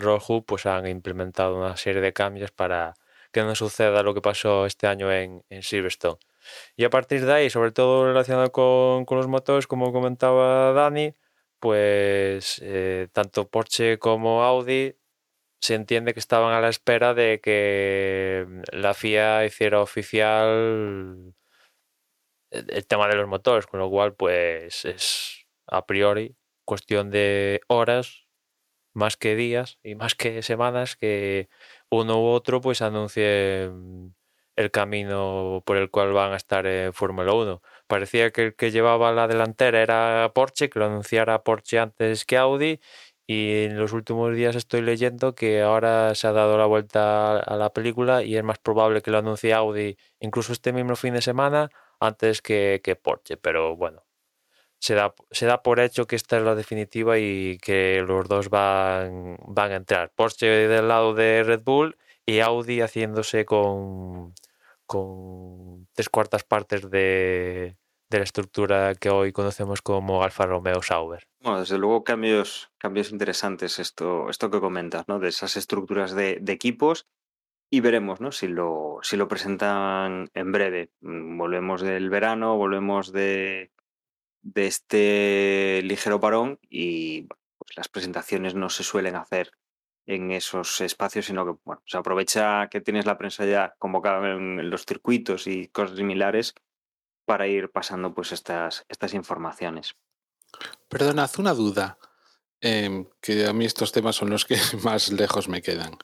pues 0.46 0.66
han 0.66 0.86
implementado 0.88 1.56
una 1.56 1.76
serie 1.76 2.00
de 2.00 2.12
cambios 2.12 2.50
para 2.50 2.94
que 3.32 3.42
no 3.42 3.54
suceda 3.54 4.02
lo 4.02 4.14
que 4.14 4.22
pasó 4.22 4.66
este 4.66 4.86
año 4.88 5.12
en 5.12 5.42
Silverstone. 5.62 6.18
Y 6.76 6.84
a 6.84 6.90
partir 6.90 7.24
de 7.24 7.32
ahí, 7.32 7.50
sobre 7.50 7.72
todo 7.72 8.06
relacionado 8.06 8.52
con, 8.52 9.04
con 9.04 9.18
los 9.18 9.28
motores, 9.28 9.66
como 9.66 9.92
comentaba 9.92 10.72
Dani, 10.72 11.14
pues 11.60 12.60
eh, 12.64 13.08
tanto 13.12 13.48
Porsche 13.48 13.98
como 13.98 14.44
Audi 14.44 14.96
se 15.60 15.74
entiende 15.74 16.14
que 16.14 16.20
estaban 16.20 16.54
a 16.54 16.60
la 16.60 16.68
espera 16.68 17.14
de 17.14 17.40
que 17.40 18.46
la 18.72 18.94
FIA 18.94 19.44
hiciera 19.44 19.80
oficial 19.80 21.34
el 22.50 22.86
tema 22.86 23.08
de 23.08 23.16
los 23.16 23.28
motores, 23.28 23.66
con 23.66 23.80
lo 23.80 23.90
cual 23.90 24.14
pues 24.14 24.84
es 24.84 25.46
a 25.66 25.84
priori 25.86 26.36
cuestión 26.64 27.10
de 27.10 27.60
horas 27.68 28.26
más 28.94 29.16
que 29.16 29.36
días 29.36 29.78
y 29.82 29.94
más 29.94 30.14
que 30.14 30.42
semanas 30.42 30.96
que 30.96 31.48
uno 31.90 32.22
u 32.22 32.26
otro 32.26 32.60
pues 32.60 32.82
anuncie 32.82 33.70
el 34.58 34.72
camino 34.72 35.62
por 35.64 35.76
el 35.76 35.88
cual 35.88 36.12
van 36.12 36.32
a 36.32 36.36
estar 36.36 36.66
en 36.66 36.92
Fórmula 36.92 37.32
1. 37.32 37.62
Parecía 37.86 38.32
que 38.32 38.46
el 38.46 38.56
que 38.56 38.72
llevaba 38.72 39.12
la 39.12 39.28
delantera 39.28 39.80
era 39.80 40.32
Porsche, 40.34 40.68
que 40.68 40.80
lo 40.80 40.86
anunciara 40.86 41.44
Porsche 41.44 41.78
antes 41.78 42.24
que 42.24 42.36
Audi, 42.36 42.80
y 43.24 43.64
en 43.66 43.78
los 43.78 43.92
últimos 43.92 44.34
días 44.34 44.56
estoy 44.56 44.80
leyendo 44.82 45.34
que 45.36 45.62
ahora 45.62 46.14
se 46.16 46.26
ha 46.26 46.32
dado 46.32 46.58
la 46.58 46.66
vuelta 46.66 47.38
a 47.38 47.56
la 47.56 47.72
película 47.72 48.24
y 48.24 48.36
es 48.36 48.42
más 48.42 48.58
probable 48.58 49.00
que 49.02 49.10
lo 49.12 49.18
anuncie 49.18 49.52
Audi 49.54 49.96
incluso 50.18 50.52
este 50.52 50.72
mismo 50.72 50.96
fin 50.96 51.14
de 51.14 51.22
semana 51.22 51.70
antes 52.00 52.42
que, 52.42 52.80
que 52.82 52.96
Porsche, 52.96 53.36
pero 53.36 53.76
bueno. 53.76 54.04
Se 54.80 54.94
da, 54.94 55.14
se 55.32 55.46
da 55.46 55.62
por 55.62 55.80
hecho 55.80 56.06
que 56.06 56.16
esta 56.16 56.38
es 56.38 56.44
la 56.44 56.54
definitiva 56.54 57.18
y 57.18 57.58
que 57.58 58.02
los 58.06 58.28
dos 58.28 58.48
van, 58.50 59.36
van 59.46 59.72
a 59.72 59.76
entrar. 59.76 60.12
Porsche 60.14 60.46
del 60.46 60.88
lado 60.88 61.14
de 61.14 61.42
Red 61.44 61.62
Bull 61.64 61.96
y 62.26 62.40
Audi 62.40 62.80
haciéndose 62.82 63.44
con, 63.44 64.34
con 64.88 65.86
tres 65.92 66.08
cuartas 66.08 66.42
partes 66.42 66.90
de, 66.90 67.76
de, 68.10 68.18
la 68.18 68.24
estructura 68.24 68.94
que 68.94 69.10
hoy 69.10 69.32
conocemos 69.32 69.82
como 69.82 70.24
Alfa 70.24 70.46
Romeo 70.46 70.82
Sauber. 70.82 71.28
Bueno, 71.40 71.60
desde 71.60 71.78
luego 71.78 72.02
cambios, 72.02 72.72
cambios 72.78 73.12
interesantes 73.12 73.78
esto, 73.78 74.30
esto 74.30 74.50
que 74.50 74.60
comentas, 74.60 75.06
¿no? 75.06 75.20
De 75.20 75.28
esas 75.28 75.56
estructuras 75.56 76.14
de, 76.14 76.42
equipos 76.48 77.06
y 77.70 77.80
veremos, 77.80 78.20
¿no? 78.20 78.32
Si 78.32 78.48
lo, 78.48 78.98
si 79.02 79.16
lo 79.16 79.28
presentan 79.28 80.30
en 80.32 80.52
breve. 80.52 80.90
Mm, 81.00 81.36
volvemos 81.36 81.82
del 81.82 82.08
verano, 82.08 82.56
volvemos 82.56 83.12
de, 83.12 83.70
de 84.40 84.66
este 84.66 85.82
ligero 85.84 86.18
parón 86.18 86.58
y 86.62 87.28
pues 87.58 87.76
las 87.76 87.88
presentaciones 87.88 88.54
no 88.54 88.70
se 88.70 88.84
suelen 88.84 89.16
hacer 89.16 89.52
en 90.08 90.30
esos 90.30 90.80
espacios, 90.80 91.26
sino 91.26 91.44
que 91.44 91.60
bueno, 91.64 91.82
se 91.84 91.98
aprovecha 91.98 92.68
que 92.70 92.80
tienes 92.80 93.04
la 93.04 93.18
prensa 93.18 93.44
ya 93.44 93.74
convocada 93.78 94.26
en 94.32 94.70
los 94.70 94.86
circuitos 94.86 95.46
y 95.46 95.68
cosas 95.68 95.98
similares 95.98 96.54
para 97.26 97.46
ir 97.46 97.70
pasando 97.70 98.14
pues 98.14 98.32
estas, 98.32 98.86
estas 98.88 99.12
informaciones. 99.12 99.96
Perdona, 100.88 101.24
haz 101.24 101.38
una 101.38 101.52
duda, 101.52 101.98
eh, 102.62 103.06
que 103.20 103.46
a 103.46 103.52
mí 103.52 103.66
estos 103.66 103.92
temas 103.92 104.16
son 104.16 104.30
los 104.30 104.46
que 104.46 104.56
más 104.82 105.12
lejos 105.12 105.46
me 105.46 105.60
quedan. 105.60 105.98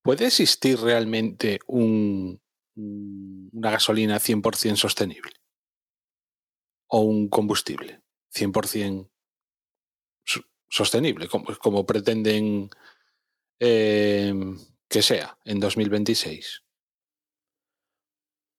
¿Puede 0.00 0.26
existir 0.26 0.78
realmente 0.78 1.58
un, 1.66 2.40
una 2.76 3.70
gasolina 3.72 4.20
100% 4.20 4.76
sostenible? 4.76 5.32
¿O 6.86 7.00
un 7.00 7.28
combustible 7.28 8.00
100% 8.32 9.10
sostenible, 10.68 11.28
como, 11.28 11.46
como 11.58 11.84
pretenden 11.84 12.70
eh, 13.60 14.34
que 14.88 15.02
sea 15.02 15.38
en 15.44 15.60
2026? 15.60 16.62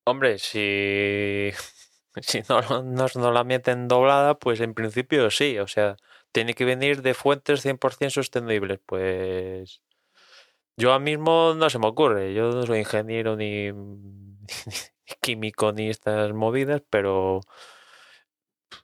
Hombre, 0.06 0.38
si, 0.38 1.50
si 2.22 2.42
no 2.48 2.82
nos 2.82 3.16
no 3.16 3.32
la 3.32 3.44
meten 3.44 3.88
doblada, 3.88 4.38
pues 4.38 4.60
en 4.60 4.74
principio 4.74 5.30
sí. 5.30 5.58
O 5.58 5.66
sea, 5.66 5.96
tiene 6.32 6.54
que 6.54 6.64
venir 6.64 7.02
de 7.02 7.14
fuentes 7.14 7.62
100% 7.64 8.10
sostenibles. 8.10 8.80
Pues 8.84 9.82
yo 10.76 10.92
ahora 10.92 11.04
mismo 11.04 11.54
no 11.56 11.70
se 11.70 11.78
me 11.78 11.86
ocurre. 11.86 12.34
Yo 12.34 12.50
no 12.50 12.66
soy 12.66 12.80
ingeniero 12.80 13.36
ni, 13.36 13.72
ni, 13.72 13.72
ni 13.72 15.14
químico 15.20 15.72
ni 15.72 15.88
estas 15.90 16.32
movidas, 16.32 16.82
pero 16.90 17.40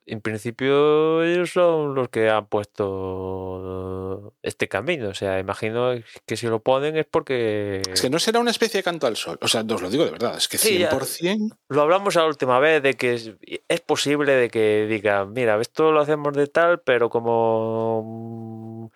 en 0.07 0.21
principio 0.21 1.23
ellos 1.23 1.53
son 1.53 1.95
los 1.95 2.09
que 2.09 2.29
han 2.31 2.47
puesto 2.47 4.35
este 4.43 4.69
camino. 4.69 5.09
O 5.09 5.15
sea, 5.15 5.39
imagino 5.39 5.93
que 6.27 6.37
si 6.37 6.47
lo 6.47 6.61
ponen 6.61 6.97
es 6.97 7.07
porque... 7.07 7.83
Es 7.93 8.01
que 8.01 8.11
no 8.11 8.19
será 8.19 8.41
una 8.41 8.51
especie 8.51 8.79
de 8.79 8.85
canto 8.85 9.07
al 9.07 9.17
sol. 9.17 9.39
O 9.41 9.49
sea, 9.49 9.63
os 9.69 9.83
lo 9.83 9.91
digo 9.91 10.05
de 10.05 10.11
verdad, 10.11 10.37
es 10.37 10.49
que 10.49 10.59
100%... 10.59 11.05
Sí, 11.05 11.39
lo 11.69 11.83
hablamos 11.83 12.15
la 12.15 12.27
última 12.27 12.59
vez 12.59 12.83
de 12.83 12.95
que 12.95 13.15
es, 13.15 13.33
es, 13.69 13.81
posible 13.81 14.33
de 14.33 14.51
que 14.51 14.87
digan, 14.89 15.33
mira, 15.33 15.61
esto 15.61 15.93
lo 15.93 16.01
hacemos 16.01 16.35
de 16.35 16.47
tal, 16.47 16.81
pero 16.81 17.11
como 17.11 18.91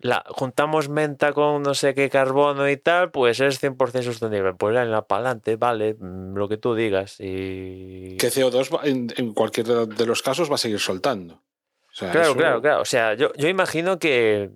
la, 0.00 0.24
juntamos 0.28 0.88
menta 0.88 1.32
con 1.32 1.62
no 1.62 1.74
sé 1.74 1.94
qué 1.94 2.08
carbono 2.08 2.68
y 2.68 2.76
tal, 2.76 3.10
pues 3.10 3.40
es 3.40 3.62
100% 3.62 4.02
sostenible. 4.02 4.54
Pues 4.54 4.76
en 4.76 4.90
la 4.90 5.02
palante, 5.02 5.56
vale, 5.56 5.94
mm, 5.94 6.34
lo 6.36 6.48
que 6.48 6.56
tú 6.56 6.74
digas. 6.74 7.16
Y... 7.20 8.16
Que 8.16 8.28
CO2 8.28 8.80
en, 8.84 9.08
en 9.16 9.34
cualquier 9.34 9.66
de 9.66 10.06
los 10.06 10.22
casos 10.22 10.50
va 10.50 10.54
a 10.54 10.58
seguir 10.58 10.80
soltando. 10.80 11.34
O 11.34 11.94
sea, 11.94 12.10
claro, 12.10 12.28
eso... 12.28 12.36
claro, 12.36 12.62
claro. 12.62 12.82
O 12.82 12.84
sea, 12.84 13.14
yo, 13.14 13.32
yo 13.34 13.48
imagino 13.48 13.98
que 13.98 14.50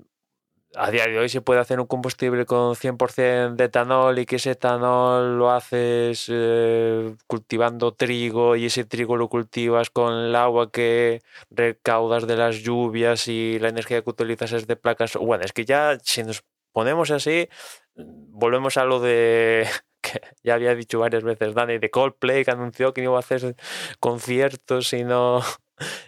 a 0.76 0.90
día 0.90 1.06
de 1.06 1.18
hoy 1.18 1.28
se 1.28 1.40
puede 1.40 1.60
hacer 1.60 1.80
un 1.80 1.86
combustible 1.86 2.46
con 2.46 2.74
100% 2.74 3.56
de 3.56 3.64
etanol 3.64 4.18
y 4.18 4.26
que 4.26 4.36
ese 4.36 4.52
etanol 4.52 5.38
lo 5.38 5.50
haces 5.50 6.26
eh, 6.28 7.14
cultivando 7.26 7.92
trigo 7.92 8.56
y 8.56 8.66
ese 8.66 8.84
trigo 8.84 9.16
lo 9.16 9.28
cultivas 9.28 9.90
con 9.90 10.12
el 10.14 10.34
agua 10.36 10.70
que 10.70 11.22
recaudas 11.50 12.26
de 12.26 12.36
las 12.36 12.56
lluvias 12.56 13.28
y 13.28 13.58
la 13.58 13.68
energía 13.68 14.02
que 14.02 14.10
utilizas 14.10 14.52
es 14.52 14.66
de 14.66 14.76
placas. 14.76 15.14
Bueno, 15.16 15.44
es 15.44 15.52
que 15.52 15.64
ya 15.64 15.98
si 16.02 16.22
nos 16.24 16.44
ponemos 16.72 17.10
así, 17.10 17.48
volvemos 17.96 18.76
a 18.76 18.84
lo 18.84 19.00
de 19.00 19.68
que 20.00 20.20
ya 20.42 20.54
había 20.54 20.74
dicho 20.74 20.98
varias 20.98 21.22
veces 21.24 21.54
Dani 21.54 21.78
de 21.78 21.90
Coldplay 21.90 22.44
que 22.44 22.50
anunció 22.50 22.92
que 22.92 23.02
no 23.02 23.10
iba 23.10 23.16
a 23.16 23.20
hacer 23.20 23.56
conciertos 24.00 24.92
y 24.92 25.04
no 25.04 25.40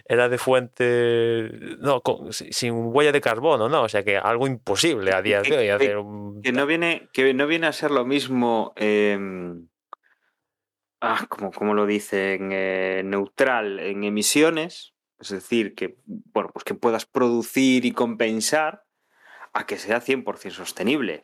era 0.05 0.29
de 0.29 0.37
fuente 0.37 1.49
no 1.79 2.01
con, 2.01 2.31
sin 2.33 2.73
huella 2.73 3.11
de 3.11 3.21
carbono 3.21 3.69
no 3.69 3.83
o 3.83 3.89
sea 3.89 4.03
que 4.03 4.17
algo 4.17 4.47
imposible 4.47 5.13
a 5.13 5.21
día 5.21 5.41
de 5.41 5.57
hoy 5.57 5.69
hacer 5.69 5.97
un... 5.97 6.41
que 6.41 6.51
no 6.51 6.65
viene 6.65 7.09
que 7.13 7.33
no 7.33 7.47
viene 7.47 7.67
a 7.67 7.73
ser 7.73 7.91
lo 7.91 8.05
mismo 8.05 8.73
eh, 8.75 9.19
ah, 11.01 11.25
como, 11.29 11.51
como 11.51 11.73
lo 11.73 11.85
dicen 11.85 12.49
eh, 12.51 13.01
neutral 13.03 13.79
en 13.79 14.03
emisiones 14.03 14.93
es 15.19 15.29
decir 15.29 15.75
que 15.75 15.97
bueno 16.05 16.49
pues 16.53 16.63
que 16.63 16.75
puedas 16.75 17.05
producir 17.05 17.85
y 17.85 17.91
compensar 17.91 18.87
a 19.57 19.65
que 19.65 19.77
sea 19.77 20.01
100% 20.01 20.51
sostenible. 20.51 21.23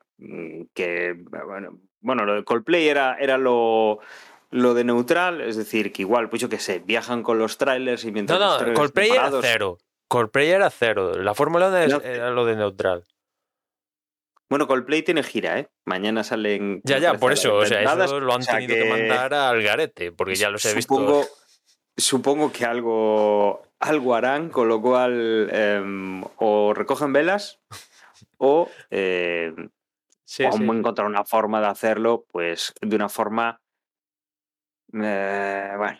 Que 0.74 1.16
bueno, 1.30 1.80
bueno 2.02 2.26
lo 2.26 2.34
de 2.36 2.44
Coldplay 2.44 2.88
era, 2.88 3.16
era 3.20 3.38
lo 3.38 4.00
lo 4.54 4.76
de 4.76 4.84
neutral, 4.84 5.42
es 5.42 5.58
decir, 5.58 5.92
que 5.92 6.04
igual, 6.04 6.30
pues 6.30 6.40
yo 6.42 6.48
qué 6.48 6.60
sé, 6.60 6.80
viajan 6.80 7.24
con 7.24 7.40
los 7.40 7.58
trailers 7.58 8.06
y 8.06 8.12
mientras. 8.12 8.40
No, 8.40 8.62
no, 8.62 8.74
Coldplay 8.74 9.10
era 9.10 9.32
cero. 9.42 9.80
Coldplay 10.08 10.50
era 10.50 10.70
cero. 10.70 11.18
La 11.18 11.34
Fórmula 11.34 11.70
1 11.70 11.88
no, 11.88 12.02
era 12.02 12.30
lo 12.30 12.46
de 12.46 12.56
neutral. 12.56 13.04
Bueno, 14.50 14.68
Coldplay 14.68 15.02
tiene 15.02 15.24
gira, 15.24 15.58
¿eh? 15.58 15.70
Mañana 15.86 16.24
salen. 16.24 16.82
Ya, 16.84 17.00
ya, 17.00 17.16
por 17.16 17.34
eso. 17.34 17.56
O 17.56 17.66
sea, 17.66 17.82
eso 17.82 18.20
lo 18.20 18.32
han 18.32 18.42
o 18.42 18.44
sea, 18.44 18.56
tenido 18.56 18.76
que... 18.76 18.84
que... 18.84 18.90
mandar 18.90 19.34
al 19.34 19.64
garete, 19.64 20.12
porque 20.12 20.36
ya 20.36 20.52
los 20.52 20.64
he 20.66 20.80
supongo, 20.80 21.22
visto. 21.22 21.34
Supongo 21.98 22.52
que 22.52 22.66
algo, 22.66 23.64
algo 23.80 24.14
harán, 24.14 24.50
con 24.50 24.68
lo 24.68 24.80
cual 24.82 25.50
eh, 25.52 26.22
o 26.38 26.74
recogen 26.76 27.12
velas 27.12 27.60
o, 28.38 28.70
eh, 28.92 29.52
sí, 30.26 30.44
o 30.46 30.52
sí. 30.52 30.64
encontrar 30.64 31.08
una 31.08 31.24
forma 31.24 31.60
de 31.60 31.68
hacerlo, 31.68 32.26
pues 32.32 32.74
de 32.82 32.96
una 32.96 33.10
forma 33.10 33.63
eh, 34.94 35.74
bueno, 35.78 36.00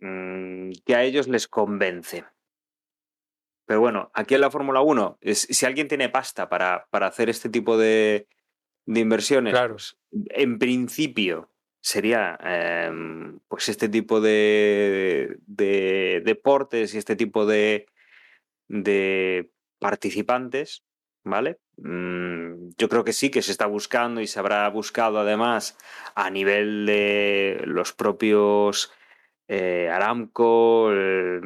mmm, 0.00 0.70
que 0.84 0.94
a 0.94 1.02
ellos 1.02 1.28
les 1.28 1.48
convence. 1.48 2.24
Pero 3.66 3.80
bueno, 3.80 4.10
aquí 4.14 4.34
en 4.34 4.40
la 4.40 4.50
Fórmula 4.50 4.80
1, 4.80 5.18
es, 5.20 5.40
si 5.40 5.66
alguien 5.66 5.88
tiene 5.88 6.08
pasta 6.08 6.48
para, 6.48 6.86
para 6.90 7.08
hacer 7.08 7.28
este 7.28 7.48
tipo 7.48 7.76
de, 7.76 8.28
de 8.86 9.00
inversiones, 9.00 9.52
claro. 9.52 9.74
pues, 9.74 9.96
en 10.10 10.58
principio 10.58 11.50
sería 11.80 12.38
eh, 12.42 12.90
pues 13.48 13.68
este 13.68 13.88
tipo 13.88 14.20
de, 14.20 15.38
de, 15.46 16.22
deportes 16.24 16.94
y 16.94 16.98
este 16.98 17.16
tipo 17.16 17.46
de, 17.46 17.86
de 18.68 19.50
participantes, 19.78 20.84
¿vale? 21.26 21.58
Mm, 21.76 22.70
yo 22.78 22.88
creo 22.88 23.04
que 23.04 23.12
sí, 23.12 23.30
que 23.30 23.42
se 23.42 23.50
está 23.50 23.66
buscando 23.66 24.20
y 24.20 24.26
se 24.26 24.38
habrá 24.38 24.68
buscado 24.70 25.18
además 25.18 25.76
a 26.14 26.30
nivel 26.30 26.86
de 26.86 27.60
los 27.64 27.92
propios 27.92 28.92
eh, 29.48 29.90
Aramco, 29.92 30.92
eh, 30.92 31.40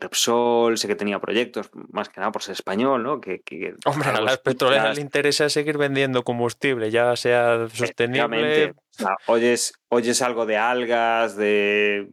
Repsol, 0.00 0.78
sé 0.78 0.88
que 0.88 0.94
tenía 0.94 1.20
proyectos, 1.20 1.70
más 1.90 2.08
que 2.08 2.20
nada 2.20 2.32
por 2.32 2.42
ser 2.42 2.54
español, 2.54 3.02
¿no? 3.02 3.20
Que, 3.20 3.42
que 3.42 3.74
Hombre, 3.84 4.08
a 4.08 4.20
las 4.20 4.38
petroleras 4.38 4.96
le 4.96 5.02
interesa 5.02 5.48
seguir 5.48 5.78
vendiendo 5.78 6.24
combustible, 6.24 6.90
ya 6.90 7.14
sea 7.16 7.68
sostenible. 7.68 8.70
O 8.70 8.74
sea, 8.90 9.16
oyes, 9.26 9.74
oyes 9.88 10.20
algo 10.22 10.46
de 10.46 10.56
algas, 10.56 11.36
de. 11.36 12.08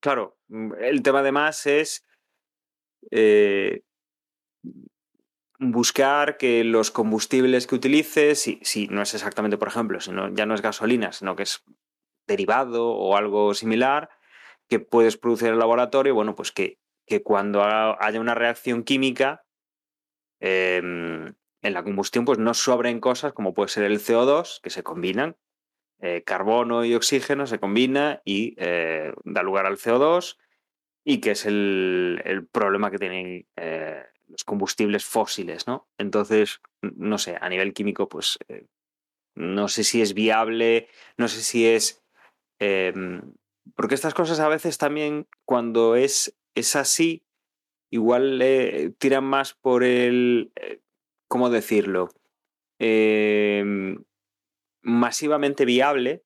Claro, 0.00 0.38
el 0.80 1.02
tema 1.02 1.20
además 1.20 1.66
es. 1.66 2.04
Eh, 3.10 3.82
buscar 5.60 6.38
que 6.38 6.64
los 6.64 6.90
combustibles 6.90 7.66
que 7.66 7.74
utilices, 7.74 8.40
si, 8.62 8.88
no 8.88 9.02
es 9.02 9.14
exactamente, 9.14 9.58
por 9.58 9.68
ejemplo, 9.68 10.00
si 10.00 10.10
no, 10.10 10.32
ya 10.34 10.46
no 10.46 10.54
es 10.54 10.62
gasolina, 10.62 11.12
sino 11.12 11.36
que 11.36 11.42
es 11.42 11.62
derivado 12.26 12.88
o 12.88 13.16
algo 13.16 13.52
similar, 13.52 14.08
que 14.68 14.80
puedes 14.80 15.18
producir 15.18 15.48
en 15.48 15.54
el 15.54 15.60
laboratorio, 15.60 16.14
bueno, 16.14 16.34
pues 16.34 16.50
que, 16.50 16.78
cuando 17.24 17.62
haya 17.64 18.20
una 18.20 18.36
reacción 18.36 18.84
química 18.84 19.44
eh, 20.38 20.76
en 20.78 21.72
la 21.72 21.82
combustión, 21.82 22.24
pues 22.24 22.38
no 22.38 22.54
sobren 22.54 23.00
cosas 23.00 23.32
como 23.32 23.52
puede 23.52 23.68
ser 23.68 23.84
el 23.84 23.98
CO2, 23.98 24.60
que 24.62 24.70
se 24.70 24.84
combinan, 24.84 25.36
eh, 26.00 26.22
carbono 26.24 26.84
y 26.84 26.94
oxígeno 26.94 27.46
se 27.46 27.58
combina 27.58 28.22
y 28.24 28.54
eh, 28.58 29.12
da 29.24 29.42
lugar 29.42 29.66
al 29.66 29.76
CO2, 29.76 30.38
y 31.04 31.20
que 31.20 31.32
es 31.32 31.46
el, 31.46 32.22
el 32.24 32.46
problema 32.46 32.90
que 32.90 32.98
tienen 32.98 33.46
eh, 33.56 34.04
los 34.30 34.44
combustibles 34.44 35.04
fósiles, 35.04 35.66
¿no? 35.66 35.88
Entonces, 35.98 36.60
no 36.82 37.18
sé, 37.18 37.36
a 37.40 37.48
nivel 37.48 37.74
químico, 37.74 38.08
pues 38.08 38.38
eh, 38.48 38.66
no 39.34 39.68
sé 39.68 39.84
si 39.84 40.00
es 40.02 40.14
viable, 40.14 40.88
no 41.16 41.28
sé 41.28 41.42
si 41.42 41.66
es... 41.66 42.02
Eh, 42.60 42.92
porque 43.74 43.94
estas 43.94 44.14
cosas 44.14 44.40
a 44.40 44.48
veces 44.48 44.78
también, 44.78 45.28
cuando 45.44 45.96
es, 45.96 46.36
es 46.54 46.76
así, 46.76 47.24
igual 47.90 48.40
eh, 48.42 48.92
tiran 48.98 49.24
más 49.24 49.54
por 49.54 49.84
el... 49.84 50.52
¿Cómo 51.28 51.50
decirlo? 51.50 52.10
masivamente 54.82 55.66
viable, 55.66 56.24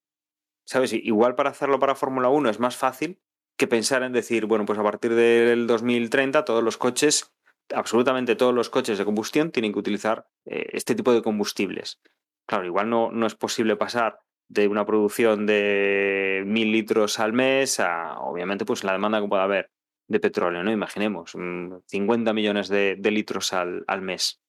¿sabes? 0.64 0.92
Igual 0.92 1.34
para 1.34 1.50
hacerlo 1.50 1.80
para 1.80 1.96
Fórmula 1.96 2.28
1 2.28 2.48
es 2.48 2.60
más 2.60 2.76
fácil 2.76 3.20
que 3.56 3.66
pensar 3.66 4.02
en 4.02 4.12
decir, 4.12 4.46
bueno, 4.46 4.64
pues 4.64 4.78
a 4.78 4.82
partir 4.82 5.14
del 5.14 5.66
2030 5.66 6.44
todos 6.44 6.62
los 6.62 6.76
coches 6.76 7.33
absolutamente 7.72 8.36
todos 8.36 8.54
los 8.54 8.70
coches 8.70 8.98
de 8.98 9.04
combustión 9.04 9.50
tienen 9.50 9.72
que 9.72 9.78
utilizar 9.78 10.26
eh, 10.46 10.66
este 10.72 10.94
tipo 10.94 11.12
de 11.12 11.22
combustibles. 11.22 12.00
Claro, 12.46 12.66
igual 12.66 12.90
no, 12.90 13.10
no, 13.10 13.26
es 13.26 13.34
posible 13.34 13.76
pasar 13.76 14.20
de 14.48 14.68
una 14.68 14.84
producción 14.84 15.46
de 15.46 16.42
mil 16.46 16.70
litros 16.72 17.18
al 17.18 17.32
mes 17.32 17.80
a, 17.80 18.18
obviamente, 18.18 18.64
pues 18.64 18.84
la 18.84 18.92
demanda 18.92 19.20
que 19.20 19.28
pueda 19.28 19.44
haber 19.44 19.70
de 20.06 20.20
petróleo, 20.20 20.62
¿no? 20.62 20.70
Imaginemos, 20.70 21.32
50 21.32 22.32
millones 22.34 22.68
de, 22.68 22.96
de 22.98 23.10
litros 23.10 23.54
al, 23.54 23.84
al, 23.86 24.02
mes. 24.02 24.42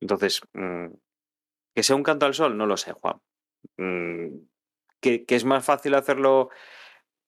Entonces, 0.00 0.42
mmm, 0.52 0.86
que 1.74 1.82
sea 1.82 1.96
un 1.96 2.04
canto 2.04 2.26
al 2.26 2.34
sol, 2.34 2.56
no 2.56 2.66
lo 2.66 2.76
sé, 2.76 2.92
Juan. 2.92 3.20
Mmm, 3.78 4.28
que, 5.00 5.24
que 5.24 5.34
es 5.34 5.44
más 5.44 5.64
fácil 5.64 5.94
hacerlo 5.94 6.50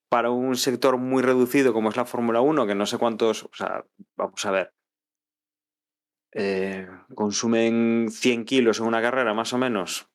para 0.08 0.30
un 0.30 0.54
sector 0.54 0.96
muy 0.96 1.22
reducido 1.24 1.72
como 1.72 1.88
es 1.88 1.96
la 1.96 2.04
Fórmula 2.04 2.40
1, 2.40 2.68
que 2.68 2.76
no 2.76 2.86
sé 2.86 2.98
cuántos, 2.98 3.42
o 3.44 3.50
sea, 3.52 3.84
vamos 4.16 4.46
a 4.46 4.52
ver, 4.52 4.72
eh, 6.34 6.88
consumen 7.14 8.08
100 8.10 8.44
kilos 8.44 8.80
en 8.80 8.86
una 8.86 9.00
carrera, 9.00 9.34
más 9.34 9.52
o 9.52 9.58
menos. 9.58 10.08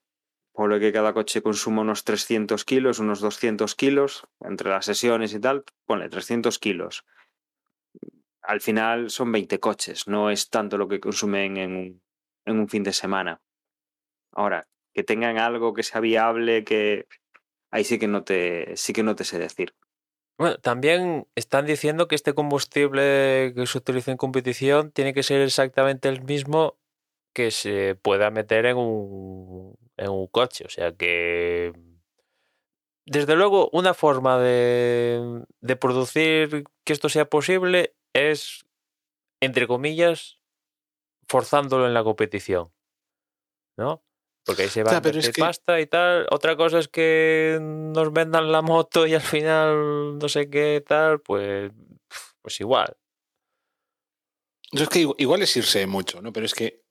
Por 0.52 0.70
lo 0.70 0.80
que 0.80 0.92
cada 0.92 1.14
coche 1.14 1.42
consuma 1.42 1.82
unos 1.82 2.04
300 2.04 2.66
kilos, 2.66 3.00
unos 3.00 3.22
200 3.22 3.74
kilos, 3.76 4.28
entre 4.42 4.70
las 4.70 4.86
sesiones 4.86 5.34
y 5.34 5.40
tal, 5.40 5.64
ponle 5.86 6.10
300 6.10 6.60
kilos. 6.60 7.06
Al 8.42 8.60
final 8.60 9.10
son 9.10 9.32
20 9.32 9.60
coches, 9.60 10.08
no 10.08 10.30
es 10.30 10.50
tanto 10.50 10.78
lo 10.78 10.90
que 10.90 11.00
consumen 11.00 11.58
en 11.58 11.76
un, 11.76 12.02
en 12.46 12.60
un 12.60 12.68
fin 12.68 12.84
de 12.84 12.92
semana. 12.92 13.42
Ahora, 14.34 14.68
que 14.94 15.04
tengan 15.04 15.38
algo 15.38 15.74
que 15.74 15.84
sea 15.84 16.02
viable, 16.02 16.66
que 16.66 17.08
ahí 17.72 17.86
sí 17.86 17.98
que 17.98 18.08
no 18.08 18.24
te, 18.24 18.76
sí 18.76 18.92
que 18.92 19.04
no 19.04 19.16
te 19.16 19.24
sé 19.24 19.40
decir. 19.40 19.74
Bueno, 20.40 20.58
también 20.58 21.28
están 21.36 21.66
diciendo 21.66 22.08
que 22.08 22.16
este 22.16 22.34
combustible 22.34 23.52
que 23.54 23.68
se 23.68 23.78
utiliza 23.78 24.12
en 24.12 24.16
competición 24.18 24.90
tiene 24.90 25.14
que 25.14 25.22
ser 25.22 25.42
exactamente 25.42 26.08
el 26.08 26.24
mismo 26.24 26.78
que 27.34 27.52
se 27.52 27.96
pueda 27.96 28.32
meter 28.32 28.66
en 28.66 28.78
un, 28.78 29.78
en 29.98 30.10
un 30.10 30.28
coche. 30.28 30.64
O 30.66 30.70
sea 30.70 30.94
que, 30.94 31.74
desde 33.06 33.36
luego, 33.36 33.70
una 33.74 33.94
forma 33.94 34.40
de, 34.40 35.44
de, 35.60 35.76
producir 35.76 36.64
que 36.86 36.94
esto 36.94 37.10
sea 37.10 37.26
posible 37.26 37.94
es, 38.14 38.66
entre 39.42 39.68
comillas, 39.68 40.40
forzándolo 41.28 41.86
en 41.86 41.94
la 41.94 42.06
competición. 42.06 42.72
¿No? 43.76 44.04
Porque 44.50 44.64
ahí 44.64 44.70
se 44.70 44.82
va 44.82 44.90
a 44.98 45.02
meter 45.02 45.32
que- 45.32 45.40
pasta 45.42 45.80
y 45.80 45.86
tal. 45.86 46.26
Otra 46.32 46.58
cosa 46.58 46.80
es 46.80 46.88
que 46.88 47.60
nos 47.62 48.12
vendan 48.12 48.52
la 48.52 48.64
moto 48.64 49.06
y 49.06 49.14
al 49.14 49.22
final 49.22 50.18
no 50.18 50.28
sé 50.28 50.50
qué 50.50 50.84
tal, 50.86 51.20
pues, 51.22 51.72
pues 52.42 52.60
igual. 52.60 52.96
Yo 54.72 54.84
es 54.84 54.90
que 54.90 55.06
igu- 55.06 55.16
igual 55.20 55.44
es 55.44 55.56
irse 55.56 55.86
mucho, 55.86 56.20
¿no? 56.24 56.34
Pero 56.34 56.48
es 56.48 56.56
que 56.56 56.82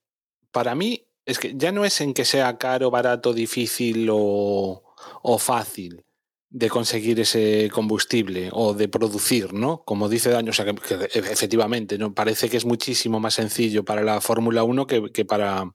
para 0.53 0.77
mí 0.77 1.05
es 1.27 1.41
que 1.41 1.53
ya 1.57 1.73
no 1.73 1.85
es 1.85 2.01
en 2.01 2.15
que 2.15 2.25
sea 2.25 2.59
caro, 2.59 2.93
barato, 2.93 3.33
difícil 3.33 4.09
o, 4.13 4.85
o 5.23 5.39
fácil 5.39 6.05
de 6.51 6.71
conseguir 6.71 7.19
ese 7.19 7.71
combustible 7.73 8.51
o 8.53 8.73
de 8.73 8.89
producir, 8.89 9.53
¿no? 9.53 9.83
Como 9.85 10.09
dice 10.09 10.31
Daño, 10.31 10.51
o 10.51 10.55
sea, 10.55 10.65
que, 10.65 10.75
que 10.77 10.95
e- 10.95 11.09
efectivamente, 11.13 11.99
¿no? 11.99 12.15
Parece 12.15 12.49
que 12.49 12.57
es 12.57 12.65
muchísimo 12.65 13.19
más 13.19 13.35
sencillo 13.35 13.85
para 13.85 14.03
la 14.03 14.21
Fórmula 14.21 14.63
1 14.63 14.87
que, 14.87 15.11
que 15.13 15.25
para 15.25 15.71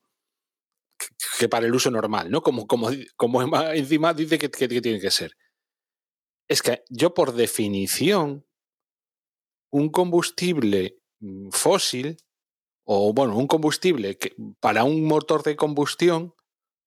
que- 1.39 1.49
para 1.49 1.66
el 1.66 1.76
uso 1.76 1.91
normal, 1.91 2.30
¿no? 2.30 2.41
Como, 2.41 2.68
como, 2.68 2.89
como 3.16 3.41
encima 3.74 4.14
dice 4.14 4.38
que, 4.38 4.49
tiene 4.49 4.99
que 4.99 5.12
ser. 5.12 5.36
Es 6.47 6.62
que 6.62 6.84
yo, 6.89 7.14
por 7.14 7.34
definición, 7.34 8.45
un 9.72 9.89
combustible 9.89 10.99
mm, 11.20 11.49
fósil, 11.49 12.18
o 12.86 13.14
bueno, 13.14 13.38
un 13.38 13.47
combustible 13.47 14.18
que 14.18 14.36
para 14.60 14.84
un 14.84 15.06
motor 15.06 15.43
de 15.43 15.56
combustión, 15.56 16.36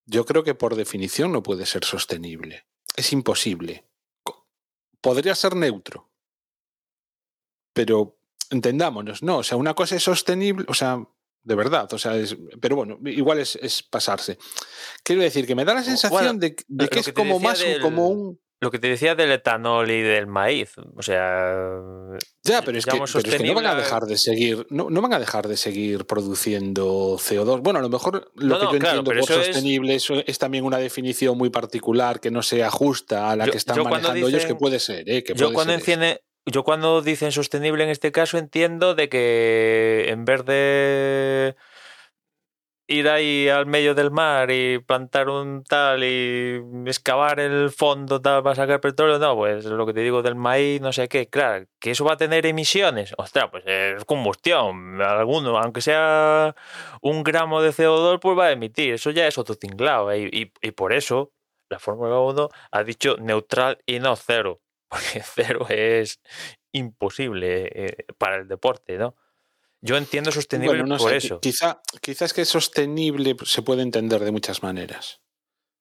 yo 0.05 0.25
creo 0.25 0.45
que 0.45 0.55
por 0.55 0.77
definición 0.77 1.33
no 1.33 1.43
puede 1.43 1.67
ser 1.67 1.85
sostenible. 1.85 2.67
Es 2.97 3.13
imposible. 3.13 3.89
Podría 5.01 5.35
ser 5.35 5.57
neutro. 5.57 6.11
Pero 7.73 8.19
entendámonos, 8.51 9.23
no, 9.23 9.39
o 9.39 9.43
sea, 9.43 9.57
una 9.57 9.75
cosa 9.75 9.97
es 9.97 10.03
sostenible, 10.03 10.65
o 10.69 10.75
sea, 10.75 11.07
de 11.47 11.55
verdad, 11.55 11.89
o 11.93 11.99
sea, 11.99 12.17
es, 12.17 12.37
pero 12.61 12.77
bueno, 12.77 12.99
igual 13.05 13.39
es, 13.39 13.57
es 13.63 13.83
pasarse. 13.83 14.37
Quiero 15.05 15.23
decir 15.23 15.47
que 15.47 15.55
me 15.55 15.65
da 15.65 15.75
la 15.75 15.83
sensación 15.85 16.11
Bueno, 16.25 16.39
de, 16.41 16.57
de 16.67 16.85
que 16.89 16.91
que 16.91 16.99
es 17.01 17.07
te 17.07 17.13
como 17.15 17.39
más 17.41 17.61
del- 17.61 17.81
como 17.81 18.09
un 18.09 18.41
Lo 18.59 18.71
que 18.71 18.79
te 18.79 18.89
decía 18.89 19.15
del 19.15 19.31
etanol 19.33 19.91
y 19.91 20.01
del 20.01 20.27
maíz. 20.27 20.73
O 20.97 21.03
sea. 21.03 21.55
Ya, 22.43 22.63
pero 22.63 22.79
es, 22.79 22.87
que, 22.87 22.93
pero 22.93 23.05
es 23.05 23.35
que 23.37 23.45
no 23.47 23.55
van 23.55 23.67
a 23.67 23.75
dejar 23.75 24.05
de 24.05 24.17
seguir, 24.17 24.67
no, 24.71 24.89
no 24.89 25.03
van 25.03 25.13
a 25.13 25.19
dejar 25.21 25.47
de 25.47 25.57
seguir 25.59 26.07
produciendo 26.07 27.17
CO2. 27.19 27.61
Bueno, 27.63 27.79
a 27.81 27.83
lo 27.83 27.89
mejor 27.91 28.31
lo 28.35 28.59
No, 28.59 28.59
que 28.59 28.65
no, 28.65 28.73
yo 28.73 28.79
claro, 28.79 28.99
entiendo 29.01 29.05
por 29.05 29.19
eso 29.19 29.35
sostenible 29.45 29.95
eso 29.95 30.15
es 30.27 30.39
también 30.39 30.65
una 30.65 30.79
definición 30.79 31.37
muy 31.39 31.51
particular 31.51 32.19
que 32.21 32.31
no 32.31 32.43
se 32.43 32.65
ajusta 32.65 33.31
a 33.31 33.37
la 33.37 33.47
Yo- 33.47 33.53
que 33.53 33.59
están 33.59 33.83
manejando 33.83 34.27
ellos, 34.29 34.31
que 34.43 34.49
dicen- 34.55 34.59
puede 34.59 34.81
ser, 34.81 35.09
¿eh? 35.09 35.23
que 35.23 35.35
Yo 35.35 35.47
puede 35.47 35.55
cuando, 35.55 35.73
ser 35.75 35.81
enciende, 35.81 36.21
yo 36.47 36.65
cuando 36.65 37.03
dicen 37.03 37.33
sostenible 37.33 37.85
en 37.85 37.91
este 37.91 38.13
caso 38.13 38.39
entiendo 38.39 38.95
de 38.95 39.09
que 39.09 40.07
en 40.09 40.25
vez 40.25 40.45
de 40.45 41.57
ir 42.89 43.09
ahí 43.09 43.49
al 43.49 43.67
medio 43.67 43.95
del 43.97 44.13
mar 44.13 44.51
y 44.53 44.79
plantar 44.79 45.29
un 45.29 45.65
tal 45.65 46.05
y 46.05 46.61
excavar 46.87 47.41
el 47.41 47.71
fondo 47.71 48.21
tal 48.23 48.43
para 48.45 48.55
sacar 48.55 48.81
petróleo, 48.81 49.19
no, 49.19 49.35
pues 49.35 49.65
lo 49.65 49.85
que 49.87 49.93
te 49.93 50.01
digo 50.03 50.23
del 50.23 50.37
maíz, 50.37 50.81
no 50.81 50.93
sé 50.93 51.09
qué, 51.09 51.29
claro, 51.29 51.67
que 51.81 51.91
eso 51.91 52.05
va 52.05 52.13
a 52.13 52.17
tener 52.17 52.47
emisiones, 52.47 53.13
ostras, 53.19 53.49
pues 53.51 53.65
es 53.67 54.05
combustión, 54.05 55.01
alguno, 55.03 55.59
aunque 55.59 55.81
sea 55.81 56.55
un 57.03 57.25
gramo 57.25 57.61
de 57.61 57.73
CO2, 57.73 58.21
pues 58.21 58.39
va 58.39 58.47
a 58.47 58.53
emitir, 58.53 58.95
eso 58.95 59.11
ya 59.11 59.27
es 59.27 59.37
otro 59.39 59.57
tinglado, 59.57 60.15
y, 60.15 60.27
y- 60.33 60.53
y 60.69 60.71
por 60.71 60.93
eso 60.93 61.33
la 61.69 61.81
Fórmula 61.81 62.21
1 62.21 62.49
ha 62.71 62.85
dicho 62.85 63.17
neutral 63.19 63.79
y 63.87 63.99
no 63.99 64.15
cero, 64.15 64.61
porque 64.89 65.23
cero 65.35 65.67
es 65.69 66.21
imposible 66.73 67.71
eh, 67.75 67.97
para 68.19 68.37
el 68.37 68.49
deporte, 68.49 68.97
¿no? 68.99 69.17
Yo 69.81 69.97
entiendo 69.97 70.33
sostenible 70.33 70.79
Bueno, 70.79 70.87
no 70.87 70.99
por 70.99 71.11
sé, 71.11 71.19
eso. 71.19 71.41
Quizá, 71.41 71.81
quizá 72.01 72.25
es 72.25 72.33
que 72.33 72.45
sostenible 72.45 73.37
se 73.45 73.63
puede 73.63 73.83
entender 73.83 74.23
de 74.25 74.33
muchas 74.33 74.63
maneras. 74.63 75.21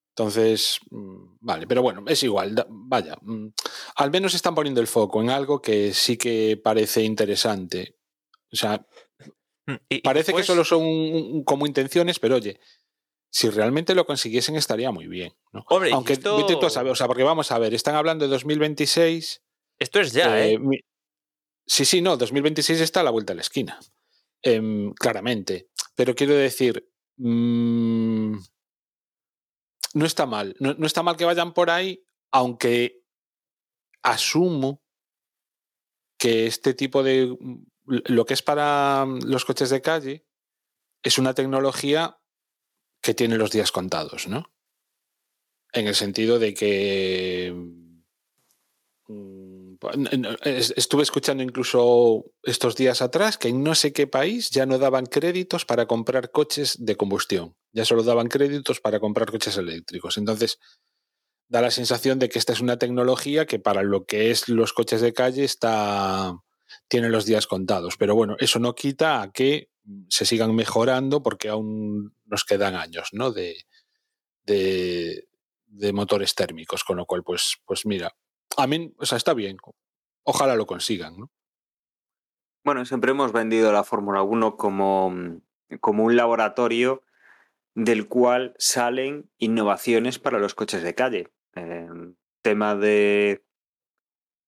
Entonces, 0.09 0.79
mm, 0.91 1.37
vale, 1.41 1.67
pero 1.67 1.81
bueno, 1.81 2.03
es 2.07 2.21
igual. 2.23 2.55
da- 2.55 2.67
Vaya, 2.69 3.17
mm, 3.21 3.47
al 3.95 4.11
menos 4.11 4.33
están 4.33 4.55
poniendo 4.55 4.79
el 4.81 4.87
foco 4.87 5.21
en 5.21 5.29
algo 5.29 5.61
que 5.61 5.93
sí 5.93 6.17
que 6.17 6.59
parece 6.63 7.03
interesante. 7.03 7.97
O 8.51 8.55
sea, 8.55 8.85
Mm, 9.67 9.73
y- 9.89 9.95
y 9.95 10.01
Parece 10.01 10.31
que 10.31 10.43
solo 10.43 10.63
son 10.63 11.43
como 11.43 11.65
intenciones, 11.65 12.19
pero 12.19 12.35
oye, 12.35 12.59
si 13.29 13.49
realmente 13.49 13.95
lo 13.95 14.05
consiguiesen 14.05 14.55
estaría 14.55 14.91
muy 14.91 15.07
bien. 15.07 15.33
¿no? 15.51 15.63
Hombre, 15.67 15.91
Aunque 15.91 16.13
esto- 16.13 16.37
vete 16.37 16.55
tú 16.55 16.65
a 16.65 16.69
saber, 16.69 16.91
o 16.91 16.95
sea, 16.95 17.07
porque 17.07 17.23
vamos 17.23 17.51
a 17.51 17.59
ver, 17.59 17.73
están 17.73 17.95
hablando 17.95 18.25
de 18.25 18.31
2026. 18.31 19.41
Esto 19.77 19.99
es 19.99 20.13
ya, 20.13 20.39
eh, 20.45 20.53
¿eh? 20.53 20.59
mi- 20.59 20.79
Sí, 21.67 21.83
sí, 21.83 22.01
no, 22.01 22.15
2026 22.15 22.79
está 22.79 22.99
a 22.99 23.03
la 23.03 23.09
vuelta 23.11 23.33
de 23.33 23.37
la 23.37 23.41
esquina. 23.41 23.79
Em, 24.43 24.93
claramente. 24.93 25.69
Pero 25.95 26.13
quiero 26.13 26.35
decir, 26.35 26.87
mm, 27.17 28.37
no 29.95 30.05
está 30.05 30.25
mal. 30.27 30.55
No, 30.59 30.75
no 30.75 30.85
está 30.85 31.01
mal 31.03 31.17
que 31.17 31.25
vayan 31.25 31.53
por 31.53 31.69
ahí, 31.71 32.05
aunque 32.31 33.01
asumo 34.03 34.83
que 36.19 36.45
este 36.47 36.73
tipo 36.73 37.01
de. 37.03 37.35
Lo 37.85 38.25
que 38.25 38.33
es 38.35 38.41
para 38.41 39.05
los 39.25 39.45
coches 39.45 39.69
de 39.69 39.81
calle 39.81 40.25
es 41.03 41.17
una 41.17 41.33
tecnología 41.33 42.17
que 43.05 43.13
tiene 43.13 43.37
los 43.37 43.51
días 43.51 43.71
contados, 43.71 44.27
¿no? 44.27 44.51
En 45.73 45.87
el 45.87 45.95
sentido 45.95 46.39
de 46.39 46.53
que. 46.53 47.53
mm, 49.07 49.75
es- 50.43 50.73
Estuve 50.75 51.03
escuchando 51.03 51.43
incluso 51.43 52.25
estos 52.43 52.75
días 52.75 53.01
atrás 53.01 53.37
que 53.37 53.49
en 53.49 53.63
no 53.63 53.75
sé 53.75 53.93
qué 53.93 54.07
país 54.07 54.49
ya 54.49 54.65
no 54.65 54.79
daban 54.79 55.05
créditos 55.05 55.65
para 55.65 55.85
comprar 55.85 56.31
coches 56.31 56.77
de 56.79 56.95
combustión, 56.95 57.55
ya 57.73 57.85
solo 57.85 58.03
daban 58.03 58.27
créditos 58.27 58.79
para 58.81 58.99
comprar 58.99 59.29
coches 59.31 59.57
eléctricos. 59.57 60.17
Entonces, 60.17 60.57
da 61.49 61.61
la 61.61 61.71
sensación 61.71 62.19
de 62.19 62.29
que 62.29 62.39
esta 62.39 62.53
es 62.53 62.61
una 62.61 62.77
tecnología 62.79 63.45
que 63.45 63.59
para 63.59 63.83
lo 63.83 64.05
que 64.05 64.31
es 64.31 64.49
los 64.49 64.73
coches 64.73 65.01
de 65.01 65.13
calle 65.13 65.43
está 65.43 66.35
tiene 66.87 67.09
los 67.09 67.25
días 67.25 67.47
contados. 67.47 67.97
Pero 67.97 68.15
bueno, 68.15 68.35
eso 68.39 68.59
no 68.59 68.75
quita 68.75 69.21
a 69.21 69.31
que 69.31 69.69
se 70.09 70.25
sigan 70.25 70.55
mejorando 70.55 71.21
porque 71.21 71.49
aún 71.49 72.15
nos 72.25 72.43
quedan 72.43 72.75
años 72.75 73.09
¿no? 73.11 73.31
de, 73.31 73.55
de, 74.45 75.27
de 75.67 75.93
motores 75.93 76.35
térmicos. 76.35 76.83
Con 76.83 76.97
lo 76.97 77.05
cual, 77.05 77.23
pues, 77.23 77.57
pues 77.65 77.85
mira, 77.85 78.11
a 78.57 78.67
mí, 78.67 78.93
o 78.97 79.05
sea, 79.05 79.17
está 79.17 79.33
bien. 79.33 79.57
Ojalá 80.23 80.55
lo 80.55 80.65
consigan, 80.65 81.17
¿no? 81.17 81.31
Bueno, 82.63 82.83
siempre 82.85 83.11
hemos 83.11 83.31
vendido 83.31 83.71
la 83.71 83.83
Fórmula 83.83 84.23
1 84.23 84.57
como, 84.57 85.13
como 85.81 86.03
un 86.03 86.15
laboratorio 86.15 87.03
del 87.75 88.07
cual 88.07 88.55
salen 88.57 89.29
innovaciones 89.37 90.17
para 90.17 90.39
los 90.39 90.55
coches 90.55 90.81
de 90.81 90.95
calle. 90.95 91.31
Eh, 91.55 91.87
tema 92.41 92.75
de, 92.75 93.44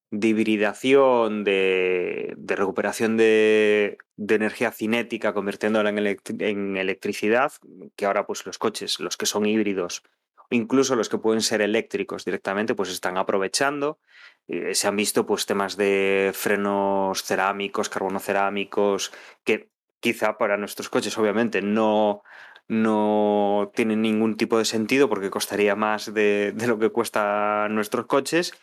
de 0.10 0.28
hibridación, 0.30 1.44
de, 1.44 2.36
recuperación 2.48 3.18
de, 3.18 3.98
energía 4.18 4.72
cinética, 4.72 5.34
convirtiéndola 5.34 5.90
en, 5.90 5.98
elect- 5.98 6.42
en 6.42 6.78
electricidad, 6.78 7.52
que 7.96 8.06
ahora 8.06 8.26
pues 8.26 8.46
los 8.46 8.58
coches, 8.58 9.00
los 9.00 9.18
que 9.18 9.26
son 9.26 9.46
híbridos, 9.46 10.04
incluso 10.50 10.96
los 10.96 11.10
que 11.10 11.18
pueden 11.18 11.42
ser 11.42 11.62
eléctricos 11.62 12.24
directamente, 12.24 12.74
pues 12.74 12.90
están 12.90 13.18
aprovechando. 13.18 14.00
Eh, 14.48 14.74
se 14.76 14.88
han 14.88 14.96
visto 14.96 15.26
pues 15.26 15.46
temas 15.46 15.76
de 15.76 16.32
frenos 16.34 17.24
cerámicos, 17.24 17.90
carbonocerámicos, 17.90 19.12
que 19.44 19.70
quizá 20.00 20.38
para 20.38 20.56
nuestros 20.56 20.90
coches 20.90 21.18
obviamente 21.18 21.62
no, 21.62 22.24
no 22.70 23.72
tienen 23.76 24.02
ningún 24.02 24.38
tipo 24.38 24.58
de 24.58 24.64
sentido 24.64 25.10
porque 25.10 25.30
costaría 25.30 25.76
más 25.76 26.14
de, 26.14 26.54
de 26.56 26.68
lo 26.68 26.80
que 26.80 26.92
cuesta 26.92 27.68
nuestros 27.70 28.06
coches, 28.06 28.54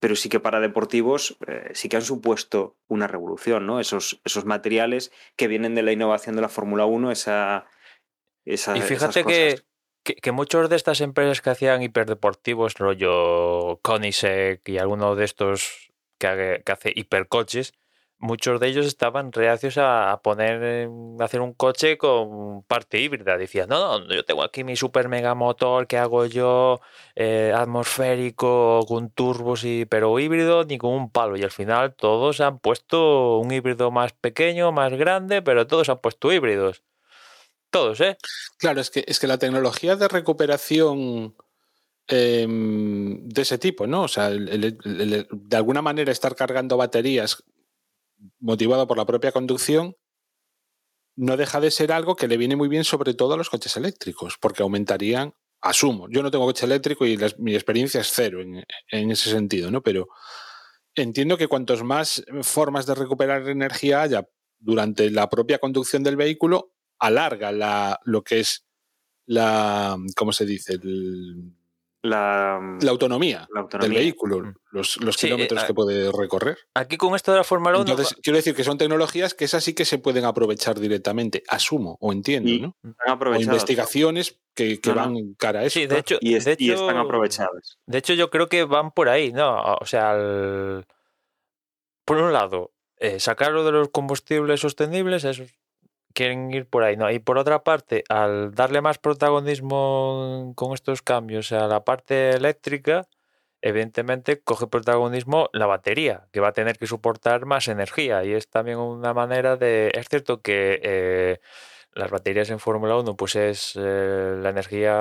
pero 0.00 0.16
sí 0.16 0.28
que 0.28 0.40
para 0.40 0.60
deportivos 0.60 1.36
eh, 1.46 1.70
sí 1.74 1.88
que 1.88 1.96
han 1.96 2.02
supuesto 2.02 2.76
una 2.88 3.06
revolución, 3.06 3.66
¿no? 3.66 3.80
Esos, 3.80 4.20
esos 4.24 4.44
materiales 4.44 5.12
que 5.36 5.48
vienen 5.48 5.74
de 5.74 5.82
la 5.82 5.92
innovación 5.92 6.36
de 6.36 6.42
la 6.42 6.48
Fórmula 6.48 6.84
1, 6.86 7.10
esa, 7.10 7.66
esa, 8.44 8.76
Y 8.76 8.80
esas 8.80 8.88
fíjate 8.88 9.24
cosas. 9.24 9.38
que, 9.38 9.62
que, 10.02 10.14
que 10.16 10.32
muchos 10.32 10.68
de 10.68 10.76
estas 10.76 11.00
empresas 11.00 11.40
que 11.40 11.50
hacían 11.50 11.82
hiperdeportivos, 11.82 12.74
rollo 12.74 13.78
Koenigsegg 13.82 14.60
y 14.66 14.78
alguno 14.78 15.16
de 15.16 15.24
estos 15.24 15.92
que, 16.18 16.62
que 16.64 16.72
hace 16.72 16.92
hipercoches, 16.94 17.72
muchos 18.18 18.58
de 18.60 18.68
ellos 18.68 18.86
estaban 18.86 19.30
reacios 19.32 19.76
a, 19.78 20.20
poner, 20.22 20.62
en- 20.62 21.16
a 21.20 21.24
hacer 21.24 21.40
un 21.40 21.52
coche 21.52 21.98
con 21.98 22.62
parte 22.64 23.00
híbrida. 23.00 23.36
Decían, 23.36 23.68
no, 23.68 23.98
no, 24.00 24.14
yo 24.14 24.24
tengo 24.24 24.42
aquí 24.42 24.64
mi 24.64 24.76
super 24.76 25.08
mega 25.08 25.34
motor 25.34 25.86
que 25.86 25.98
hago 25.98 26.26
yo, 26.26 26.80
eh, 27.14 27.52
atmosférico, 27.54 28.84
con 28.88 29.10
turbos, 29.10 29.64
y, 29.64 29.84
pero 29.86 30.18
híbrido 30.18 30.64
ni 30.64 30.78
con 30.78 30.92
un 30.92 31.10
palo. 31.10 31.36
Y 31.36 31.42
al 31.42 31.50
final 31.50 31.94
todos 31.94 32.40
han 32.40 32.58
puesto 32.58 33.38
un 33.38 33.52
híbrido 33.52 33.90
más 33.90 34.12
pequeño, 34.12 34.72
más 34.72 34.92
grande, 34.94 35.42
pero 35.42 35.66
todos 35.66 35.88
han 35.88 35.98
puesto 35.98 36.32
híbridos. 36.32 36.82
Todos, 37.70 38.00
¿eh? 38.00 38.16
Claro, 38.58 38.80
es 38.80 38.90
que, 38.90 39.04
es 39.06 39.18
que 39.18 39.26
la 39.26 39.38
tecnología 39.38 39.96
de 39.96 40.08
recuperación 40.08 41.34
eh, 42.08 42.46
de 42.48 43.42
ese 43.42 43.58
tipo, 43.58 43.86
¿no? 43.86 44.02
O 44.02 44.08
sea, 44.08 44.30
de 44.30 45.56
alguna 45.56 45.82
manera 45.82 46.12
estar 46.12 46.34
cargando 46.36 46.76
baterías 46.76 47.42
motivado 48.38 48.86
por 48.86 48.96
la 48.96 49.06
propia 49.06 49.32
conducción, 49.32 49.96
no 51.16 51.36
deja 51.36 51.60
de 51.60 51.70
ser 51.70 51.92
algo 51.92 52.16
que 52.16 52.28
le 52.28 52.36
viene 52.36 52.56
muy 52.56 52.68
bien 52.68 52.84
sobre 52.84 53.14
todo 53.14 53.34
a 53.34 53.36
los 53.36 53.50
coches 53.50 53.76
eléctricos, 53.76 54.36
porque 54.40 54.62
aumentarían, 54.62 55.34
asumo, 55.62 56.08
yo 56.10 56.22
no 56.22 56.30
tengo 56.30 56.44
coche 56.44 56.66
eléctrico 56.66 57.06
y 57.06 57.18
mi 57.38 57.54
experiencia 57.54 58.00
es 58.00 58.10
cero 58.12 58.42
en, 58.42 58.64
en 58.90 59.10
ese 59.10 59.30
sentido, 59.30 59.70
¿no? 59.70 59.82
Pero 59.82 60.08
entiendo 60.94 61.36
que 61.36 61.48
cuantos 61.48 61.82
más 61.82 62.24
formas 62.42 62.86
de 62.86 62.94
recuperar 62.94 63.48
energía 63.48 64.02
haya 64.02 64.28
durante 64.58 65.10
la 65.10 65.28
propia 65.28 65.58
conducción 65.58 66.02
del 66.02 66.16
vehículo, 66.16 66.72
alarga 66.98 67.52
la, 67.52 68.00
lo 68.04 68.22
que 68.22 68.40
es 68.40 68.66
la, 69.26 69.96
¿cómo 70.16 70.32
se 70.32 70.46
dice? 70.46 70.78
La, 72.02 72.60
la 72.82 72.90
autonomía 72.90 73.48
la 73.52 73.66
del 73.80 73.92
vehículo, 73.92 74.38
Mm. 74.40 74.54
los, 74.70 74.96
los 74.98 75.16
Sí, 75.16 75.26
kilómetros 75.26 75.62
eh, 75.62 75.66
que 75.66 75.74
puede 75.74 76.12
recorrer. 76.12 76.56
Aquí 76.74 76.96
con 76.96 77.16
esto 77.16 77.32
de 77.32 77.38
la 77.38 77.44
Fórmula 77.44 77.78
1 77.78 77.90
Entonces, 77.90 78.16
quiero 78.22 78.36
decir 78.36 78.54
que 78.54 78.62
son 78.64 78.78
tecnologías 78.78 79.34
que 79.34 79.44
esas 79.46 79.64
sí 79.64 79.74
que 79.74 79.84
se 79.84 79.98
pueden 79.98 80.24
aprovechar 80.24 80.78
directamente, 80.78 81.42
asumo 81.48 81.96
o 82.00 82.12
entiendo, 82.12 82.48
Y 82.50 82.60
¿no? 82.60 82.76
Han 83.06 83.20
O 83.26 83.40
investigaciones 83.40 84.38
que, 84.54 84.80
que 84.80 84.90
No, 84.90 84.94
no. 84.96 85.00
van 85.02 85.34
cara 85.34 85.60
a 85.60 85.64
eso. 85.64 85.80
Sí, 85.80 85.86
de 85.86 85.98
hecho, 85.98 86.18
Y, 86.20 86.34
es- 86.34 86.44
de 86.44 86.56
y 86.58 86.70
hecho- 86.70 86.82
están 86.82 86.98
aprovechadas. 86.98 87.78
De 87.86 87.98
hecho, 87.98 88.12
yo 88.14 88.30
creo 88.30 88.48
que 88.48 88.64
van 88.64 88.92
por 88.92 89.08
ahí, 89.08 89.32
¿no? 89.32 89.60
O 89.80 89.86
sea, 89.86 90.12
al- 90.12 90.86
por 92.04 92.18
un 92.18 92.32
lado, 92.32 92.72
eh, 92.98 93.18
sacarlo 93.18 93.64
de 93.64 93.72
los 93.72 93.88
combustibles 93.88 94.60
sostenibles, 94.60 95.24
esos 95.24 95.50
quieren 96.16 96.50
ir 96.52 96.66
por 96.66 96.82
ahí, 96.82 96.96
¿no? 96.96 97.10
Y 97.10 97.18
por 97.20 97.38
otra 97.38 97.62
parte, 97.62 98.04
al 98.08 98.54
darle 98.54 98.80
más 98.80 98.98
protagonismo 98.98 100.52
con 100.56 100.72
estos 100.74 101.02
cambios 101.02 101.52
a 101.52 101.68
la 101.68 101.84
parte 101.84 102.30
eléctrica, 102.30 103.06
evidentemente 103.60 104.40
coge 104.42 104.66
protagonismo 104.66 105.50
la 105.52 105.66
batería, 105.66 106.28
que 106.32 106.40
va 106.40 106.48
a 106.48 106.52
tener 106.52 106.78
que 106.78 106.86
soportar 106.86 107.46
más 107.46 107.68
energía. 107.68 108.24
Y 108.24 108.32
es 108.32 108.48
también 108.48 108.78
una 108.78 109.14
manera 109.14 109.56
de... 109.56 109.90
Es 109.94 110.08
cierto 110.08 110.40
que... 110.42 110.80
eh, 110.82 111.40
las 111.96 112.10
baterías 112.10 112.50
en 112.50 112.58
Fórmula 112.60 112.96
1, 112.98 113.16
pues 113.16 113.36
es 113.36 113.72
eh, 113.76 114.36
la 114.38 114.50
energía 114.50 114.94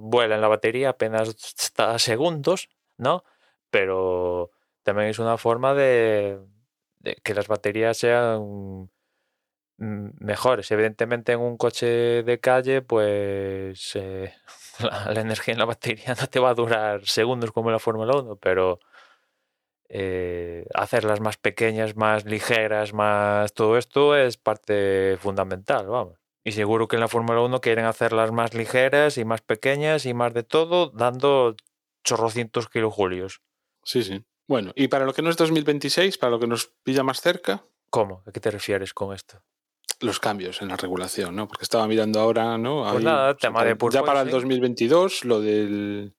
vuela 0.00 0.34
en 0.34 0.40
la 0.40 0.48
batería 0.48 0.90
apenas 0.90 1.28
está 1.28 1.94
a 1.94 2.00
segundos, 2.00 2.68
¿no? 2.98 3.22
Pero 3.70 4.50
también 4.82 5.08
es 5.08 5.20
una 5.20 5.38
forma 5.38 5.74
de, 5.74 6.40
que 7.22 7.34
las 7.34 7.46
baterías 7.46 7.96
sean 7.98 8.90
mejores. 9.78 10.70
Evidentemente 10.70 11.32
en 11.32 11.40
un 11.40 11.56
coche 11.56 12.22
de 12.22 12.40
calle, 12.40 12.82
pues 12.82 13.92
eh, 13.94 14.34
la, 14.80 15.12
la 15.12 15.20
energía 15.20 15.52
en 15.52 15.58
la 15.58 15.64
batería 15.66 16.14
no 16.20 16.26
te 16.26 16.40
va 16.40 16.50
a 16.50 16.54
durar 16.54 17.06
segundos 17.06 17.52
como 17.52 17.68
en 17.68 17.74
la 17.74 17.78
Fórmula 17.78 18.16
1, 18.16 18.36
pero 18.36 18.78
eh, 19.88 20.66
hacerlas 20.74 21.20
más 21.20 21.36
pequeñas, 21.36 21.96
más 21.96 22.24
ligeras, 22.24 22.92
más 22.92 23.52
todo 23.52 23.76
esto 23.76 24.16
es 24.16 24.36
parte 24.36 25.16
fundamental, 25.20 25.86
vamos. 25.86 26.18
Y 26.44 26.52
seguro 26.52 26.86
que 26.86 26.96
en 26.96 27.00
la 27.00 27.08
Fórmula 27.08 27.40
1 27.40 27.60
quieren 27.60 27.86
hacerlas 27.86 28.30
más 28.32 28.54
ligeras 28.54 29.18
y 29.18 29.24
más 29.24 29.42
pequeñas 29.42 30.06
y 30.06 30.14
más 30.14 30.32
de 30.32 30.44
todo, 30.44 30.90
dando 30.90 31.56
chorrocientos 32.04 32.68
kilojulios. 32.68 33.42
Sí, 33.82 34.04
sí. 34.04 34.24
Bueno, 34.46 34.72
y 34.76 34.86
para 34.86 35.04
lo 35.04 35.12
que 35.12 35.22
no 35.22 35.30
es 35.30 35.36
2026, 35.36 36.18
para 36.18 36.30
lo 36.30 36.38
que 36.38 36.46
nos 36.46 36.66
pilla 36.84 37.02
más 37.02 37.20
cerca, 37.20 37.64
¿Cómo? 37.90 38.22
¿A 38.26 38.32
qué 38.32 38.40
te 38.40 38.50
refieres 38.50 38.92
con 38.92 39.14
esto? 39.14 39.42
Los 40.00 40.20
cambios 40.20 40.62
en 40.62 40.68
la 40.68 40.76
regulación, 40.76 41.36
¿no? 41.36 41.48
Porque 41.48 41.64
estaba 41.64 41.86
mirando 41.86 42.20
ahora, 42.20 42.58
¿no? 42.58 42.82
Pues 42.82 42.96
Ahí, 42.96 43.04
nada, 43.04 43.24
o 43.24 43.26
sea, 43.30 43.36
tema 43.36 43.64
de 43.64 43.76
ya 43.90 44.02
para 44.02 44.20
el 44.20 44.28
porpoising. 44.28 44.30
2022, 44.30 45.24
lo 45.24 45.40
del... 45.40 46.14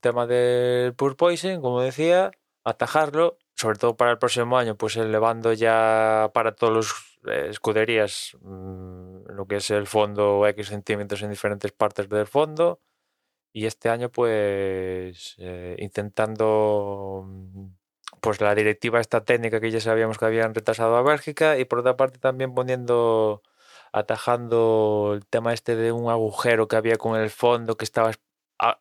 tema 0.00 0.26
del 0.26 0.94
porpoising, 0.94 1.60
como 1.60 1.80
decía, 1.80 2.30
atajarlo, 2.64 3.38
sobre 3.54 3.78
todo 3.78 3.96
para 3.96 4.12
el 4.12 4.18
próximo 4.18 4.58
año, 4.58 4.76
pues 4.76 4.96
elevando 4.96 5.52
ya 5.52 6.30
para 6.34 6.54
todos 6.54 6.72
los 6.72 7.18
eh, 7.26 7.48
escuderías 7.50 8.36
mm, 8.40 9.30
lo 9.30 9.46
que 9.46 9.56
es 9.56 9.70
el 9.70 9.86
fondo 9.86 10.46
X 10.46 10.68
centímetros 10.68 11.22
en 11.22 11.30
diferentes 11.30 11.72
partes 11.72 12.08
del 12.08 12.26
fondo. 12.26 12.80
Y 13.52 13.64
este 13.64 13.88
año, 13.88 14.10
pues, 14.10 15.34
eh, 15.38 15.76
intentando 15.78 17.24
mm, 17.26 17.66
pues 18.20 18.40
la 18.40 18.54
directiva 18.54 19.00
esta 19.00 19.24
técnica 19.24 19.60
que 19.60 19.70
ya 19.70 19.80
sabíamos 19.80 20.18
que 20.18 20.24
habían 20.26 20.54
retrasado 20.54 20.96
a 20.96 21.02
Bélgica 21.02 21.58
y 21.58 21.64
por 21.64 21.80
otra 21.80 21.96
parte 21.96 22.18
también 22.18 22.54
poniendo 22.54 23.42
atajando 23.92 25.12
el 25.14 25.26
tema 25.26 25.52
este 25.54 25.76
de 25.76 25.92
un 25.92 26.10
agujero 26.10 26.68
que 26.68 26.76
había 26.76 26.96
con 26.96 27.18
el 27.20 27.30
fondo 27.30 27.76
que 27.76 27.84
estaba 27.84 28.12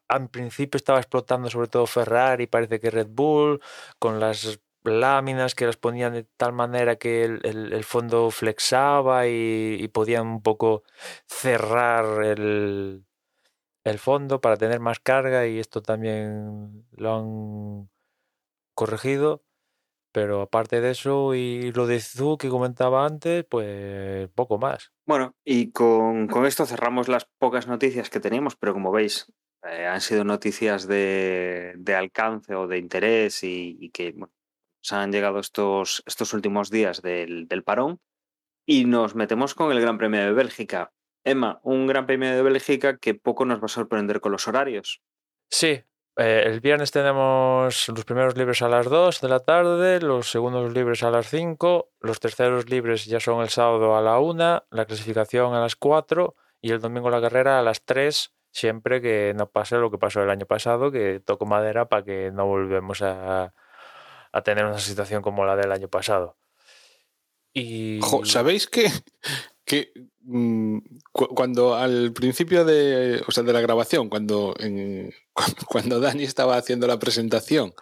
en 0.10 0.28
principio 0.30 0.78
estaba 0.78 1.00
explotando 1.00 1.50
sobre 1.50 1.68
todo 1.68 1.86
Ferrari, 1.88 2.48
parece 2.48 2.80
que 2.80 2.90
Red 2.92 3.08
Bull, 3.10 3.62
con 4.00 4.20
las 4.20 4.60
láminas 4.84 5.56
que 5.56 5.66
las 5.66 5.78
ponían 5.78 6.14
de 6.14 6.24
tal 6.38 6.54
manera 6.54 6.96
que 6.98 7.24
el, 7.26 7.42
el- 7.44 7.74
el 7.74 7.84
fondo 7.84 8.30
flexaba 8.32 9.28
y, 9.28 9.78
y 9.80 9.88
podían 9.90 10.28
un 10.28 10.42
poco 10.44 10.84
cerrar 11.28 12.24
el, 12.24 13.06
el 13.84 14.00
fondo 14.00 14.42
para 14.42 14.58
tener 14.58 14.80
más 14.80 15.00
carga 15.00 15.48
y 15.48 15.60
esto 15.60 15.82
también 15.82 16.86
lo 16.92 17.16
han 17.16 17.90
corregido. 18.76 19.44
Pero 20.12 20.42
aparte 20.42 20.80
de 20.80 20.92
eso 20.92 21.36
y 21.36 21.74
lo 21.74 21.88
de 21.88 22.00
Zu 22.00 22.38
que 22.38 22.48
comentaba 22.48 23.06
antes, 23.06 23.44
pues 23.50 24.30
poco 24.30 24.58
más. 24.58 24.94
Bueno, 25.06 25.36
y 25.44 25.72
con, 25.72 26.28
con 26.28 26.46
esto 26.46 26.66
cerramos 26.66 27.10
las 27.10 27.26
pocas 27.38 27.68
noticias 27.68 28.10
que 28.10 28.22
teníamos, 28.22 28.56
pero 28.56 28.72
como 28.72 28.94
veis, 28.94 29.30
eh, 29.64 29.86
han 29.86 30.00
sido 30.00 30.24
noticias 30.24 30.88
de, 30.88 31.74
de 31.76 31.96
alcance 31.96 32.56
o 32.56 32.66
de 32.66 32.78
interés 32.78 33.44
y, 33.44 33.76
y 33.78 33.90
que 33.90 34.12
bueno, 34.12 34.34
nos 34.82 34.94
han 34.94 35.12
llegado 35.12 35.40
estos, 35.40 36.02
estos 36.06 36.34
últimos 36.34 36.70
días 36.70 37.02
del, 37.02 37.50
del 37.50 37.64
parón. 37.64 38.00
Y 38.66 38.86
nos 38.86 39.16
metemos 39.16 39.54
con 39.54 39.72
el 39.72 39.82
Gran 39.82 39.98
Premio 39.98 40.22
de 40.22 40.32
Bélgica. 40.32 40.94
Emma, 41.26 41.60
un 41.64 41.88
Gran 41.88 42.06
Premio 42.06 42.34
de 42.34 42.42
Bélgica 42.42 42.98
que 43.00 43.16
poco 43.16 43.44
nos 43.44 43.60
va 43.60 43.66
a 43.66 43.68
sorprender 43.68 44.22
con 44.22 44.32
los 44.32 44.48
horarios. 44.48 45.02
Sí, 45.50 45.84
eh, 46.18 46.44
el 46.46 46.62
viernes 46.62 46.92
tenemos 46.92 47.90
los 47.90 48.06
primeros 48.06 48.38
libres 48.38 48.62
a 48.62 48.70
las 48.70 48.86
2 48.86 49.20
de 49.22 49.30
la 49.30 49.40
tarde, 49.40 50.00
los 50.00 50.32
segundos 50.32 50.72
libres 50.74 51.04
a 51.04 51.12
las 51.12 51.30
5, 51.30 51.90
los 52.00 52.20
terceros 52.20 52.70
libres 52.70 53.06
ya 53.06 53.20
son 53.20 53.42
el 53.42 53.50
sábado 53.50 53.98
a 53.98 54.02
la 54.02 54.20
1, 54.20 54.64
la 54.70 54.86
clasificación 54.86 55.54
a 55.54 55.60
las 55.60 55.76
4 55.76 56.36
y 56.62 56.72
el 56.72 56.80
domingo 56.80 57.10
la 57.10 57.20
carrera 57.20 57.60
a 57.60 57.62
las 57.62 57.84
3, 57.84 58.34
siempre 58.52 59.02
que 59.02 59.34
no 59.36 59.50
pase 59.50 59.76
lo 59.78 59.92
que 59.92 59.98
pasó 59.98 60.24
el 60.24 60.30
año 60.30 60.46
pasado, 60.46 60.92
que 60.92 61.20
toco 61.20 61.46
madera 61.46 61.90
para 61.90 62.04
que 62.04 62.32
no 62.32 62.46
volvemos 62.46 63.02
a, 63.02 63.54
a 64.32 64.42
tener 64.42 64.66
una 64.66 64.80
situación 64.80 65.22
como 65.22 65.46
la 65.46 65.56
del 65.56 65.72
año 65.72 65.90
pasado. 65.90 66.38
Y... 67.54 68.00
¿Sabéis 68.24 68.68
que, 68.68 68.90
que 69.66 69.92
mm, 70.22 70.78
cu- 71.12 71.28
cuando 71.36 71.76
al 71.76 72.14
principio 72.14 72.64
de, 72.66 73.24
o 73.28 73.32
sea, 73.32 73.44
de 73.44 73.52
la 73.54 73.62
grabación, 73.62 74.10
cuando, 74.10 74.56
en- 74.60 75.14
cuando 75.68 76.00
Dani 76.00 76.24
estaba 76.24 76.58
haciendo 76.58 76.88
la 76.88 77.00
presentación 77.00 77.74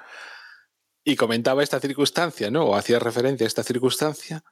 y 1.03 1.15
comentaba 1.15 1.63
esta 1.63 1.79
circunstancia, 1.79 2.49
¿no? 2.49 2.65
O 2.65 2.75
hacía 2.75 2.99
referencia 2.99 3.45
a 3.45 3.47
esta 3.49 3.63
circunstancia, 3.63 4.43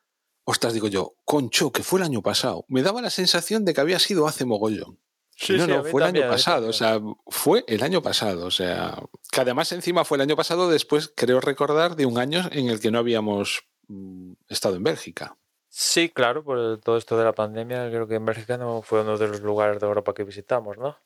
ostras, 0.43 0.73
digo 0.73 0.88
yo, 0.89 1.15
concho, 1.23 1.71
que 1.71 1.84
fue 1.84 1.99
el 1.99 2.05
año 2.05 2.21
pasado. 2.21 2.65
Me 2.67 2.82
daba 2.84 3.01
la 3.01 3.09
sensación 3.09 3.63
de 3.63 3.73
que 3.73 3.82
había 3.82 3.99
sido 3.99 4.27
hace 4.27 4.43
mogollón. 4.45 4.99
Sí, 5.38 5.53
no, 5.53 5.65
sí, 5.65 5.71
no, 5.71 5.84
fue 5.84 6.01
el 6.01 6.07
también, 6.07 6.25
año 6.25 6.34
pasado, 6.34 6.67
o 6.67 6.73
sea, 6.73 6.99
fue 7.27 7.63
el 7.67 7.82
año 7.82 8.03
pasado, 8.03 8.45
o 8.45 8.51
sea, 8.51 9.01
que 9.32 9.41
además 9.41 9.71
encima 9.71 10.05
fue 10.05 10.17
el 10.17 10.21
año 10.21 10.36
pasado, 10.36 10.69
después 10.69 11.11
creo 11.15 11.39
recordar 11.39 11.95
de 11.95 12.05
un 12.05 12.19
año 12.19 12.47
en 12.51 12.67
el 12.69 12.79
que 12.79 12.91
no 12.91 12.99
habíamos 12.99 13.63
mm, 13.88 14.34
estado 14.49 14.75
en 14.75 14.84
Bélgica. 14.84 15.38
Sí, 15.74 16.09
claro, 16.09 16.43
por 16.43 16.82
todo 16.82 16.97
esto 16.97 17.17
de 17.17 17.24
la 17.24 17.34
pandemia, 17.34 17.89
creo 17.89 18.05
que 18.05 18.15
en 18.15 18.26
Bélgica 18.26 18.57
no 18.57 18.82
fue 18.82 19.03
uno 19.03 19.17
de 19.17 19.30
los 19.30 19.39
lugares 19.39 19.80
de 19.80 19.88
Europa 19.88 20.13
que 20.13 20.26
visitamos, 20.26 20.78
¿no? 20.78 20.97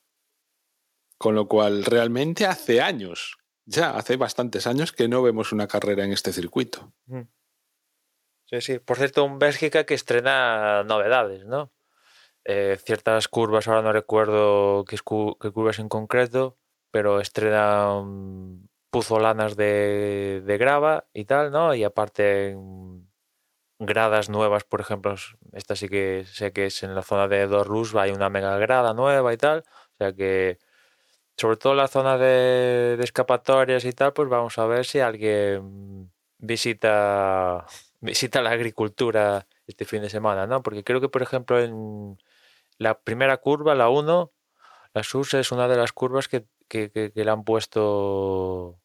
Con 1.20 1.36
lo 1.36 1.48
cual, 1.48 1.86
realmente 1.86 2.48
hace 2.48 2.82
años, 2.82 3.38
ya 3.66 3.96
hace 3.96 4.18
bastantes 4.18 4.66
años 4.66 4.92
que 4.92 5.08
no 5.08 5.22
vemos 5.22 5.52
una 5.52 5.68
carrera 5.68 6.04
en 6.04 6.12
este 6.14 6.34
circuito. 6.34 6.92
Sí, 8.46 8.60
sí. 8.60 8.80
Por 8.80 8.98
cierto, 8.98 9.24
un 9.24 9.38
Bélgica 9.38 9.86
que 9.86 9.94
estrena 9.94 10.84
novedades, 10.84 11.46
¿no? 11.46 11.72
Eh, 12.44 12.80
ciertas 12.84 13.28
curvas, 13.28 13.68
ahora 13.68 13.84
no 13.84 13.94
recuerdo 13.94 14.84
qué, 14.86 14.98
curvas 14.98 15.78
en 15.78 15.90
concreto, 15.90 16.58
pero 16.90 17.22
estrena 17.22 18.02
mm, 18.02 18.68
puzolanas 18.90 19.56
de, 19.56 20.42
de 20.44 20.58
grava 20.58 21.06
y 21.14 21.26
tal, 21.26 21.52
¿no? 21.52 21.76
Y 21.76 21.84
aparte 21.84 22.56
gradas 23.80 24.30
nuevas, 24.30 24.64
por 24.64 24.82
ejemplo, 24.82 25.16
esta 25.54 25.76
sí 25.76 25.90
que 25.90 26.26
sé 26.26 26.54
que 26.54 26.68
es 26.68 26.84
en 26.84 26.96
la 26.96 27.02
zona 27.04 27.28
de 27.28 27.48
Dorlus, 27.48 27.96
hay 27.96 28.12
una 28.12 28.30
mega 28.30 28.58
grada 28.58 28.94
nueva 28.94 29.34
y 29.34 29.38
tal, 29.38 29.60
o 29.96 29.98
sea 29.98 30.14
que 30.14 30.60
sobre 31.38 31.58
todo 31.58 31.76
la 31.76 31.88
zona 31.88 32.18
de, 32.18 32.98
escapatorias 33.02 33.86
y 33.86 33.94
tal, 33.94 34.14
pues 34.14 34.30
vamos 34.30 34.58
a 34.58 34.66
ver 34.68 34.86
si 34.86 35.00
alguien 35.00 36.12
visita 36.38 37.66
visita 38.02 38.42
la 38.42 38.52
agricultura 38.52 39.48
este 39.68 39.86
fin 39.86 40.02
de 40.02 40.10
semana, 40.10 40.48
¿no? 40.48 40.62
Porque 40.64 40.84
creo 40.84 41.02
que, 41.02 41.10
por 41.10 41.24
ejemplo, 41.24 41.60
en 41.60 42.18
la 42.78 43.00
primera 43.02 43.38
curva, 43.38 43.76
la 43.76 43.90
1, 43.90 44.34
la 44.94 45.04
SUS 45.04 45.36
es 45.36 45.52
una 45.52 45.68
de 45.68 45.78
las 45.78 45.94
curvas 45.94 46.28
que, 46.28 46.46
que, 46.70 46.92
que- 46.92 47.12
le 47.16 47.32
han 47.32 47.44
puesto 47.44 48.80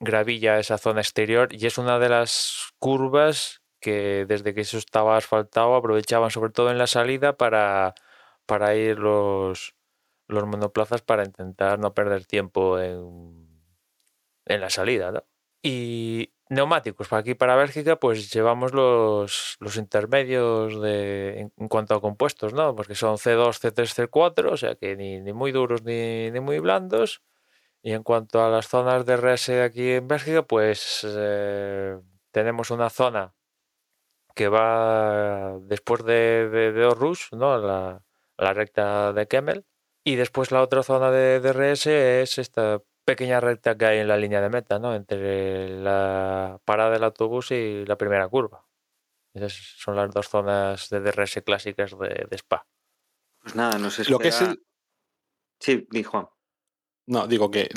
gravilla 0.00 0.58
esa 0.58 0.78
zona 0.78 1.00
exterior 1.00 1.48
y 1.52 1.66
es 1.66 1.78
una 1.78 1.98
de 1.98 2.08
las 2.10 2.72
curvas 2.78 3.62
que 3.80 4.26
desde 4.26 4.54
que 4.54 4.62
eso 4.62 4.78
estaba 4.78 5.16
asfaltado 5.16 5.74
aprovechaban 5.74 6.30
sobre 6.30 6.50
todo 6.52 6.70
en 6.70 6.78
la 6.78 6.86
salida 6.86 7.36
para, 7.36 7.94
para 8.46 8.74
ir 8.76 8.98
los, 8.98 9.74
los 10.28 10.46
monoplazas 10.46 11.02
para 11.02 11.24
intentar 11.24 11.78
no 11.78 11.94
perder 11.94 12.26
tiempo 12.26 12.78
en, 12.80 13.46
en 14.46 14.60
la 14.60 14.70
salida. 14.70 15.12
¿no? 15.12 15.24
Y 15.62 16.32
neumáticos, 16.48 17.08
para 17.08 17.20
aquí 17.20 17.34
para 17.34 17.56
Bélgica, 17.56 17.96
pues 17.96 18.32
llevamos 18.32 18.72
los, 18.72 19.56
los 19.60 19.76
intermedios 19.76 20.80
de, 20.80 21.50
en, 21.56 21.68
cuanto 21.68 21.94
a 21.94 22.00
compuestos, 22.00 22.52
¿no? 22.52 22.74
Porque 22.76 22.94
son 22.94 23.16
C2, 23.16 23.58
C3, 23.60 24.08
C4, 24.08 24.52
o 24.52 24.56
sea 24.56 24.76
que 24.76 24.96
ni, 24.96 25.20
ni 25.20 25.32
muy 25.32 25.52
duros 25.52 25.82
ni, 25.82 26.30
ni 26.30 26.40
muy 26.40 26.58
blandos. 26.60 27.22
Y 27.82 27.92
en 27.92 28.02
cuanto 28.02 28.44
a 28.44 28.50
las 28.50 28.68
zonas 28.68 29.06
de 29.06 29.16
RS 29.16 29.50
aquí 29.62 29.92
en 29.92 30.08
Bélgica, 30.08 30.42
pues 30.42 31.06
eh, 31.08 31.98
tenemos 32.32 32.70
una 32.70 32.90
zona 32.90 33.35
que 34.36 34.48
va 34.48 35.58
después 35.62 36.04
de, 36.04 36.48
de, 36.50 36.72
de 36.72 37.16
¿no? 37.32 37.58
La, 37.58 38.02
la 38.36 38.52
recta 38.52 39.14
de 39.14 39.26
Kemmel. 39.26 39.64
Y 40.04 40.16
después 40.16 40.52
la 40.52 40.62
otra 40.62 40.82
zona 40.82 41.10
de, 41.10 41.40
de 41.40 41.52
RS 41.52 41.86
es 41.86 42.38
esta 42.38 42.82
pequeña 43.06 43.40
recta 43.40 43.76
que 43.78 43.86
hay 43.86 43.98
en 43.98 44.08
la 44.08 44.18
línea 44.18 44.42
de 44.42 44.50
meta, 44.50 44.78
¿no? 44.78 44.94
Entre 44.94 45.80
la 45.80 46.60
parada 46.66 46.90
del 46.90 47.04
autobús 47.04 47.50
y 47.50 47.86
la 47.86 47.96
primera 47.96 48.28
curva. 48.28 48.66
Esas 49.32 49.52
son 49.52 49.96
las 49.96 50.12
dos 50.12 50.28
zonas 50.28 50.90
de 50.90 51.00
DRS 51.00 51.42
clásicas 51.44 51.98
de, 51.98 52.26
de 52.28 52.36
Spa. 52.36 52.66
Pues 53.40 53.54
nada, 53.54 53.78
no 53.78 53.90
sé. 53.90 54.08
Lo 54.10 54.18
que 54.18 54.28
es 54.28 54.40
el... 54.42 54.62
Sí, 55.58 55.86
di 55.90 56.02
Juan. 56.02 56.28
No, 57.06 57.26
digo 57.26 57.50
que 57.50 57.70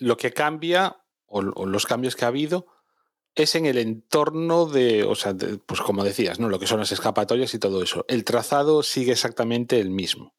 lo 0.00 0.16
que 0.16 0.32
cambia, 0.32 1.04
o, 1.26 1.38
o, 1.38 1.66
los 1.66 1.86
cambios 1.86 2.16
que 2.16 2.24
ha 2.26 2.28
habido, 2.28 2.66
es 3.34 3.54
en 3.54 3.66
el 3.66 3.78
entorno 3.78 4.66
de, 4.66 5.04
o 5.04 5.14
sea, 5.14 5.32
de, 5.32 5.58
pues 5.58 5.80
como 5.80 6.04
decías, 6.04 6.40
¿no? 6.40 6.48
Lo 6.48 6.58
que 6.58 6.66
son 6.66 6.80
las 6.80 6.92
escapatorias 6.92 7.54
y 7.54 7.58
todo 7.58 7.82
eso. 7.82 8.04
El 8.08 8.24
trazado 8.24 8.82
sigue 8.82 9.12
exactamente 9.12 9.80
el 9.80 9.90
mismo 9.90 10.34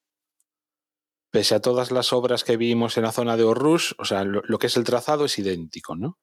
pese 1.31 1.55
a 1.55 1.61
todas 1.61 1.91
las 1.91 2.13
obras 2.13 2.43
que 2.43 2.57
vimos 2.57 2.97
en 2.97 3.03
la 3.03 3.11
zona 3.11 3.37
de 3.37 3.43
Orrus, 3.43 3.95
o 3.97 4.05
sea, 4.05 4.23
lo, 4.25 4.41
lo, 4.45 4.59
que 4.59 4.67
es 4.67 4.77
el 4.77 4.83
trazado 4.83 5.25
es 5.25 5.39
idéntico, 5.39 5.95
¿no? 5.95 6.19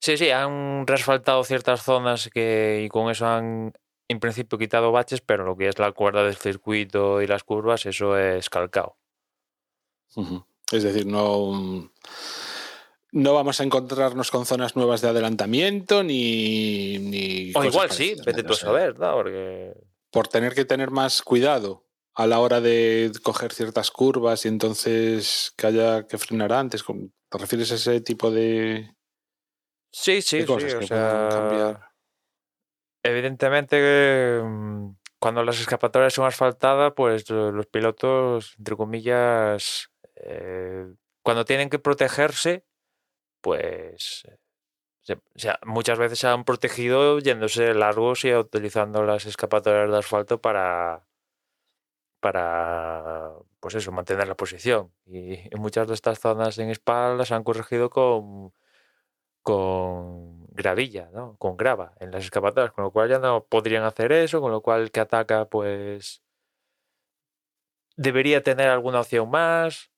Sí, 0.00 0.16
sí, 0.16 0.30
han 0.30 0.86
resfaltado 0.86 1.42
ciertas 1.44 1.82
zonas 1.82 2.30
que, 2.32 2.82
y 2.84 2.88
con 2.88 3.10
eso 3.10 3.26
han, 3.26 3.72
en 4.08 4.20
principio, 4.20 4.58
quitado 4.58 4.92
baches, 4.92 5.20
pero 5.22 5.44
lo 5.44 5.56
que 5.56 5.68
es 5.68 5.78
la 5.78 5.92
cuerda 5.92 6.24
del 6.24 6.36
circuito 6.36 7.20
y 7.20 7.26
las 7.26 7.42
curvas, 7.42 7.86
eso 7.86 8.16
es 8.16 8.48
calcado. 8.48 8.96
Uh 10.14 10.24
-huh. 10.24 10.46
Es 10.72 10.82
decir, 10.82 11.06
no, 11.06 11.90
no 13.12 13.34
vamos 13.34 13.60
a 13.60 13.64
encontrarnos 13.64 14.30
con 14.30 14.46
zonas 14.46 14.76
nuevas 14.76 15.00
de 15.00 15.08
adelantamiento 15.08 16.02
ni. 16.02 16.98
ni 16.98 17.52
o 17.54 17.64
igual 17.64 17.90
sí, 17.90 18.14
vete 18.24 18.42
tú 18.42 18.52
a 18.52 18.56
saber, 18.56 18.98
¿no? 18.98 19.14
Porque. 19.14 19.74
Por 20.10 20.28
tener 20.28 20.54
que 20.54 20.64
tener 20.64 20.90
más 20.90 21.22
cuidado 21.22 21.86
a 22.14 22.26
la 22.26 22.40
hora 22.40 22.60
de 22.60 23.12
coger 23.22 23.52
ciertas 23.52 23.90
curvas 23.90 24.44
y 24.44 24.48
entonces 24.48 25.52
que 25.56 25.66
haya 25.66 26.06
que 26.06 26.18
frenar 26.18 26.52
antes. 26.52 26.84
¿Te 26.84 27.38
refieres 27.38 27.70
a 27.70 27.76
ese 27.76 28.00
tipo 28.00 28.30
de, 28.30 28.92
sí, 29.92 30.20
sí, 30.20 30.40
de 30.40 30.46
cosas 30.46 30.72
sí, 30.72 30.78
que 30.78 30.84
o 30.84 30.88
sea, 30.88 31.28
cambiar? 31.30 31.90
Evidentemente, 33.04 34.40
mm, 34.42 34.96
cuando 35.20 35.44
las 35.44 35.60
escapatorias 35.60 36.12
son 36.12 36.26
asfaltadas, 36.26 36.92
pues 36.96 37.28
los 37.30 37.66
pilotos, 37.66 38.54
entre 38.58 38.76
comillas, 38.76 39.90
eh, 40.16 40.86
cuando 41.22 41.44
tienen 41.44 41.70
que 41.70 41.78
protegerse, 41.78 42.64
pues 43.40 44.24
sea, 45.34 45.58
muchas 45.64 45.98
veces 45.98 46.18
se 46.18 46.28
han 46.28 46.44
protegido 46.44 47.18
yéndose 47.18 47.74
largos 47.74 48.24
y 48.24 48.34
utilizando 48.34 49.02
las 49.04 49.26
escapatorias 49.26 49.90
de 49.90 49.98
asfalto 49.98 50.40
para, 50.40 51.04
para 52.20 53.32
pues 53.60 53.74
eso, 53.74 53.92
mantener 53.92 54.28
la 54.28 54.36
posición. 54.36 54.92
Y 55.06 55.34
en 55.34 55.60
muchas 55.60 55.88
de 55.88 55.94
estas 55.94 56.20
zonas 56.20 56.58
en 56.58 56.70
Spa 56.70 57.14
las 57.14 57.32
han 57.32 57.44
corregido 57.44 57.90
con, 57.90 58.52
con 59.42 60.46
gravilla, 60.48 61.10
¿no? 61.12 61.36
con 61.38 61.56
grava 61.56 61.94
en 62.00 62.10
las 62.12 62.24
escapatorias, 62.24 62.72
con 62.72 62.84
lo 62.84 62.90
cual 62.92 63.08
ya 63.10 63.18
no 63.18 63.44
podrían 63.44 63.84
hacer 63.84 64.12
eso, 64.12 64.40
con 64.40 64.52
lo 64.52 64.62
cual 64.62 64.82
el 64.82 64.90
que 64.92 65.00
ataca 65.00 65.46
pues 65.46 66.22
debería 67.96 68.42
tener 68.42 68.68
alguna 68.68 69.00
opción 69.00 69.30
más. 69.30 69.90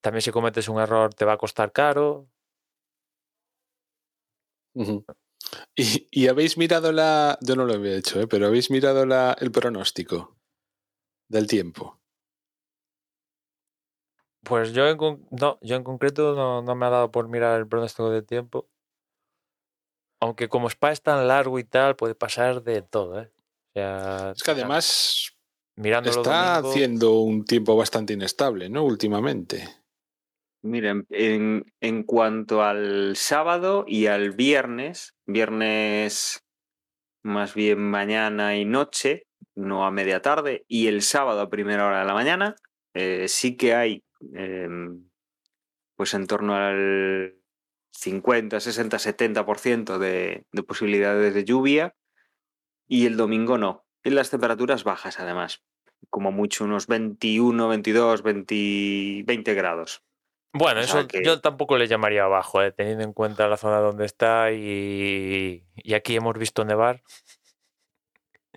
También 0.00 0.22
si 0.22 0.30
cometes 0.30 0.68
un 0.68 0.80
error 0.80 1.14
te 1.14 1.24
va 1.24 1.34
a 1.34 1.38
costar 1.38 1.72
caro. 1.72 2.28
Uh 4.74 4.84
-huh. 4.84 5.04
¿Y, 5.74 6.08
¿Y, 6.10 6.28
habéis 6.28 6.56
mirado 6.56 6.92
la. 6.92 7.38
Yo 7.40 7.56
no 7.56 7.64
lo 7.64 7.74
había 7.74 7.96
hecho, 7.96 8.20
¿eh? 8.20 8.26
pero 8.26 8.46
habéis 8.46 8.70
mirado 8.70 9.04
la, 9.04 9.36
el 9.40 9.50
pronóstico 9.50 10.36
del 11.28 11.46
tiempo. 11.46 11.98
Pues 14.44 14.72
yo 14.72 14.88
en, 14.88 14.98
no, 15.30 15.58
yo 15.60 15.76
en 15.76 15.84
concreto 15.84 16.34
no, 16.34 16.62
no, 16.62 16.74
me 16.74 16.86
ha 16.86 16.90
dado 16.90 17.10
por 17.10 17.28
mirar 17.28 17.58
el 17.58 17.66
pronóstico 17.66 18.10
del 18.10 18.24
tiempo. 18.24 18.68
Aunque 20.20 20.48
como 20.48 20.68
Spa 20.68 20.92
es 20.92 21.02
tan 21.02 21.26
largo 21.28 21.58
y 21.58 21.64
tal, 21.64 21.96
puede 21.96 22.14
pasar 22.14 22.62
de 22.62 22.82
todo. 22.82 23.20
¿eh? 23.20 23.30
O 23.30 23.72
sea, 23.74 24.32
es 24.36 24.42
que 24.42 24.50
además 24.50 25.32
mirando 25.76 26.10
está 26.10 26.56
haciendo 26.58 27.20
un 27.20 27.44
tiempo 27.44 27.76
bastante 27.76 28.12
inestable, 28.12 28.68
¿no? 28.68 28.84
Últimamente. 28.84 29.79
Miren, 30.62 31.06
en, 31.08 32.02
cuanto 32.02 32.62
al 32.62 33.16
sábado 33.16 33.84
y 33.86 34.06
al 34.06 34.32
viernes, 34.32 35.14
viernes 35.26 36.44
más 37.22 37.54
bien 37.54 37.80
mañana 37.80 38.56
y 38.56 38.66
noche, 38.66 39.26
no 39.54 39.86
a 39.86 39.90
media 39.90 40.20
tarde, 40.20 40.64
y 40.68 40.88
el 40.88 41.00
sábado 41.00 41.40
a 41.40 41.48
primera 41.48 41.86
hora 41.86 42.00
de 42.00 42.06
la 42.06 42.14
mañana, 42.14 42.56
eh, 42.94 43.26
sí 43.28 43.56
que 43.56 43.74
hay 43.74 44.04
eh, 44.34 44.68
pues 45.96 46.12
en 46.14 46.26
torno 46.26 46.54
al 46.54 47.36
50, 47.92 48.60
60, 48.60 48.98
70% 48.98 49.98
de, 49.98 50.44
de 50.52 50.62
posibilidades 50.62 51.34
de 51.34 51.44
lluvia, 51.44 51.94
y 52.86 53.06
el 53.06 53.16
domingo 53.16 53.56
no. 53.56 53.86
En 54.02 54.14
las 54.14 54.30
temperaturas 54.30 54.84
bajas, 54.84 55.20
además, 55.20 55.62
como 56.10 56.32
mucho 56.32 56.64
unos 56.64 56.86
21, 56.86 57.68
22, 57.68 58.22
20, 58.22 59.22
20 59.24 59.54
grados. 59.54 60.02
Bueno, 60.52 60.80
o 60.80 60.82
sea 60.84 61.00
eso 61.00 61.08
que... 61.08 61.22
yo 61.24 61.40
tampoco 61.40 61.76
le 61.76 61.86
llamaría 61.86 62.24
abajo, 62.24 62.62
eh, 62.62 62.72
teniendo 62.72 63.04
en 63.04 63.12
cuenta 63.12 63.48
la 63.48 63.56
zona 63.56 63.78
donde 63.78 64.06
está 64.06 64.50
y, 64.52 65.64
y, 65.76 65.94
aquí 65.94 66.16
hemos 66.16 66.36
visto 66.38 66.64
nevar. 66.64 67.02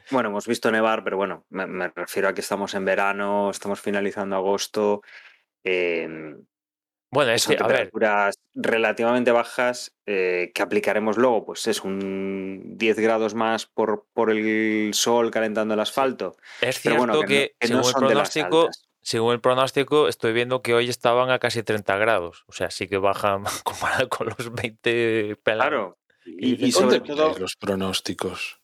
Bueno, 0.09 0.29
hemos 0.29 0.47
visto 0.47 0.71
nevar, 0.71 1.03
pero 1.03 1.17
bueno, 1.17 1.45
me, 1.49 1.67
me 1.67 1.89
refiero 1.89 2.27
a 2.27 2.33
que 2.33 2.41
estamos 2.41 2.73
en 2.73 2.85
verano, 2.85 3.51
estamos 3.51 3.79
finalizando 3.79 4.35
agosto. 4.35 5.01
Eh, 5.63 6.35
bueno, 7.13 7.31
es 7.31 7.43
son 7.43 7.51
que, 7.51 7.57
temperaturas 7.57 8.39
relativamente 8.55 9.31
bajas 9.31 9.93
eh, 10.07 10.51
que 10.55 10.63
aplicaremos 10.63 11.15
luego, 11.15 11.45
pues 11.45 11.67
es 11.67 11.83
un 11.83 12.75
10 12.75 12.99
grados 12.99 13.35
más 13.35 13.67
por, 13.67 14.07
por 14.13 14.31
el 14.31 14.95
sol 14.95 15.29
calentando 15.29 15.75
el 15.75 15.79
asfalto. 15.79 16.37
Es 16.59 16.79
cierto 16.79 16.97
bueno, 16.97 17.21
que, 17.21 17.27
que, 17.27 17.27
no, 17.27 17.53
que 17.59 17.67
según 17.67 17.81
no 17.81 17.87
el 17.87 17.93
pronóstico 17.93 18.69
según 19.03 19.33
el 19.33 19.41
pronóstico, 19.41 20.07
estoy 20.07 20.31
viendo 20.31 20.61
que 20.61 20.73
hoy 20.73 20.89
estaban 20.89 21.29
a 21.29 21.37
casi 21.37 21.61
30 21.61 21.97
grados. 21.97 22.45
O 22.47 22.53
sea, 22.53 22.71
sí 22.71 22.87
que 22.87 22.97
bajan 22.97 23.43
comparado 23.63 24.09
con 24.09 24.27
los 24.27 24.51
20 24.53 25.37
pelados. 25.43 25.69
Claro. 25.69 25.97
Y, 26.25 26.65
y 26.65 26.71
sobre 26.71 27.01
todo 27.01 27.37
los 27.37 27.57
pronósticos. 27.57 28.61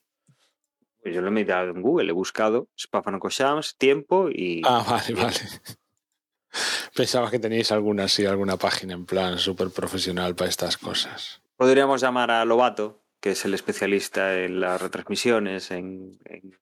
Pues 1.01 1.13
yo 1.13 1.21
lo 1.21 1.27
he 1.27 1.31
mirado 1.31 1.71
en 1.71 1.81
Google, 1.81 2.09
he 2.09 2.13
buscado 2.13 2.69
Spafanocoshams, 2.79 3.75
tiempo 3.77 4.29
y. 4.29 4.61
Ah, 4.65 4.83
vale, 4.87 5.13
vale. 5.13 5.35
Pensaba 6.95 7.29
que 7.29 7.39
teníais 7.39 7.71
alguna 7.71 8.05
así, 8.05 8.25
alguna 8.25 8.57
página 8.57 8.93
en 8.93 9.05
plan 9.05 9.37
súper 9.37 9.69
profesional 9.69 10.35
para 10.35 10.49
estas 10.49 10.77
cosas. 10.77 11.41
Podríamos 11.57 12.01
llamar 12.01 12.31
a 12.31 12.43
Lobato, 12.45 13.03
que 13.19 13.31
es 13.31 13.45
el 13.45 13.53
especialista 13.53 14.39
en 14.39 14.61
las 14.61 14.81
retransmisiones, 14.81 15.71
en, 15.71 16.17
en 16.25 16.57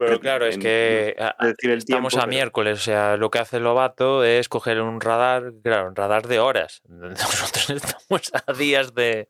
pero 0.00 0.18
claro, 0.18 0.46
es 0.46 0.56
que 0.56 1.14
estamos 1.60 2.14
tiempo, 2.14 2.24
a 2.24 2.26
miércoles, 2.26 2.78
o 2.78 2.82
sea, 2.82 3.18
lo 3.18 3.30
que 3.30 3.38
hace 3.38 3.58
el 3.58 3.64
Lobato 3.64 4.24
es 4.24 4.48
coger 4.48 4.80
un 4.80 4.98
radar, 4.98 5.52
claro, 5.62 5.88
un 5.88 5.94
radar 5.94 6.26
de 6.26 6.38
horas. 6.38 6.80
Nosotros 6.88 7.68
estamos 7.68 8.32
a 8.32 8.52
días 8.54 8.94
de, 8.94 9.28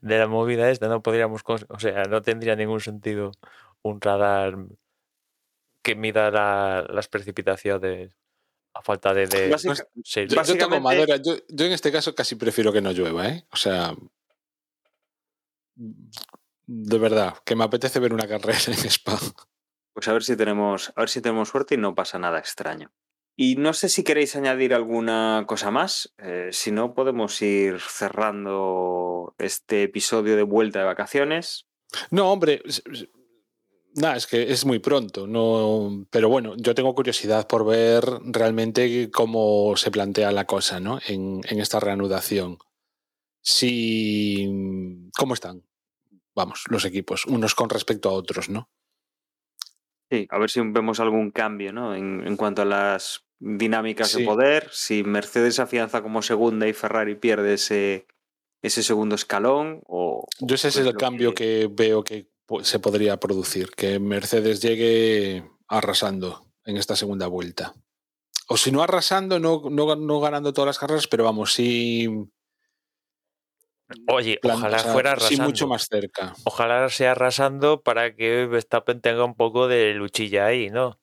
de 0.00 0.18
la 0.18 0.26
movida 0.26 0.70
esta, 0.70 0.88
no 0.88 1.02
podríamos, 1.02 1.42
o 1.44 1.78
sea, 1.78 2.04
no 2.04 2.22
tendría 2.22 2.56
ningún 2.56 2.80
sentido 2.80 3.32
un 3.82 4.00
radar 4.00 4.56
que 5.82 5.94
mida 5.94 6.30
la, 6.30 6.86
las 6.88 7.08
precipitaciones 7.08 8.10
a 8.72 8.80
falta 8.80 9.12
de... 9.12 9.26
de 9.26 9.50
Básica, 9.50 9.74
sí, 10.02 10.26
yo, 10.26 10.42
yo, 10.42 10.56
toco 10.56 10.80
madera, 10.80 11.16
yo, 11.16 11.36
yo 11.48 11.66
en 11.66 11.72
este 11.72 11.92
caso 11.92 12.14
casi 12.14 12.36
prefiero 12.36 12.72
que 12.72 12.80
no 12.80 12.92
llueva, 12.92 13.28
¿eh? 13.28 13.44
O 13.52 13.56
sea, 13.56 13.94
de 15.76 16.98
verdad, 16.98 17.34
que 17.44 17.54
me 17.54 17.64
apetece 17.64 18.00
ver 18.00 18.14
una 18.14 18.26
carrera 18.26 18.58
en 18.68 18.90
Spa. 18.90 19.18
Pues 19.98 20.06
a 20.06 20.12
ver 20.12 20.22
si 20.22 20.36
tenemos, 20.36 20.92
a 20.94 21.00
ver 21.00 21.08
si 21.08 21.20
tenemos 21.20 21.48
suerte 21.48 21.74
y 21.74 21.78
no 21.78 21.96
pasa 21.96 22.20
nada 22.20 22.38
extraño. 22.38 22.92
Y 23.34 23.56
no 23.56 23.72
sé 23.72 23.88
si 23.88 24.04
queréis 24.04 24.36
añadir 24.36 24.72
alguna 24.72 25.42
cosa 25.48 25.72
más. 25.72 26.14
Eh, 26.18 26.50
si 26.52 26.70
no, 26.70 26.94
podemos 26.94 27.42
ir 27.42 27.80
cerrando 27.80 29.34
este 29.38 29.82
episodio 29.82 30.36
de 30.36 30.44
vuelta 30.44 30.78
de 30.78 30.84
vacaciones. 30.84 31.66
No, 32.12 32.30
hombre, 32.30 32.62
nada, 33.96 34.14
es 34.14 34.28
que 34.28 34.52
es 34.52 34.64
muy 34.64 34.78
pronto, 34.78 35.26
no, 35.26 36.06
pero 36.10 36.28
bueno, 36.28 36.54
yo 36.56 36.76
tengo 36.76 36.94
curiosidad 36.94 37.48
por 37.48 37.66
ver 37.66 38.04
realmente 38.22 39.10
cómo 39.10 39.76
se 39.76 39.90
plantea 39.90 40.30
la 40.30 40.46
cosa, 40.46 40.78
¿no? 40.78 41.00
En, 41.08 41.40
en 41.48 41.58
esta 41.58 41.80
reanudación. 41.80 42.58
Si, 43.42 44.48
¿Cómo 45.18 45.34
están? 45.34 45.64
Vamos, 46.36 46.66
los 46.68 46.84
equipos, 46.84 47.26
unos 47.26 47.56
con 47.56 47.68
respecto 47.68 48.10
a 48.10 48.12
otros, 48.12 48.48
¿no? 48.48 48.70
Sí, 50.10 50.26
a 50.30 50.38
ver 50.38 50.50
si 50.50 50.60
vemos 50.60 51.00
algún 51.00 51.30
cambio 51.30 51.72
¿no? 51.72 51.94
en, 51.94 52.26
en 52.26 52.36
cuanto 52.36 52.62
a 52.62 52.64
las 52.64 53.24
dinámicas 53.38 54.14
de 54.14 54.24
poder. 54.24 54.68
Si 54.72 55.02
Mercedes 55.04 55.58
afianza 55.58 56.02
como 56.02 56.22
segunda 56.22 56.66
y 56.66 56.72
Ferrari 56.72 57.14
pierde 57.14 57.54
ese, 57.54 58.06
ese 58.62 58.82
segundo 58.82 59.14
escalón. 59.14 59.82
O, 59.86 60.26
Yo 60.40 60.54
ese 60.54 60.68
es 60.68 60.76
el 60.76 60.96
cambio 60.96 61.34
que 61.34 61.68
veo 61.70 62.02
que 62.04 62.30
se 62.62 62.78
podría 62.78 63.18
producir, 63.18 63.70
que 63.70 63.98
Mercedes 63.98 64.60
llegue 64.60 65.44
arrasando 65.68 66.46
en 66.64 66.76
esta 66.76 66.96
segunda 66.96 67.26
vuelta. 67.26 67.74
O 68.48 68.56
si 68.56 68.72
no 68.72 68.82
arrasando, 68.82 69.38
no, 69.38 69.62
no, 69.70 69.94
no 69.94 70.20
ganando 70.20 70.52
todas 70.54 70.66
las 70.66 70.78
carreras, 70.78 71.06
pero 71.06 71.24
vamos, 71.24 71.52
sí, 71.52 72.08
Oye, 74.08 74.38
ojalá 74.42 74.78
fuera 74.80 75.10
sí 75.12 75.16
arrasando. 75.16 75.44
mucho 75.44 75.66
más 75.66 75.86
cerca. 75.88 76.34
Ojalá 76.44 76.88
sea 76.90 77.12
arrasando 77.12 77.82
para 77.82 78.14
que 78.14 78.46
Verstappen 78.46 79.00
tenga 79.00 79.24
un 79.24 79.34
poco 79.34 79.66
de 79.68 79.94
luchilla 79.94 80.46
ahí, 80.46 80.70
¿no? 80.70 80.98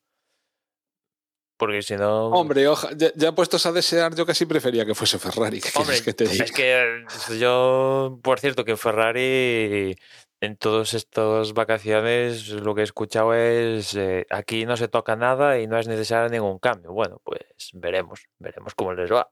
Porque 1.57 1.81
si 1.81 1.95
no. 1.95 2.27
Hombre, 2.27 2.67
oja- 2.67 2.89
ya, 2.95 3.11
ya 3.15 3.33
puestos 3.33 3.65
a 3.65 3.71
desear, 3.71 4.13
yo 4.15 4.25
casi 4.25 4.45
prefería 4.45 4.85
que 4.85 4.93
fuese 4.93 5.17
Ferrari. 5.17 5.61
¿Qué 5.61 5.69
Hombre, 5.75 6.01
que 6.03 6.13
te 6.13 6.27
diga? 6.27 6.43
es 6.45 6.51
que 6.51 7.39
yo, 7.39 8.19
por 8.21 8.39
cierto, 8.39 8.65
que 8.65 8.75
Ferrari 8.75 9.95
en 10.41 10.57
todas 10.57 10.93
estas 10.93 11.53
vacaciones 11.53 12.49
lo 12.49 12.75
que 12.75 12.81
he 12.81 12.83
escuchado 12.83 13.33
es 13.33 13.95
eh, 13.95 14.27
aquí 14.29 14.65
no 14.65 14.75
se 14.75 14.89
toca 14.89 15.15
nada 15.15 15.57
y 15.59 15.65
no 15.65 15.79
es 15.79 15.87
necesario 15.87 16.29
ningún 16.29 16.59
cambio. 16.59 16.91
Bueno, 16.91 17.21
pues 17.23 17.41
veremos, 17.73 18.27
veremos 18.37 18.75
cómo 18.75 18.93
les 18.93 19.11
va. 19.11 19.29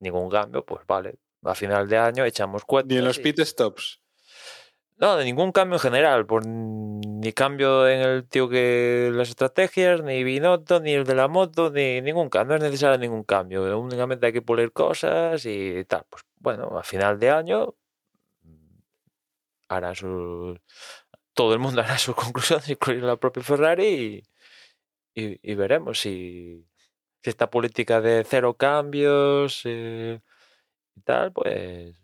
Ningún 0.00 0.28
cambio, 0.28 0.64
pues 0.64 0.84
vale. 0.86 1.14
A 1.42 1.54
final 1.54 1.88
de 1.88 1.98
año 1.98 2.24
echamos 2.24 2.64
cuentas. 2.64 2.92
Ni 2.94 2.98
en 2.98 3.04
los 3.04 3.18
y- 3.18 3.22
pit 3.22 3.40
stops. 3.40 4.00
No, 4.98 5.16
de 5.16 5.24
ningún 5.24 5.50
cambio 5.50 5.76
en 5.76 5.80
general, 5.80 6.26
por, 6.26 6.44
ni 6.46 7.32
cambio 7.32 7.88
en 7.88 8.00
el 8.02 8.28
tío 8.28 8.50
que 8.50 9.10
las 9.14 9.30
estrategias, 9.30 10.02
ni 10.02 10.22
Binotto, 10.24 10.78
ni 10.80 10.92
el 10.92 11.04
de 11.04 11.14
la 11.14 11.26
moto, 11.26 11.70
ni 11.70 12.02
ningún 12.02 12.28
cambio, 12.28 12.58
no 12.58 12.64
es 12.64 12.70
necesario 12.70 12.98
ningún 12.98 13.24
cambio, 13.24 13.78
únicamente 13.80 14.26
hay 14.26 14.32
que 14.34 14.42
pulir 14.42 14.72
cosas 14.72 15.46
y 15.46 15.86
tal. 15.86 16.04
Pues 16.10 16.22
bueno, 16.36 16.78
a 16.78 16.82
final 16.82 17.18
de 17.18 17.30
año 17.30 17.74
hará 19.68 19.94
su 19.94 20.58
todo 21.34 21.52
el 21.54 21.60
mundo 21.60 21.80
hará 21.80 21.96
sus 21.98 22.14
conclusiones, 22.14 22.68
incluido 22.70 23.06
la 23.06 23.16
propia 23.16 23.42
Ferrari, 23.42 24.22
y, 25.14 25.22
y- 25.22 25.40
y 25.42 25.54
veremos 25.54 26.00
si, 26.00 26.66
si 27.22 27.30
esta 27.30 27.50
política 27.50 28.00
de 28.00 28.24
cero 28.28 28.54
cambios 28.54 29.62
eh, 29.64 30.20
y 31.00 31.02
tal, 31.02 31.32
pues 31.32 31.94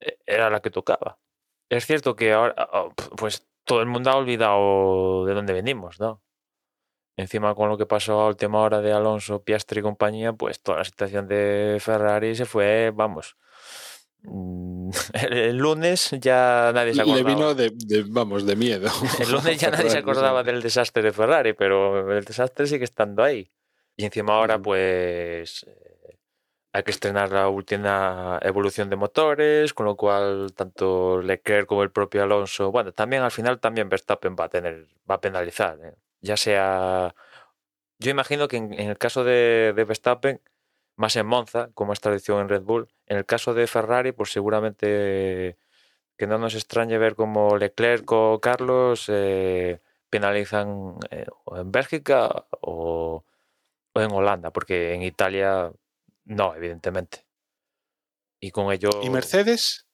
e- 0.00 0.18
era 0.26 0.50
la 0.50 0.60
que 0.60 0.70
tocaba. 0.70 1.18
Es 1.68 1.86
cierto 1.86 2.16
que 2.16 2.32
ahora, 2.32 2.54
ah, 2.58 2.88
pues 3.16 3.46
todo 3.64 3.80
el 3.80 3.86
mundo 3.86 4.10
ha 4.10 4.16
olvidado 4.16 5.24
de 5.26 5.34
dónde 5.34 5.52
venimos, 5.52 6.00
¿no? 6.00 6.20
Encima 7.16 7.54
con 7.54 7.68
lo 7.68 7.76
que 7.78 7.86
pasó 7.86 8.20
a 8.20 8.28
última 8.28 8.60
hora 8.60 8.80
de 8.80 8.92
Alonso, 8.92 9.42
Piastri 9.44 9.80
y 9.80 9.82
compañía, 9.82 10.32
pues 10.32 10.62
toda 10.62 10.78
la 10.78 10.84
situación 10.84 11.28
de 11.28 11.76
Ferrari 11.80 12.34
se 12.34 12.46
fue, 12.46 12.90
vamos. 12.94 13.36
mm, 14.22 14.90
El, 15.14 15.32
el 15.34 15.56
lunes 15.58 16.10
ya 16.20 16.72
nadie 16.74 16.92
se 16.94 17.04
Le 17.04 17.12
acordaba. 17.12 17.28
vino 17.34 17.54
de, 17.54 17.70
de- 17.74 18.04
vamos, 18.08 18.46
de 18.46 18.56
miedo. 18.56 18.88
El 19.20 19.30
lunes 19.30 19.58
ya 19.60 19.70
nadie 19.70 19.90
se 19.90 19.98
acordaba 19.98 20.42
del 20.42 20.62
desastre 20.62 21.02
de 21.02 21.12
Ferrari, 21.12 21.52
pero 21.52 22.10
el 22.16 22.24
desastre 22.24 22.66
sigue 22.66 22.84
estando 22.84 23.22
ahí. 23.22 23.50
Y 23.96 24.04
encima 24.06 24.34
ahora, 24.34 24.58
pues, 24.58 25.66
hay 26.72 26.82
que 26.84 26.90
estrenar 26.92 27.32
la 27.32 27.48
última 27.48 28.38
evolución 28.42 28.90
de 28.90 28.96
motores, 28.96 29.74
con 29.74 29.86
lo 29.86 29.96
cual 29.96 30.52
tanto 30.54 31.20
Leclerc 31.22 31.66
como 31.66 31.82
el 31.82 31.90
propio 31.90 32.22
Alonso, 32.22 32.70
bueno, 32.70 32.92
también 32.92 33.22
al 33.22 33.32
final 33.32 33.60
también 33.60 33.88
Verstappen 33.88 34.36
va 34.38 34.44
a 34.44 34.48
tener, 34.48 34.86
va 35.10 35.16
a 35.16 35.20
penalizar, 35.20 35.78
¿eh? 35.82 35.94
ya 36.20 36.36
sea, 36.36 37.14
yo 37.98 38.10
imagino 38.10 38.48
que 38.48 38.56
en, 38.58 38.74
el 38.74 38.98
caso 38.98 39.24
de, 39.24 39.72
Verstappen, 39.76 40.40
más 40.96 41.16
en 41.16 41.26
Monza, 41.26 41.70
como 41.74 41.92
es 41.92 42.00
tradición 42.00 42.40
en 42.40 42.48
Red 42.48 42.62
Bull, 42.62 42.88
en 43.06 43.18
el 43.18 43.26
caso 43.26 43.54
de 43.54 43.66
Ferrari, 43.66 44.12
pues 44.12 44.32
seguramente 44.32 45.58
que 46.16 46.26
no 46.26 46.38
nos 46.38 46.54
extrañe 46.54 46.98
ver 46.98 47.16
como 47.16 47.56
Leclerc 47.56 48.10
o 48.12 48.40
Carlos 48.40 49.06
eh, 49.08 49.80
penalizan 50.10 50.96
eh, 51.10 51.26
en 51.56 51.72
Bélgica 51.72 52.46
o 52.60 53.24
en 53.94 54.12
Holanda, 54.12 54.52
porque 54.52 54.94
en 54.94 55.02
Italia 55.02 55.72
no, 56.24 56.54
evidentemente. 56.54 57.26
Y 58.40 58.50
con 58.50 58.72
ello. 58.72 58.90
¿Y 59.02 59.10
Mercedes? 59.10 59.86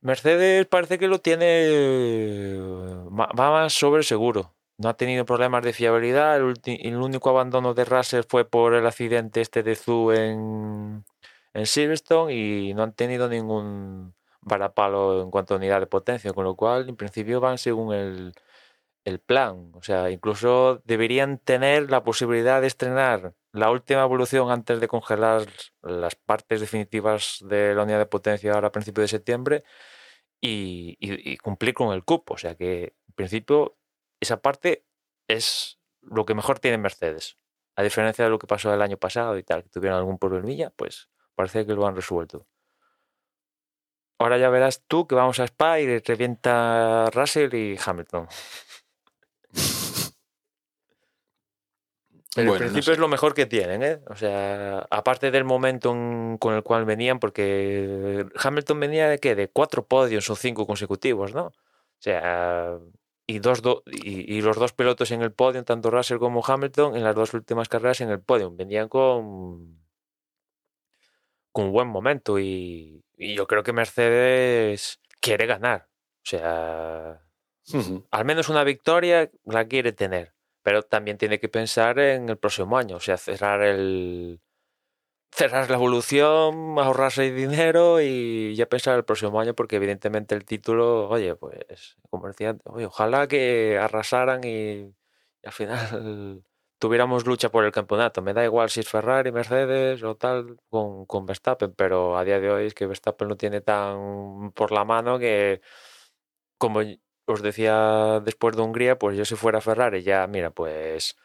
Mercedes 0.00 0.66
parece 0.66 0.98
que 0.98 1.08
lo 1.08 1.18
tiene. 1.18 1.44
eh, 1.46 2.58
Va 2.58 3.50
más 3.50 3.72
sobre 3.72 4.02
seguro. 4.02 4.54
No 4.78 4.88
ha 4.88 4.96
tenido 4.96 5.26
problemas 5.26 5.62
de 5.62 5.74
fiabilidad. 5.74 6.40
El 6.64 6.96
único 6.96 7.28
abandono 7.28 7.74
de 7.74 7.84
Russell 7.84 8.22
fue 8.26 8.48
por 8.48 8.72
el 8.74 8.86
accidente 8.86 9.42
este 9.42 9.62
de 9.62 9.76
Zhu 9.76 10.12
en, 10.12 11.04
en 11.52 11.66
Silverstone 11.66 12.32
y 12.32 12.72
no 12.72 12.84
han 12.84 12.94
tenido 12.94 13.28
ningún 13.28 14.14
varapalo 14.40 15.20
en 15.22 15.30
cuanto 15.30 15.52
a 15.52 15.58
unidad 15.58 15.80
de 15.80 15.86
potencia, 15.86 16.32
con 16.32 16.44
lo 16.44 16.54
cual 16.54 16.88
en 16.88 16.96
principio 16.96 17.40
van 17.40 17.58
según 17.58 17.92
el, 17.92 18.32
el 19.04 19.20
plan. 19.20 19.72
O 19.74 19.82
sea, 19.82 20.10
incluso 20.10 20.82
deberían 20.84 21.38
tener 21.38 21.90
la 21.90 22.02
posibilidad 22.02 22.60
de 22.60 22.66
estrenar 22.66 23.34
la 23.52 23.70
última 23.70 24.02
evolución 24.02 24.50
antes 24.50 24.80
de 24.80 24.88
congelar 24.88 25.46
las 25.82 26.14
partes 26.14 26.60
definitivas 26.60 27.38
de 27.42 27.74
la 27.74 27.82
unidad 27.82 27.98
de 27.98 28.06
potencia 28.06 28.52
a 28.52 28.72
principios 28.72 29.04
de 29.04 29.08
septiembre 29.08 29.64
y 30.40 31.36
cumplir 31.38 31.74
con 31.74 31.92
el 31.94 32.04
cupo. 32.04 32.34
O 32.34 32.38
sea 32.38 32.54
que 32.54 32.94
en 33.08 33.14
principio 33.14 33.76
esa 34.20 34.40
parte 34.40 34.84
es 35.28 35.78
lo 36.02 36.24
que 36.24 36.34
mejor 36.34 36.58
tiene 36.58 36.78
Mercedes. 36.78 37.38
A 37.76 37.82
diferencia 37.82 38.24
de 38.24 38.30
lo 38.30 38.38
que 38.38 38.46
pasó 38.46 38.72
el 38.72 38.82
año 38.82 38.96
pasado 38.98 39.38
y 39.38 39.42
tal, 39.42 39.62
que 39.62 39.70
tuvieron 39.70 39.98
algún 39.98 40.18
problemilla, 40.18 40.70
pues 40.70 41.08
parece 41.34 41.66
que 41.66 41.74
lo 41.74 41.86
han 41.86 41.96
resuelto. 41.96 42.46
Ahora 44.18 44.36
ya 44.36 44.50
verás 44.50 44.82
tú 44.86 45.06
que 45.06 45.14
vamos 45.14 45.40
a 45.40 45.44
Spa 45.44 45.80
y 45.80 45.98
revienta 46.00 47.08
Russell 47.10 47.54
y 47.54 47.78
Hamilton. 47.82 48.28
Pero 52.40 52.50
Bueno, 52.52 52.64
en 52.66 52.68
no 52.68 52.72
principio 52.72 52.84
sé. 52.86 52.92
es 52.92 52.98
lo 52.98 53.08
mejor 53.08 53.34
que 53.34 53.46
tienen, 53.46 53.82
¿eh? 53.82 54.00
O 54.08 54.16
sea, 54.16 54.86
aparte 54.90 55.30
del 55.30 55.44
momento 55.44 55.92
en- 55.92 56.36
con 56.38 56.54
el 56.54 56.62
cual 56.62 56.84
venían, 56.84 57.18
porque 57.18 58.26
Hamilton 58.42 58.80
venía 58.80 59.08
de 59.08 59.18
qué? 59.18 59.34
De 59.34 59.48
cuatro 59.48 59.86
podios 59.86 60.28
o 60.30 60.36
cinco 60.36 60.66
consecutivos, 60.66 61.34
¿no? 61.34 61.46
O 61.46 61.52
sea, 62.02 62.78
y, 63.26 63.38
dos 63.38 63.62
do- 63.62 63.82
y, 63.86 64.36
y 64.36 64.42
los 64.42 64.56
dos 64.56 64.72
pilotos 64.72 65.10
en 65.10 65.22
el 65.22 65.32
podio, 65.32 65.62
tanto 65.64 65.90
Russell 65.90 66.18
como 66.18 66.42
Hamilton, 66.44 66.96
en 66.96 67.04
las 67.04 67.14
dos 67.14 67.34
últimas 67.34 67.68
carreras 67.68 68.00
en 68.00 68.10
el 68.10 68.20
podio, 68.20 68.50
venían 68.50 68.88
con, 68.88 69.78
con 71.52 71.72
buen 71.72 71.88
momento 71.88 72.38
y, 72.38 73.04
y 73.16 73.34
yo 73.34 73.46
creo 73.46 73.62
que 73.62 73.72
Mercedes 73.72 75.00
quiere 75.20 75.46
ganar. 75.46 75.88
O 76.22 76.26
sea, 76.30 77.22
al 78.10 78.24
menos 78.24 78.48
una 78.48 78.64
victoria 78.64 79.30
la 79.44 79.66
quiere 79.66 79.92
tener, 79.92 80.32
pero 80.62 80.82
también 80.82 81.18
tiene 81.18 81.40
que 81.40 81.48
pensar 81.48 81.98
en 81.98 82.28
el 82.28 82.38
próximo 82.38 82.76
año, 82.78 82.96
o 82.96 83.00
sea, 83.00 83.16
cerrar 83.16 83.62
el 83.62 84.40
cerrar 85.32 85.70
la 85.70 85.76
evolución, 85.76 86.78
ahorrarse 86.78 87.30
dinero 87.32 88.00
y 88.00 88.54
ya 88.56 88.66
pensar 88.68 88.96
el 88.96 89.04
próximo 89.04 89.40
año, 89.40 89.54
porque 89.54 89.76
evidentemente 89.76 90.34
el 90.34 90.44
título, 90.44 91.08
oye, 91.08 91.34
pues, 91.36 91.96
como 92.10 92.28
decía, 92.28 92.56
oye, 92.64 92.86
ojalá 92.86 93.26
que 93.28 93.78
arrasaran 93.78 94.42
y, 94.44 94.92
al 95.44 95.52
final 95.52 96.44
tuviéramos 96.78 97.26
lucha 97.26 97.50
por 97.50 97.64
el 97.64 97.72
campeonato. 97.72 98.22
Me 98.22 98.34
da 98.34 98.44
igual 98.44 98.70
si 98.70 98.80
es 98.80 98.88
Ferrari, 98.88 99.32
Mercedes 99.32 100.02
o 100.02 100.16
tal 100.16 100.56
con, 100.68 101.06
con 101.06 101.26
Verstappen, 101.26 101.72
pero 101.74 102.16
a 102.18 102.24
día 102.24 102.40
de 102.40 102.50
hoy 102.50 102.66
es 102.66 102.74
que 102.74 102.86
Verstappen 102.86 103.28
lo 103.28 103.36
tiene 103.36 103.60
tan 103.60 104.52
por 104.52 104.72
la 104.72 104.84
mano 104.84 105.18
que, 105.18 105.60
como 106.58 106.80
os 107.32 107.42
decía 107.42 108.20
después 108.24 108.56
de 108.56 108.62
Hungría, 108.62 108.98
pues 108.98 109.16
yo 109.16 109.24
si 109.24 109.36
fuera 109.36 109.60
Ferrari 109.60 110.02
ya, 110.02 110.26
mira, 110.26 110.50
pues 110.50 111.16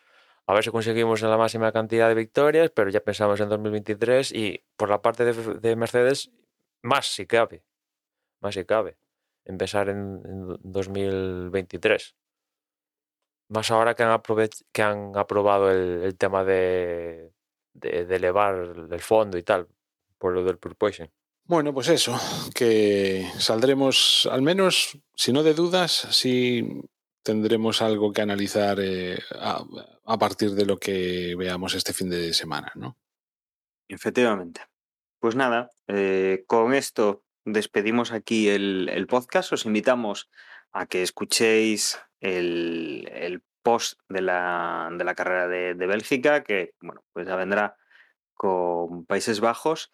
a 0.47 0.53
ver 0.53 0.63
si 0.63 0.71
conseguimos 0.71 1.21
la 1.21 1.37
máxima 1.37 1.71
cantidad 1.71 2.07
de 2.07 2.15
victorias, 2.15 2.71
pero 2.71 2.89
ya 2.89 2.99
pensamos 3.01 3.39
en 3.39 3.49
2023 3.49 4.31
y 4.31 4.63
por 4.77 4.89
la 4.89 5.01
parte 5.01 5.25
de, 5.25 5.33
de 5.33 5.75
Mercedes, 5.75 6.31
más 6.83 7.07
si 7.07 7.25
cabe, 7.25 7.63
más 8.41 8.53
si 8.53 8.65
cabe, 8.65 8.97
empezar 9.45 9.89
en, 9.89 10.21
en 10.25 10.57
2023. 10.61 12.15
Más 13.49 13.71
ahora 13.71 13.95
que 13.95 14.03
han, 14.03 14.21
que 14.71 14.81
han 14.81 15.17
aprobado 15.17 15.71
el, 15.71 16.15
tema 16.17 16.43
de, 16.43 17.31
de, 17.73 18.15
elevar 18.15 18.55
el 18.91 18.99
fondo 19.01 19.37
y 19.37 19.43
tal, 19.43 19.67
por 20.17 20.33
lo 20.33 20.43
del 20.43 20.57
Purpoison. 20.57 21.11
Bueno, 21.47 21.75
pues 21.75 21.89
eso, 21.89 22.19
que 22.55 23.29
saldremos, 23.37 24.27
al 24.31 24.41
menos, 24.41 24.97
si 25.15 25.31
no 25.31 25.43
de 25.43 25.53
dudas, 25.53 26.07
sí 26.09 26.81
tendremos 27.21 27.83
algo 27.83 28.11
que 28.11 28.21
analizar 28.23 28.79
eh, 28.79 29.19
a, 29.39 30.17
partir 30.17 30.51
de 30.51 30.65
lo 30.65 30.77
que 30.77 31.35
veamos 31.37 31.75
este 31.75 31.93
fin 31.93 32.09
de 32.09 32.33
semana, 32.33 32.71
¿no? 32.73 32.97
Efectivamente. 33.87 34.61
Pues 35.19 35.35
nada, 35.35 35.69
eh, 35.87 36.43
con 36.47 36.73
esto 36.73 37.23
despedimos 37.45 38.11
aquí 38.11 38.49
el, 38.49 38.89
el 38.89 39.05
podcast. 39.05 39.53
Os 39.53 39.65
invitamos 39.65 40.29
a 40.71 40.87
que 40.87 41.03
escuchéis 41.03 41.99
el, 42.21 43.07
el 43.11 43.43
post 43.61 43.99
de 44.09 44.21
la, 44.21 44.89
de 44.91 45.03
la 45.03 45.13
carrera 45.13 45.47
de, 45.47 45.75
de 45.75 45.87
Bélgica, 45.87 46.43
que 46.43 46.73
bueno, 46.81 47.03
pues 47.13 47.27
ya 47.27 47.35
vendrá 47.35 47.77
con 48.33 49.05
Países 49.05 49.39
Bajos. 49.39 49.91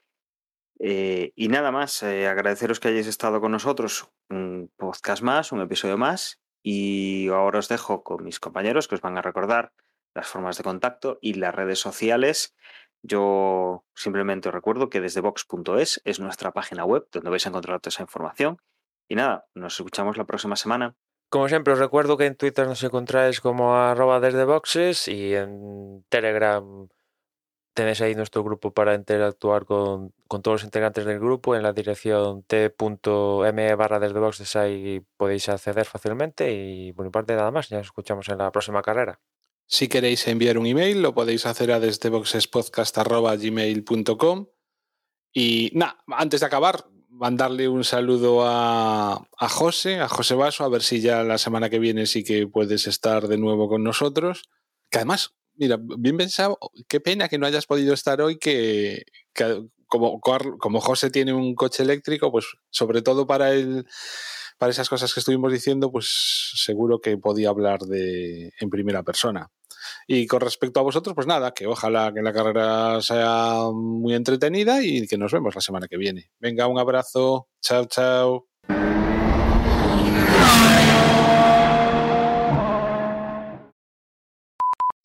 Eh, 0.83 1.31
y 1.35 1.47
nada 1.47 1.71
más, 1.71 2.01
eh, 2.01 2.27
agradeceros 2.27 2.79
que 2.79 2.87
hayáis 2.87 3.05
estado 3.05 3.39
con 3.39 3.51
nosotros. 3.51 4.09
Un 4.29 4.71
podcast 4.77 5.21
más, 5.21 5.51
un 5.51 5.61
episodio 5.61 5.97
más. 5.97 6.41
Y 6.63 7.29
ahora 7.29 7.59
os 7.59 7.69
dejo 7.69 8.03
con 8.03 8.23
mis 8.23 8.39
compañeros 8.39 8.87
que 8.87 8.95
os 8.95 9.01
van 9.01 9.17
a 9.17 9.21
recordar 9.21 9.73
las 10.15 10.27
formas 10.27 10.57
de 10.57 10.63
contacto 10.63 11.19
y 11.21 11.35
las 11.35 11.53
redes 11.53 11.79
sociales. 11.79 12.55
Yo 13.03 13.85
simplemente 13.95 14.49
os 14.49 14.55
recuerdo 14.55 14.89
que 14.89 15.01
desde 15.01 15.21
vox.es 15.21 16.01
es 16.03 16.19
nuestra 16.19 16.51
página 16.51 16.83
web 16.83 17.07
donde 17.11 17.29
vais 17.29 17.45
a 17.45 17.49
encontrar 17.49 17.79
toda 17.79 17.89
esa 17.89 18.03
información. 18.03 18.57
Y 19.07 19.15
nada, 19.15 19.45
nos 19.53 19.79
escuchamos 19.79 20.17
la 20.17 20.25
próxima 20.25 20.55
semana. 20.55 20.95
Como 21.29 21.47
siempre, 21.47 21.73
os 21.73 21.79
recuerdo 21.79 22.17
que 22.17 22.25
en 22.25 22.35
Twitter 22.35 22.67
nos 22.67 22.83
encontráis 22.83 23.39
como 23.39 23.75
arroba 23.75 24.19
desde 24.19 24.45
boxes 24.45 25.07
y 25.07 25.35
en 25.35 26.03
Telegram 26.09 26.89
tenéis 27.73 28.01
ahí 28.01 28.13
nuestro 28.15 28.43
grupo 28.43 28.73
para 28.73 28.95
interactuar 28.95 29.65
con, 29.65 30.13
con 30.27 30.41
todos 30.41 30.55
los 30.55 30.65
integrantes 30.65 31.05
del 31.05 31.19
grupo 31.19 31.55
en 31.55 31.63
la 31.63 31.71
dirección 31.73 32.43
t.me 32.43 33.75
barra 33.75 33.99
desde 33.99 34.19
boxes 34.19 34.55
ahí 34.55 35.01
podéis 35.17 35.49
acceder 35.49 35.85
fácilmente 35.85 36.53
y 36.53 36.93
por 36.93 37.05
mi 37.05 37.11
parte 37.11 37.35
nada 37.35 37.51
más, 37.51 37.69
ya 37.69 37.77
nos 37.77 37.87
escuchamos 37.87 38.29
en 38.29 38.37
la 38.39 38.51
próxima 38.51 38.81
carrera. 38.81 39.19
Si 39.67 39.87
queréis 39.87 40.27
enviar 40.27 40.57
un 40.57 40.65
email, 40.65 41.01
lo 41.01 41.13
podéis 41.13 41.45
hacer 41.45 41.71
a 41.71 41.79
desdeboxespodcast.gmail.com 41.79 44.47
y 45.33 45.71
nada, 45.73 46.03
antes 46.07 46.41
de 46.41 46.45
acabar, 46.45 46.85
mandarle 47.09 47.69
un 47.69 47.85
saludo 47.85 48.45
a, 48.45 49.25
a 49.37 49.49
José, 49.49 50.01
a 50.01 50.09
José 50.09 50.35
Vaso, 50.35 50.65
a 50.65 50.69
ver 50.69 50.81
si 50.81 50.99
ya 50.99 51.23
la 51.23 51.37
semana 51.37 51.69
que 51.69 51.79
viene 51.79 52.05
sí 52.05 52.21
que 52.23 52.47
puedes 52.47 52.85
estar 52.87 53.29
de 53.29 53.37
nuevo 53.37 53.69
con 53.69 53.81
nosotros. 53.83 54.49
Que 54.89 54.97
además, 54.97 55.35
mira, 55.55 55.77
bien 55.79 56.17
pensado, 56.17 56.57
qué 56.87 56.99
pena 56.99 57.27
que 57.27 57.37
no 57.37 57.45
hayas 57.45 57.65
podido 57.65 57.93
estar 57.93 58.21
hoy, 58.21 58.37
que, 58.37 59.03
como, 59.87 60.19
como 60.21 60.81
José 60.81 61.09
tiene 61.09 61.33
un 61.33 61.55
coche 61.55 61.83
eléctrico, 61.83 62.31
pues 62.31 62.45
sobre 62.69 63.01
todo 63.01 63.27
para 63.27 63.51
el 63.53 63.85
para 64.61 64.69
esas 64.69 64.89
cosas 64.89 65.11
que 65.11 65.21
estuvimos 65.21 65.51
diciendo, 65.51 65.91
pues 65.91 66.51
seguro 66.53 67.01
que 67.01 67.17
podía 67.17 67.49
hablar 67.49 67.79
de 67.79 68.53
en 68.59 68.69
primera 68.69 69.01
persona. 69.01 69.49
Y 70.05 70.27
con 70.27 70.39
respecto 70.41 70.79
a 70.79 70.83
vosotros, 70.83 71.15
pues 71.15 71.25
nada, 71.25 71.51
que 71.51 71.65
ojalá 71.65 72.13
que 72.13 72.21
la 72.21 72.31
carrera 72.31 73.01
sea 73.01 73.71
muy 73.73 74.13
entretenida 74.13 74.83
y 74.83 75.07
que 75.07 75.17
nos 75.17 75.31
vemos 75.31 75.55
la 75.55 75.61
semana 75.61 75.87
que 75.87 75.97
viene. 75.97 76.29
Venga, 76.39 76.67
un 76.67 76.77
abrazo. 76.77 77.47
Chao, 77.59 77.85
chao. 77.85 78.50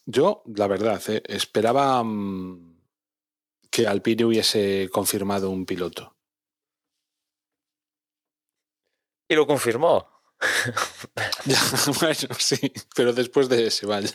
Yo, 0.06 0.42
la 0.54 0.68
verdad, 0.68 1.02
eh, 1.08 1.22
esperaba 1.26 2.02
mmm, 2.02 2.76
que 3.70 3.86
Alpine 3.88 4.24
hubiese 4.24 4.88
confirmado 4.90 5.50
un 5.50 5.66
piloto. 5.66 6.16
Y 9.28 9.34
lo 9.34 9.46
confirmó. 9.46 10.08
ya, 11.46 11.60
bueno, 12.00 12.34
sí, 12.38 12.72
pero 12.94 13.12
después 13.12 13.48
de 13.48 13.66
ese, 13.66 13.86
vaya. 13.86 14.14